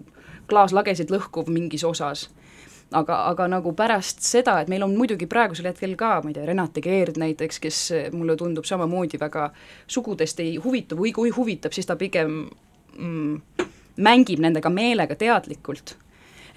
klaaslagesid 0.48 1.10
lõhkuv 1.12 1.50
mingis 1.52 1.84
osas 1.84 2.28
aga, 2.96 3.18
aga 3.30 3.48
nagu 3.50 3.72
pärast 3.76 4.22
seda, 4.24 4.58
et 4.62 4.70
meil 4.72 4.84
on 4.86 4.94
muidugi 4.96 5.28
praegusel 5.30 5.70
hetkel 5.70 5.96
ka, 5.98 6.18
ma 6.24 6.32
ei 6.32 6.36
tea, 6.38 6.46
Renate 6.48 6.82
Keerd 6.84 7.20
näiteks, 7.20 7.60
kes 7.62 7.80
mulle 8.16 8.36
tundub 8.40 8.68
samamoodi 8.68 9.20
väga 9.20 9.48
sugudest 9.86 10.40
ei 10.44 10.56
huvitu 10.62 10.98
või 10.98 11.12
kui 11.16 11.32
huvitab, 11.34 11.74
siis 11.76 11.88
ta 11.88 11.98
pigem 12.00 12.40
mm, 12.96 13.64
mängib 14.04 14.44
nendega 14.44 14.70
meelega 14.72 15.18
teadlikult. 15.18 15.96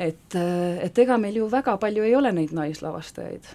et, 0.01 0.35
et 0.81 0.97
ega 1.03 1.17
meil 1.21 1.35
ju 1.37 1.49
väga 1.51 1.75
palju 1.77 2.03
ei 2.03 2.15
ole 2.15 2.31
neid 2.33 2.53
naislavastajaid 2.57 3.49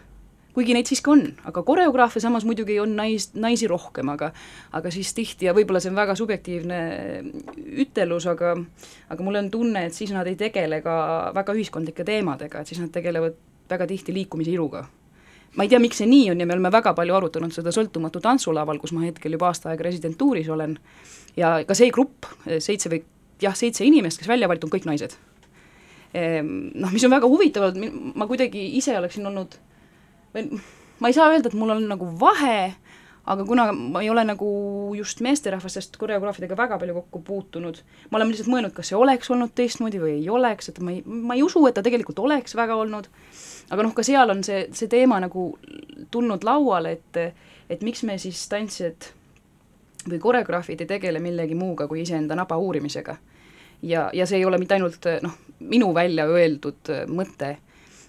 kuigi 0.57 0.72
neid 0.72 0.88
siiski 0.88 1.12
on, 1.12 1.22
aga 1.48 1.62
koreograafe 1.66 2.20
samas 2.22 2.46
muidugi 2.48 2.78
on 2.80 2.94
nais, 2.96 3.28
naisi 3.36 3.68
rohkem, 3.68 4.09
aga 4.14 4.30
aga 4.76 4.92
siis 4.94 5.12
tihti 5.16 5.50
ja 5.50 5.54
võib-olla 5.57 5.82
see 5.84 5.92
on 5.92 5.98
väga 5.98 6.14
subjektiivne 6.16 6.78
ütelus, 7.84 8.28
aga 8.32 8.54
aga 9.12 9.26
mul 9.26 9.42
on 9.42 9.50
tunne, 9.52 9.86
et 9.88 9.96
siis 9.96 10.14
nad 10.16 10.28
ei 10.28 10.38
tegele 10.40 10.80
ka 10.84 10.96
väga 11.36 11.57
ühiskondlike 11.57 12.07
teemadega, 12.09 12.62
et 12.62 12.72
siis 12.72 12.80
nad 12.80 12.92
tegelevad 12.94 13.36
väga 13.68 13.88
tihti 13.90 14.14
liikumisiluga 14.16 14.86
ma 15.57 15.64
ei 15.64 15.72
tea, 15.72 15.80
miks 15.80 16.00
see 16.00 16.09
nii 16.09 16.30
on 16.32 16.40
ja 16.40 16.46
me 16.48 16.57
oleme 16.57 16.72
väga 16.72 16.92
palju 16.96 17.16
arutanud 17.16 17.54
seda 17.54 17.72
sõltumatu 17.72 18.20
tantsulaval, 18.24 18.80
kus 18.80 18.92
ma 18.96 19.04
hetkel 19.07 19.36
juba 19.36 19.50
aasta 19.50 19.70
aega 19.72 19.86
residentuuris 19.88 20.48
olen, 20.52 20.76
ja 21.36 21.59
ka 21.68 21.76
see 21.76 21.92
grupp, 21.94 22.28
seitse 22.44 22.92
või 22.92 23.02
jah, 23.42 23.57
seitse 23.57 23.84
inimest, 23.84 24.20
kes 24.20 24.28
välja 24.30 24.48
valitud, 24.48 24.68
on 24.68 24.74
kõik 24.74 24.88
naised. 24.88 25.16
Ehm, 26.16 26.50
noh, 26.76 26.92
mis 26.92 27.04
on 27.04 27.12
väga 27.12 27.28
huvitav, 27.28 27.76
ma 28.16 28.28
kuidagi 28.28 28.62
ise 28.78 28.96
oleksin 28.96 29.28
olnud 29.28 29.57
ma 31.01 31.09
ei 31.09 31.16
saa 31.16 31.30
öelda, 31.32 31.51
et 31.51 31.59
mul 31.59 31.74
on 31.74 31.89
nagu 31.91 32.09
vahe, 32.20 32.74
aga 33.26 33.45
kuna 33.45 33.66
ma 33.72 34.03
ei 34.05 34.11
ole 34.11 34.22
nagu 34.24 34.49
just 34.97 35.20
meesterahvastest 35.24 35.97
koreograafidega 36.01 36.57
väga 36.57 36.78
palju 36.78 36.95
kokku 37.01 37.22
puutunud, 37.26 37.80
ma 38.11 38.20
olen 38.20 38.30
lihtsalt 38.30 38.53
mõelnud, 38.53 38.74
kas 38.76 38.93
see 38.93 38.99
oleks 38.99 39.30
olnud 39.34 39.55
teistmoodi 39.59 40.01
või 40.03 40.14
ei 40.20 40.30
oleks, 40.30 40.70
et 40.70 40.80
ma 40.80 40.95
ei, 40.95 41.03
ma 41.07 41.34
ei 41.34 41.43
usu, 41.43 41.64
et 41.66 41.76
ta 41.76 41.84
tegelikult 41.84 42.22
oleks 42.22 42.57
väga 42.57 42.78
olnud, 42.78 43.11
aga 43.70 43.87
noh, 43.87 43.95
ka 43.97 44.07
seal 44.07 44.30
on 44.30 44.45
see, 44.47 44.66
see 44.76 44.91
teema 44.93 45.18
nagu 45.22 45.51
tulnud 46.14 46.47
lauale, 46.47 46.97
et 47.01 47.22
et 47.66 47.80
miks 47.82 48.05
me 48.07 48.14
siis 48.22 48.45
tantsijad 48.47 49.09
või 50.07 50.20
koreograafid 50.22 50.84
ei 50.84 50.87
tegele 50.87 51.18
millegi 51.18 51.57
muuga 51.59 51.89
kui 51.91 52.05
iseenda 52.05 52.37
naba 52.39 52.57
uurimisega. 52.62 53.16
ja, 53.82 54.11
ja 54.12 54.26
see 54.26 54.39
ei 54.39 54.45
ole 54.45 54.59
mitte 54.59 54.74
ainult 54.74 55.09
noh, 55.22 55.34
minu 55.61 55.95
välja 55.95 56.26
öeldud 56.30 56.93
mõte, 57.11 57.57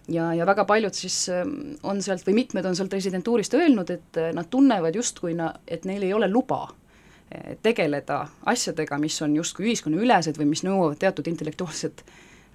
ja, 0.07 0.33
ja 0.33 0.45
väga 0.45 0.65
paljud 0.65 0.93
siis 0.93 1.29
ähm, 1.29 1.77
on 1.83 2.01
sealt 2.01 2.25
või 2.27 2.41
mitmed 2.41 2.65
on 2.65 2.75
sealt 2.75 2.93
residentuurist 2.93 3.53
öelnud, 3.57 3.89
et 3.93 4.19
äh, 4.19 4.31
nad 4.35 4.49
tunnevad 4.49 4.95
justkui 4.95 5.35
et 5.67 5.85
neil 5.85 6.03
ei 6.03 6.13
ole 6.13 6.29
luba 6.31 6.67
äh, 6.67 7.57
tegeleda 7.63 8.25
asjadega, 8.45 8.97
mis 8.97 9.21
on 9.21 9.35
justkui 9.35 9.67
ühiskonnaülesed 9.67 10.39
või 10.39 10.51
mis 10.53 10.63
nõuavad 10.67 10.99
teatud 11.01 11.27
intellektuaalset 11.27 12.05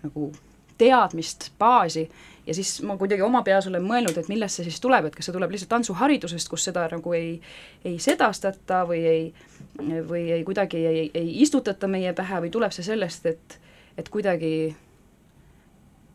nagu 0.03 0.33
teadmist, 0.79 1.53
baasi, 1.59 2.09
ja 2.47 2.55
siis 2.55 2.81
ma 2.83 2.97
kuidagi 2.99 3.23
oma 3.23 3.43
peas 3.47 3.67
olen 3.71 3.85
mõelnud, 3.87 4.17
et 4.19 4.29
millest 4.33 4.59
see 4.59 4.67
siis 4.67 4.81
tuleb, 4.83 5.07
et 5.07 5.17
kas 5.17 5.29
see 5.29 5.35
tuleb 5.37 5.53
lihtsalt 5.53 5.71
tantsuharidusest, 5.71 6.49
kus 6.51 6.65
seda 6.67 6.89
nagu 6.91 7.15
ei, 7.15 7.37
ei 7.85 7.99
sedastata 8.03 8.83
või 8.89 9.03
ei, 9.07 9.21
või 10.09 10.25
ei 10.35 10.43
kuidagi 10.49 10.81
ei, 10.87 11.05
ei 11.15 11.29
istutata 11.45 11.91
meie 11.91 12.15
pähe 12.19 12.41
või 12.47 12.51
tuleb 12.51 12.75
see 12.75 12.87
sellest, 12.89 13.29
et, 13.31 13.59
et 14.01 14.09
kuidagi 14.11 14.53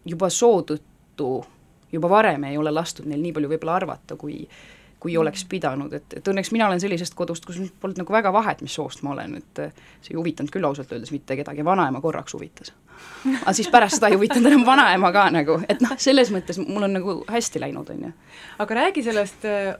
juba 0.07 0.29
soo 0.33 0.61
tõttu 1.17 1.45
juba 1.91 2.09
varem 2.09 2.43
ei 2.43 2.57
ole 2.57 2.71
lastud 2.71 3.07
neil 3.07 3.21
nii 3.21 3.33
palju 3.33 3.49
võib-olla 3.49 3.75
arvata, 3.75 4.15
kui 4.15 4.47
kui 4.97 5.13
mm. 5.13 5.19
oleks 5.21 5.43
pidanud, 5.45 5.91
et, 5.93 6.13
et 6.17 6.27
õnneks 6.27 6.49
mina 6.51 6.65
olen 6.65 6.79
sellisest 6.81 7.13
kodust, 7.13 7.45
kus 7.45 7.59
polnud 7.79 7.99
nagu 8.01 8.13
väga 8.13 8.31
vahet, 8.33 8.63
mis 8.65 8.73
soost 8.73 9.03
ma 9.05 9.11
olen, 9.11 9.35
et 9.37 9.59
see 10.01 10.15
ei 10.15 10.17
huvitanud 10.17 10.49
küll 10.49 10.65
ausalt 10.65 10.89
öeldes 10.91 11.11
mitte 11.13 11.37
kedagi, 11.37 11.61
vanaema 11.65 12.01
korraks 12.01 12.33
huvitas. 12.33 12.73
aga 13.43 13.53
siis 13.53 13.69
pärast 13.69 13.99
seda 13.99 14.09
ei 14.09 14.17
huvitanud 14.17 14.49
enam 14.49 14.65
vanaema 14.65 15.11
ka 15.13 15.27
nagu, 15.29 15.59
et 15.69 15.85
noh, 15.85 15.93
selles 16.01 16.33
mõttes 16.33 16.57
mul 16.63 16.87
on 16.89 16.97
nagu 16.97 17.15
hästi 17.29 17.61
läinud, 17.61 17.93
on 17.93 18.07
ju. 18.07 18.11
aga 18.65 18.79
räägi 18.79 19.05
sellest 19.05 19.45
uh, 19.45 19.77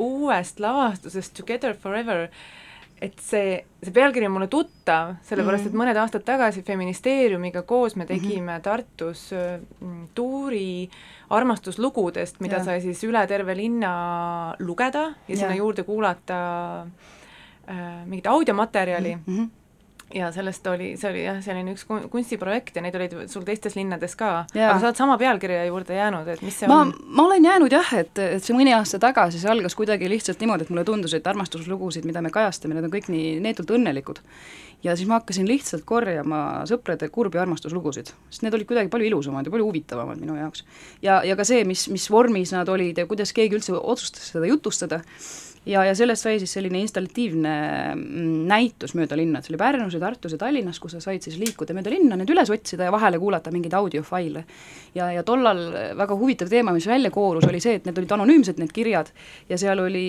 uuest 0.00 0.60
lavastusest 0.60 1.36
Together 1.36 1.76
Forever 1.76 2.30
et 3.04 3.20
see, 3.20 3.56
see 3.84 3.94
pealkiri 3.94 4.28
on 4.28 4.34
mulle 4.36 4.48
tuttav, 4.52 5.16
sellepärast 5.28 5.64
mm 5.64 5.70
-hmm. 5.70 5.74
et 5.74 5.80
mõned 5.80 6.00
aastad 6.00 6.24
tagasi 6.24 6.62
Feministeeriumiga 6.62 7.62
koos 7.62 7.96
me 7.96 8.06
tegime 8.06 8.40
mm 8.40 8.58
-hmm. 8.58 8.62
Tartus 8.62 9.30
mm, 9.80 10.08
tuuri 10.14 10.90
armastuslugudest, 11.30 12.40
mida 12.40 12.56
ja. 12.56 12.64
sai 12.64 12.80
siis 12.80 13.04
üle 13.04 13.26
terve 13.26 13.56
linna 13.56 14.54
lugeda 14.58 15.02
ja, 15.02 15.14
ja. 15.28 15.36
sinna 15.36 15.54
juurde 15.54 15.82
kuulata 15.82 16.38
äh, 17.68 18.06
mingit 18.06 18.26
audiomaterjali 18.26 19.16
mm. 19.16 19.22
-hmm 19.26 19.63
ja 20.14 20.32
sellest 20.32 20.66
oli, 20.66 20.94
see 21.00 21.10
oli 21.10 21.22
jah, 21.24 21.38
selline 21.42 21.72
üks 21.74 21.86
kunstiprojekt 22.12 22.76
ja 22.76 22.82
neid 22.84 22.96
olid 22.98 23.14
sul 23.30 23.44
teistes 23.46 23.76
linnades 23.78 24.14
ka, 24.18 24.30
aga 24.52 24.74
sa 24.78 24.90
oled 24.90 24.98
sama 24.98 25.16
pealkirja 25.20 25.64
juurde 25.68 25.96
jäänud, 25.96 26.28
et 26.34 26.42
mis 26.44 26.58
see 26.60 26.68
ma, 26.70 26.82
on? 26.84 26.92
ma 27.16 27.24
olen 27.28 27.48
jäänud 27.48 27.72
jah, 27.72 27.94
et, 27.98 28.12
et 28.20 28.44
see 28.44 28.56
mõni 28.56 28.74
aasta 28.76 29.00
tagasi, 29.02 29.40
see 29.40 29.50
algas 29.50 29.76
kuidagi 29.78 30.10
lihtsalt 30.10 30.42
niimoodi, 30.42 30.66
et 30.66 30.74
mulle 30.74 30.84
tundus, 30.86 31.14
et 31.16 31.26
armastuslugusid, 31.30 32.06
mida 32.08 32.22
me 32.24 32.32
kajastame, 32.34 32.76
need 32.76 32.88
on 32.88 32.92
kõik 32.92 33.08
nii 33.12 33.38
neetult 33.44 33.72
õnnelikud. 33.78 34.20
ja 34.84 34.96
siis 34.96 35.08
ma 35.08 35.18
hakkasin 35.20 35.48
lihtsalt 35.48 35.86
korjama 35.88 36.42
sõprade 36.68 37.08
kurbi 37.12 37.40
armastuslugusid, 37.40 38.12
sest 38.28 38.44
need 38.44 38.54
olid 38.54 38.68
kuidagi 38.68 38.92
palju 38.92 39.08
ilusamad 39.08 39.48
ja 39.48 39.54
palju 39.54 39.70
huvitavamad 39.70 40.20
minu 40.20 40.36
jaoks. 40.36 40.66
ja, 41.02 41.22
ja 41.24 41.36
ka 41.36 41.48
see, 41.48 41.64
mis, 41.64 41.88
mis 41.88 42.10
vormis 42.10 42.52
nad 42.52 42.68
olid 42.68 42.98
ja 43.00 43.08
kuidas 43.08 43.32
keegi 43.32 43.56
üldse 43.58 43.74
otsustas 43.80 44.34
seda 44.34 44.46
jutustada, 44.52 45.00
ja, 45.66 45.84
ja 45.84 45.94
sellest 45.96 46.26
sai 46.26 46.38
siis 46.40 46.52
selline 46.56 46.80
installatiivne 46.82 47.52
mm, 47.94 48.44
näitus 48.50 48.94
mööda 48.98 49.16
linna, 49.18 49.40
et 49.40 49.46
see 49.46 49.54
oli 49.54 49.60
Pärnus 49.60 49.96
ja 49.96 50.00
Tartus 50.02 50.34
ja 50.36 50.40
Tallinnas, 50.40 50.80
kus 50.82 50.96
sa 50.96 51.00
said 51.02 51.24
siis 51.24 51.38
liikuda 51.40 51.76
mööda 51.76 51.92
linna, 51.92 52.18
need 52.20 52.30
üles 52.34 52.52
otsida 52.52 52.88
ja 52.88 52.92
vahele 52.94 53.20
kuulata 53.22 53.52
mingeid 53.54 53.76
audiofaile. 53.78 54.44
ja, 54.94 55.10
ja 55.12 55.22
tollal 55.26 55.62
väga 55.98 56.18
huvitav 56.18 56.50
teema, 56.52 56.74
mis 56.76 56.86
välja 56.86 57.10
koorus, 57.14 57.46
oli 57.48 57.62
see, 57.64 57.78
et 57.80 57.88
need 57.88 57.98
olid 57.98 58.12
anonüümsed, 58.18 58.60
need 58.60 58.74
kirjad, 58.74 59.10
ja 59.48 59.58
seal 59.60 59.80
oli 59.82 60.06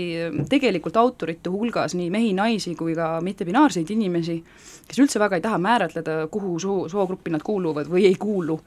tegelikult 0.49 0.97
autorite 1.01 1.53
hulgas 1.53 1.95
nii 1.95 2.11
mehi-naisi 2.13 2.75
kui 2.75 2.95
ka 2.97 3.15
mittebinaarseid 3.25 3.95
inimesi, 3.95 4.41
kes 4.87 5.01
üldse 5.01 5.23
väga 5.23 5.39
ei 5.39 5.45
taha 5.45 5.61
määratleda, 5.61 6.19
kuhu 6.31 6.59
soo, 6.59 6.85
soogruppi 6.91 7.33
nad 7.33 7.43
kuuluvad 7.45 7.89
või 7.89 8.05
ei 8.11 8.19
kuulu 8.19 8.59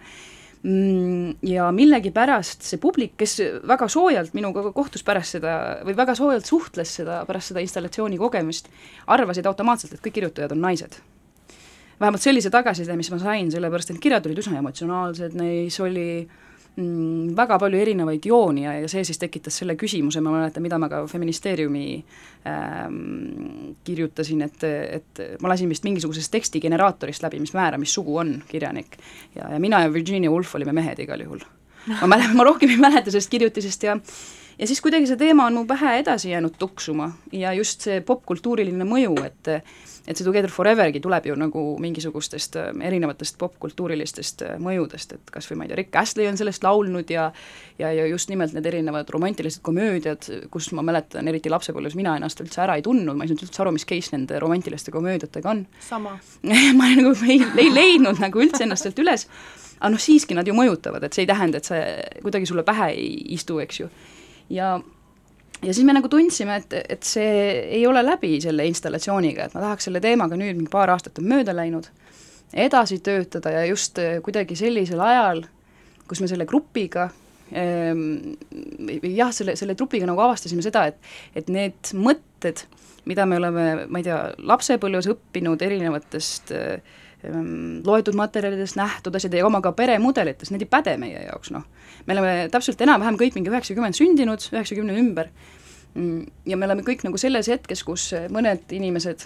ja 0.63 1.69
millegipärast 1.75 2.65
see 2.67 2.81
publik, 2.83 3.13
kes 3.21 3.37
väga 3.69 3.87
soojalt 3.89 4.35
minuga 4.35 4.65
kohtus 4.75 5.05
pärast 5.07 5.37
seda 5.37 5.53
või 5.87 5.95
väga 5.99 6.17
soojalt 6.19 6.49
suhtles 6.49 6.97
seda, 6.99 7.21
pärast 7.29 7.53
seda 7.53 7.63
installatsiooni 7.63 8.19
kogemust, 8.19 8.67
arvasid 9.07 9.47
automaatselt, 9.47 9.95
et 9.95 10.03
kõik 10.03 10.19
kirjutajad 10.19 10.57
on 10.57 10.65
naised. 10.67 10.99
vähemalt 12.01 12.23
sellise 12.23 12.51
tagasiside, 12.51 12.97
mis 12.97 13.11
ma 13.11 13.19
sain, 13.19 13.51
sellepärast 13.51 13.91
et 13.91 14.03
kirjad 14.03 14.27
olid 14.27 14.39
üsna 14.39 14.59
emotsionaalsed, 14.59 15.35
neis 15.39 15.81
oli 15.81 16.09
äh, 16.27 16.48
mm, 16.79 17.35
väga 17.37 17.59
palju 17.61 17.81
erinevaid 17.83 18.27
jooni 18.31 18.65
ja, 18.65 18.75
ja 18.83 18.89
see 18.91 19.05
siis 19.07 19.21
tekitas 19.21 19.61
selle 19.61 19.77
küsimuse, 19.81 20.23
ma 20.25 20.35
mäletan, 20.37 20.65
mida 20.65 20.79
ma 20.81 20.89
ka 20.93 21.03
Feministeeriumi 21.11 21.85
ähm, 22.49 23.75
kirjutasin, 23.85 24.47
et, 24.47 24.65
et 24.65 25.23
ma 25.43 25.53
lasin 25.53 25.71
vist 25.73 25.87
mingisugusest 25.89 26.33
tekstigeneraatorist 26.35 27.25
läbi, 27.27 27.43
mis 27.43 27.55
määrab, 27.57 27.83
mis 27.83 27.95
sugu 27.95 28.19
on 28.23 28.39
kirjanik. 28.49 28.99
ja, 29.35 29.53
ja 29.53 29.61
mina 29.63 29.85
ja 29.85 29.93
Virginia 29.93 30.31
Woolf 30.31 30.55
olime 30.55 30.75
mehed 30.77 31.05
igal 31.05 31.27
juhul. 31.27 31.45
ma 31.89 32.11
mäletan, 32.15 32.37
ma 32.41 32.49
rohkem 32.49 32.75
ei 32.75 32.81
mäleta 32.81 33.11
sellest 33.11 33.31
kirjutisest 33.35 33.89
ja 33.91 33.99
ja 34.59 34.67
siis 34.67 34.81
kuidagi 34.85 35.07
see 35.07 35.21
teema 35.21 35.47
on 35.47 35.61
mu 35.61 35.67
pähe 35.69 35.99
edasi 36.03 36.31
jäänud 36.31 36.57
tuksuma 36.59 37.13
ja 37.33 37.53
just 37.57 37.87
see 37.87 38.01
popkultuuriline 38.01 38.85
mõju, 38.89 39.15
et 39.27 39.55
et 40.09 40.17
see 40.17 40.25
Together 40.25 40.51
Forevergi 40.51 41.03
tuleb 41.05 41.27
ju 41.29 41.35
nagu 41.37 41.63
mingisugustest 41.81 42.57
äh, 42.57 42.71
erinevatest 42.89 43.37
popkultuurilistest 43.39 44.45
äh, 44.47 44.55
mõjudest, 44.63 45.13
et 45.19 45.33
kas 45.33 45.51
või 45.51 45.61
ma 45.61 45.67
ei 45.67 45.73
tea, 45.73 45.79
Rick 45.83 45.99
Astley 46.01 46.29
on 46.31 46.41
sellest 46.41 46.65
laulnud 46.65 47.13
ja 47.13 47.29
ja, 47.79 47.93
ja 47.93 48.07
just 48.09 48.33
nimelt 48.33 48.55
need 48.57 48.67
erinevad 48.67 49.11
romantilised 49.13 49.63
komöödiad, 49.63 50.31
kus 50.51 50.71
ma 50.73 50.83
mäletan, 50.83 51.29
eriti 51.29 51.53
lapsepõlves 51.53 51.97
mina 51.99 52.17
ennast 52.17 52.41
üldse 52.41 52.65
ära 52.65 52.79
ei 52.79 52.85
tundnud, 52.87 53.17
ma 53.19 53.27
ei 53.27 53.33
saanud 53.33 53.47
üldse 53.47 53.63
aru, 53.65 53.77
mis 53.77 53.87
case 53.89 54.17
nende 54.17 54.41
romantiliste 54.41 54.95
komöödiatega 54.95 55.53
on. 55.53 55.65
sama 55.85 56.17
ma 56.81 56.93
nagu 56.97 57.15
ei, 57.29 57.43
ei 57.61 57.73
leidnud 57.75 58.23
nagu 58.25 58.43
üldse 58.43 58.65
ennast 58.65 58.89
sealt 58.89 59.05
üles, 59.05 59.29
aga 59.79 59.93
noh, 59.93 60.03
siiski 60.03 60.37
nad 60.39 60.49
ju 60.49 60.57
mõjutavad, 60.57 61.05
et 61.05 61.13
see 61.13 61.27
ei 61.27 61.31
tähenda, 61.31 61.61
et 61.61 61.69
see 61.69 61.83
kuidagi 62.25 62.49
sulle 62.49 62.65
pähe 62.67 62.95
ei 62.97 63.11
istu, 63.37 63.61
eks 63.63 63.85
ju. 63.85 63.93
Ja 64.51 64.79
ja 65.63 65.75
siis 65.75 65.85
me 65.87 65.95
nagu 65.97 66.09
tundsime, 66.09 66.61
et, 66.63 66.75
et 66.97 67.07
see 67.07 67.31
ei 67.79 67.87
ole 67.87 68.03
läbi 68.07 68.37
selle 68.43 68.67
installatsiooniga, 68.71 69.49
et 69.49 69.57
ma 69.57 69.65
tahaks 69.67 69.89
selle 69.89 70.03
teemaga 70.05 70.39
nüüd, 70.39 70.57
mingi 70.57 70.71
paar 70.71 70.93
aastat 70.95 71.19
on 71.19 71.27
mööda 71.31 71.55
läinud, 71.57 71.89
edasi 72.55 73.01
töötada 73.05 73.53
ja 73.57 73.65
just 73.69 73.99
äh, 74.03 74.19
kuidagi 74.25 74.57
sellisel 74.59 75.03
ajal, 75.05 75.43
kus 76.09 76.23
me 76.23 76.31
selle 76.31 76.47
grupiga 76.49 77.11
jah, 77.49 79.31
selle, 79.33 79.55
selle 79.57 79.75
trupiga 79.75 80.07
nagu 80.09 80.21
avastasime 80.21 80.65
seda, 80.65 80.85
et 80.91 80.99
et 81.39 81.49
need 81.53 81.93
mõtted, 81.97 82.65
mida 83.09 83.25
me 83.27 83.39
oleme, 83.41 83.87
ma 83.89 84.01
ei 84.01 84.05
tea, 84.05 84.19
lapsepõlves 84.51 85.09
õppinud 85.15 85.63
erinevatest 85.65 86.53
ähm, 86.57 86.83
loetud 87.85 88.15
materjalidest, 88.15 88.77
nähtud 88.79 89.17
asjad 89.19 89.35
ja 89.35 89.47
oma 89.47 89.59
ka 89.65 89.73
peremudelitest, 89.75 90.53
need 90.55 90.63
ei 90.63 90.71
päde 90.71 90.97
meie 91.01 91.25
jaoks, 91.25 91.51
noh. 91.51 91.65
me 92.07 92.15
oleme 92.15 92.35
täpselt 92.53 92.81
enam-vähem 92.87 93.19
kõik 93.19 93.35
mingi 93.35 93.51
üheksakümmend 93.51 93.99
sündinud, 93.99 94.45
üheksakümne 94.53 94.95
ümber, 95.01 95.33
Mm, 95.99 96.29
ja 96.47 96.57
me 96.57 96.67
oleme 96.69 96.85
kõik 96.87 97.03
nagu 97.07 97.19
selles 97.21 97.49
hetkes, 97.51 97.83
kus 97.87 98.11
mõned 98.33 98.71
inimesed 98.77 99.25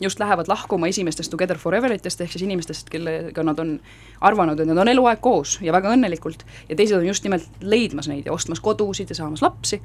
just 0.00 0.18
lähevad 0.18 0.48
lahkuma 0.48 0.88
esimestest 0.90 1.30
Together 1.30 1.58
Foreveritest, 1.58 2.20
ehk 2.20 2.32
siis 2.34 2.42
inimestest, 2.42 2.90
kellega 2.90 3.44
nad 3.46 3.58
on 3.62 3.76
arvanud, 4.26 4.60
et 4.60 4.68
nad 4.68 4.80
on 4.82 4.90
eluaeg 4.90 5.20
koos 5.22 5.58
ja 5.62 5.72
väga 5.74 5.92
õnnelikult, 5.94 6.42
ja 6.68 6.76
teised 6.76 6.98
on 6.98 7.06
just 7.06 7.24
nimelt 7.26 7.62
leidmas 7.62 8.08
neid 8.10 8.26
ja 8.26 8.34
ostmas 8.34 8.62
kodusid 8.64 9.12
ja 9.12 9.18
saamas 9.18 9.42
lapsi, 9.44 9.80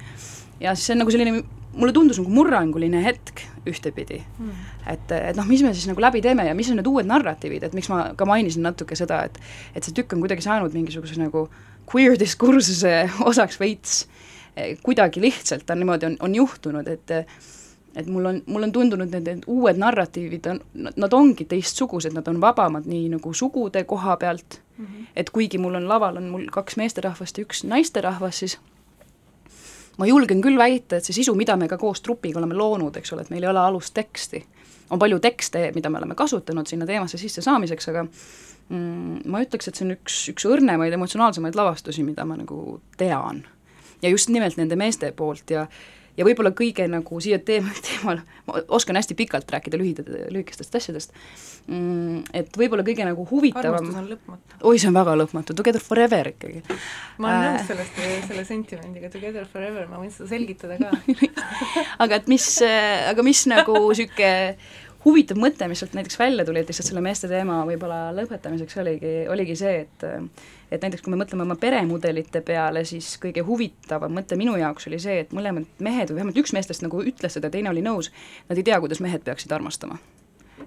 ja 0.59 0.73
siis 0.75 0.89
see 0.89 0.95
on 0.95 1.03
nagu 1.03 1.13
selline, 1.13 1.43
mulle 1.75 1.93
tundus 1.93 2.17
nagu 2.21 2.33
murranguline 2.33 3.03
hetk 3.05 3.43
ühtepidi. 3.69 4.23
Mm.. 4.39 4.65
et, 4.89 5.13
et 5.13 5.37
noh, 5.37 5.47
mis 5.49 5.61
me 5.63 5.73
siis 5.75 5.89
nagu 5.91 6.01
läbi 6.01 6.23
teeme 6.25 6.47
ja 6.47 6.57
mis 6.57 6.71
on 6.73 6.81
need 6.81 6.89
uued 6.89 7.09
narratiivid, 7.09 7.67
et 7.67 7.77
miks 7.77 7.91
ma 7.93 8.09
ka 8.17 8.25
mainisin 8.29 8.65
natuke 8.65 8.97
seda, 8.97 9.21
et 9.29 9.37
et 9.77 9.85
see 9.85 9.93
tükk 9.93 10.17
on 10.17 10.25
kuidagi 10.25 10.45
saanud 10.45 10.73
mingisuguse 10.73 11.21
nagu 11.21 11.45
queer 11.89 12.17
diskursuse 12.19 13.03
osaks 13.29 13.61
veits 13.61 14.01
kuidagi 14.83 15.21
lihtsalt. 15.21 15.65
Ta 15.65 15.75
niimoodi 15.77 16.09
on, 16.09 16.17
on 16.25 16.35
juhtunud, 16.35 16.87
et 16.89 17.13
et 17.95 18.07
mul 18.07 18.25
on, 18.25 18.41
mul 18.45 18.63
on 18.67 18.71
tundunud 18.71 19.11
need, 19.11 19.27
need 19.27 19.45
uued 19.47 19.77
narratiivid 19.81 20.49
on, 20.51 20.59
nad 20.95 21.13
ongi 21.13 21.45
teistsugused, 21.49 22.13
nad 22.13 22.27
on 22.27 22.41
vabamad 22.41 22.87
nii 22.89 23.07
nagu 23.15 23.33
sugude 23.33 23.83
koha 23.83 24.17
pealt. 24.17 24.61
Mm, 24.77 24.85
-hmm. 24.85 25.05
et 25.15 25.29
kuigi 25.29 25.57
mul 25.57 25.75
on 25.75 25.87
laval, 25.87 26.17
on 26.17 26.29
mul 26.29 26.45
kaks 26.51 26.77
meesterahvast 26.77 27.37
ja 27.37 27.43
üks 27.43 27.63
naisterahvas, 27.67 28.39
siis 28.39 28.57
ma 29.97 30.07
julgen 30.07 30.41
küll 30.41 30.57
väita, 30.57 30.95
et 30.95 31.05
see 31.05 31.13
sisu, 31.13 31.35
mida 31.35 31.57
me 31.59 31.67
ka 31.67 31.77
koos 31.77 32.01
trupiga 32.01 32.39
oleme 32.39 32.55
loonud, 32.55 32.95
eks 32.95 33.13
ole, 33.13 33.21
et 33.21 33.29
meil 33.29 33.43
ei 33.43 33.49
ole 33.49 33.59
alusteksti, 33.59 34.45
on 34.89 34.99
palju 34.99 35.19
tekste, 35.19 35.71
mida 35.75 35.89
me 35.89 35.97
oleme 35.97 36.15
kasutanud 36.15 36.67
sinna 36.67 36.87
teemasse 36.87 37.17
sisse 37.17 37.41
saamiseks, 37.41 37.89
aga 37.91 38.05
mm, 38.69 39.21
ma 39.25 39.43
ütleks, 39.43 39.67
et 39.67 39.75
see 39.75 39.87
on 39.87 39.95
üks, 39.97 40.19
üks 40.33 40.47
õrnemaid, 40.47 40.95
emotsionaalsemaid 40.95 41.59
lavastusi, 41.59 42.05
mida 42.07 42.25
ma 42.25 42.39
nagu 42.39 42.79
tean. 42.97 43.43
Ja 44.01 44.09
just 44.09 44.31
nimelt 44.31 44.55
nende 44.57 44.79
meeste 44.79 45.11
poolt 45.11 45.51
ja 45.51 45.67
ja 46.19 46.27
võib-olla 46.27 46.51
kõige 46.55 46.85
nagu 46.91 47.21
siia 47.23 47.39
teema, 47.43 47.71
teemal, 47.87 48.21
ma 48.47 48.63
oskan 48.75 48.99
hästi 48.99 49.15
pikalt 49.19 49.49
rääkida 49.55 49.79
lühida, 49.79 50.05
lühikestest 50.33 50.75
asjadest 50.79 51.15
mm,, 51.67 52.25
et 52.35 52.59
võib-olla 52.59 52.85
kõige 52.87 53.07
nagu 53.07 53.25
huvitavam 53.29 53.79
armastus 53.79 54.01
on 54.01 54.09
lõpmatu. 54.13 54.59
oi, 54.61 54.81
see 54.81 54.91
on 54.91 54.97
väga 54.99 55.15
lõpmatu, 55.23 55.55
together 55.57 55.83
forever 55.83 56.31
ikkagi. 56.33 56.63
ma 57.17 57.31
olen 57.31 57.39
Äh. 57.39 57.55
nõus 57.55 57.71
sellest, 57.71 58.03
selle 58.27 58.45
sentimendiga, 58.47 59.11
together 59.13 59.47
forever, 59.49 59.87
ma 59.89 60.01
võin 60.01 60.11
seda 60.13 60.29
selgitada 60.33 60.77
ka 60.81 60.91
aga 62.03 62.19
et 62.21 62.29
mis, 62.31 62.51
aga 62.65 63.25
mis 63.25 63.45
nagu 63.49 63.79
niisugune 63.89 64.57
huvitav 65.05 65.39
mõte, 65.39 65.67
mis 65.71 65.79
sealt 65.81 65.95
näiteks 65.97 66.19
välja 66.19 66.45
tuli, 66.45 66.61
et 66.61 66.69
lihtsalt 66.69 66.89
selle 66.89 67.03
meeste 67.03 67.29
teema 67.31 67.61
võib-olla 67.67 68.09
lõpetamiseks 68.17 68.79
oligi, 68.83 69.13
oligi 69.31 69.55
see, 69.59 69.85
et 69.85 70.07
et 70.69 70.83
näiteks 70.85 71.01
kui 71.01 71.13
me 71.13 71.17
mõtleme 71.17 71.45
oma 71.47 71.55
peremudelite 71.59 72.43
peale, 72.45 72.83
siis 72.85 73.15
kõige 73.21 73.41
huvitavam 73.45 74.13
mõte 74.13 74.37
minu 74.37 74.53
jaoks 74.59 74.85
oli 74.89 74.99
see, 75.01 75.23
et 75.23 75.31
mõlemad 75.33 75.65
mehed 75.81 76.11
või 76.11 76.19
vähemalt 76.19 76.37
üks 76.37 76.53
meestest 76.53 76.85
nagu 76.85 77.01
ütles 77.01 77.37
seda, 77.37 77.49
teine 77.49 77.71
oli 77.71 77.81
nõus, 77.85 78.11
nad 78.49 78.59
ei 78.59 78.67
tea, 78.67 78.79
kuidas 78.83 79.01
mehed 79.01 79.25
peaksid 79.25 79.51
armastama. 79.55 79.97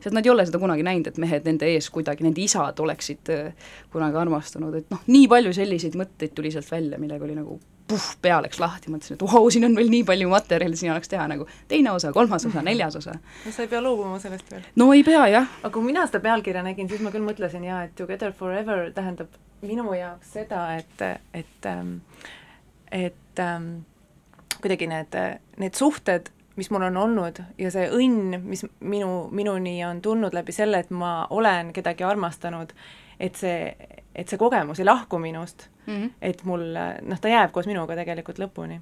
sest 0.01 0.15
nad 0.17 0.27
ei 0.27 0.33
ole 0.33 0.47
seda 0.47 0.59
kunagi 0.59 0.83
näinud, 0.83 1.07
et 1.07 1.19
mehed 1.23 1.45
nende 1.47 1.69
ees 1.69 1.91
kuidagi, 1.91 2.25
nende 2.25 2.41
isad 2.43 2.81
oleksid 2.81 3.31
äh, 3.31 3.71
kunagi 3.93 4.19
armastanud, 4.19 4.75
et 4.75 4.91
noh, 4.91 5.05
nii 5.07 5.29
palju 5.29 5.53
selliseid 5.55 5.95
mõtteid 5.95 6.35
tuli 6.35 6.51
sealt 6.51 6.71
välja, 6.71 6.99
millega 6.99 7.25
oli 7.29 7.37
nagu 7.39 7.61
puh, 7.93 8.09
pea 8.25 8.41
läks 8.45 8.61
lahti, 8.63 8.91
mõtlesin, 8.93 9.19
et 9.19 9.25
vau, 9.29 9.45
siin 9.53 9.69
on 9.69 9.77
veel 9.77 9.93
nii 9.93 10.03
palju 10.09 10.33
materjali, 10.33 10.79
siin 10.79 10.95
oleks 10.95 11.13
teha 11.13 11.27
nagu 11.31 11.47
teine 11.69 11.93
osa, 11.93 12.13
kolmas 12.17 12.47
osa, 12.49 12.65
neljas 12.65 12.97
osa. 12.99 13.19
no 13.45 13.53
sa 13.53 13.67
ei 13.67 13.71
pea 13.71 13.83
loobuma 13.85 14.19
sellest 14.23 14.51
veel. 14.53 14.67
no 14.81 14.89
ei 14.97 15.05
pea 15.07 15.27
jah, 15.33 15.49
aga 15.61 15.73
kui 15.75 15.85
mina 15.87 16.07
seda 16.09 16.23
pealkirja 16.25 16.65
nägin, 16.65 16.89
siis 16.91 17.05
ma 17.05 17.13
küll 17.15 17.27
mõtlesin 17.27 17.65
jaa, 17.69 17.85
et 17.87 17.97
Together 17.99 18.33
Forever 18.37 18.89
tähendab 18.97 19.33
minu 19.63 19.93
jaoks 19.95 20.33
seda, 20.39 20.67
et, 20.81 21.03
et, 21.35 21.69
et 22.93 23.43
ähm, 23.45 23.69
kuidagi 24.63 24.89
need, 24.91 25.19
need 25.63 25.79
suhted, 25.79 26.33
mis 26.57 26.71
mul 26.71 26.89
on 26.89 26.97
olnud 27.01 27.39
ja 27.59 27.71
see 27.73 27.87
õnn, 27.93 28.41
mis 28.45 28.65
minu, 28.81 29.29
minuni 29.33 29.79
on 29.87 30.03
tulnud 30.05 30.35
läbi 30.37 30.55
selle, 30.55 30.83
et 30.83 30.91
ma 30.91 31.27
olen 31.31 31.73
kedagi 31.77 32.05
armastanud, 32.05 32.75
et 33.23 33.39
see, 33.39 33.75
et 34.15 34.29
see 34.29 34.41
kogemus 34.41 34.81
ei 34.83 34.89
lahku 34.89 35.19
minust 35.23 35.69
mm. 35.87 35.93
-hmm. 35.93 36.11
et 36.23 36.45
mul, 36.45 36.65
noh, 37.03 37.21
ta 37.21 37.31
jääb 37.31 37.53
koos 37.53 37.69
minuga 37.71 37.97
tegelikult 37.99 38.39
lõpuni. 38.43 38.81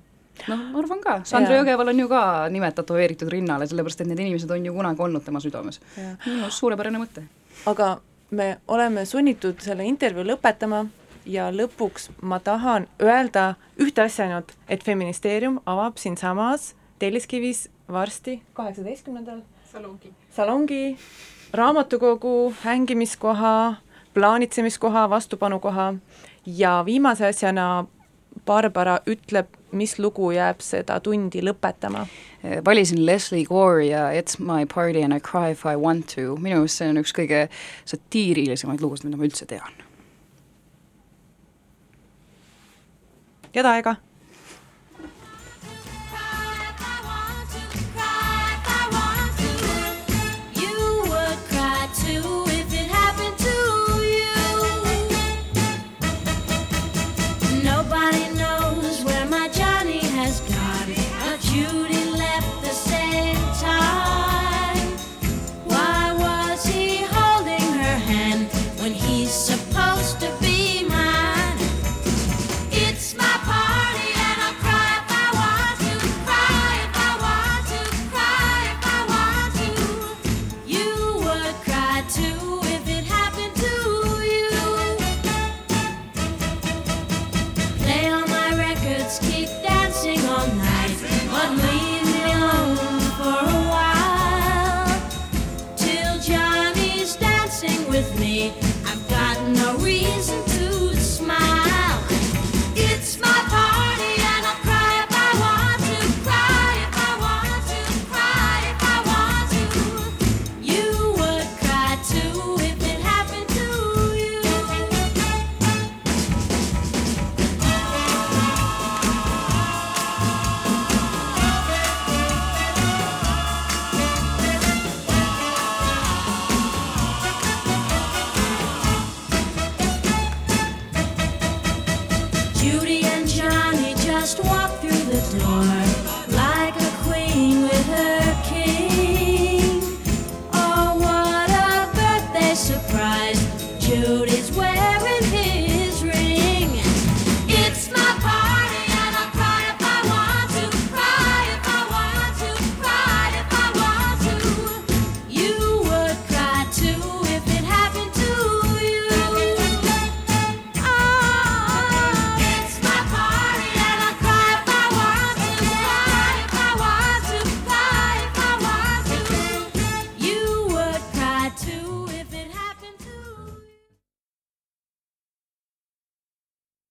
noh, 0.49 0.63
ma 0.73 0.79
arvan 0.79 1.01
ka, 1.05 1.21
Sandra 1.25 1.57
Jaa. 1.57 1.65
Jõgeval 1.65 1.93
on 1.93 1.99
ju 2.01 2.09
ka 2.09 2.23
nimed 2.49 2.75
tätoveeritud 2.75 3.29
rinnale, 3.29 3.67
sellepärast 3.67 4.01
et 4.01 4.09
need 4.09 4.23
inimesed 4.27 4.51
on 4.51 4.67
ju 4.67 4.73
kunagi 4.75 5.03
olnud 5.03 5.25
tema 5.25 5.41
südames. 5.41 5.81
Minu 6.27 6.43
arust 6.47 6.63
suurepärane 6.63 6.99
mõte. 6.99 7.27
aga 7.67 8.01
me 8.31 8.59
oleme 8.69 9.05
sunnitud 9.05 9.61
selle 9.61 9.85
intervjuu 9.85 10.25
lõpetama 10.25 10.87
ja 11.27 11.51
lõpuks 11.53 12.11
ma 12.23 12.39
tahan 12.39 12.87
öelda 13.03 13.55
ühte 13.79 14.03
asja 14.03 14.25
ainult, 14.25 14.53
et 14.69 14.85
Feministeerium 14.85 15.61
avab 15.67 15.99
siinsamas 15.99 16.75
Telliskivis 17.01 17.69
varsti, 17.89 18.43
kaheksateistkümnendal, 18.53 19.41
salongi. 19.73 20.13
salongi, 20.31 20.97
raamatukogu, 21.53 22.53
hängimiskoha, 22.65 23.77
plaanitsemiskoha, 24.15 25.11
vastupanukoha 25.11 25.95
ja 26.47 26.83
viimase 26.87 27.27
asjana 27.27 27.87
Barbara 28.47 29.01
ütleb, 29.11 29.47
mis 29.73 29.99
lugu 29.99 30.31
jääb 30.31 30.63
seda 30.65 31.01
tundi 31.01 31.43
lõpetama. 31.43 32.07
valisin 32.65 33.07
Leslie 33.07 33.45
Gore 33.45 33.87
ja 33.87 34.11
It's 34.11 34.39
my 34.39 34.67
party 34.75 35.03
and 35.03 35.13
I 35.13 35.21
cry 35.21 35.51
if 35.51 35.67
I 35.67 35.77
want 35.77 36.07
to, 36.15 36.37
minu 36.37 36.57
meelest 36.57 36.79
see 36.79 36.89
on 36.89 36.97
üks 37.03 37.13
kõige 37.15 37.49
satiirilisemaid 37.85 38.81
lugusid, 38.81 39.05
mida 39.05 39.17
ma 39.17 39.29
üldse 39.29 39.47
tean. 39.47 39.75
head 43.55 43.67
aega! 43.67 43.97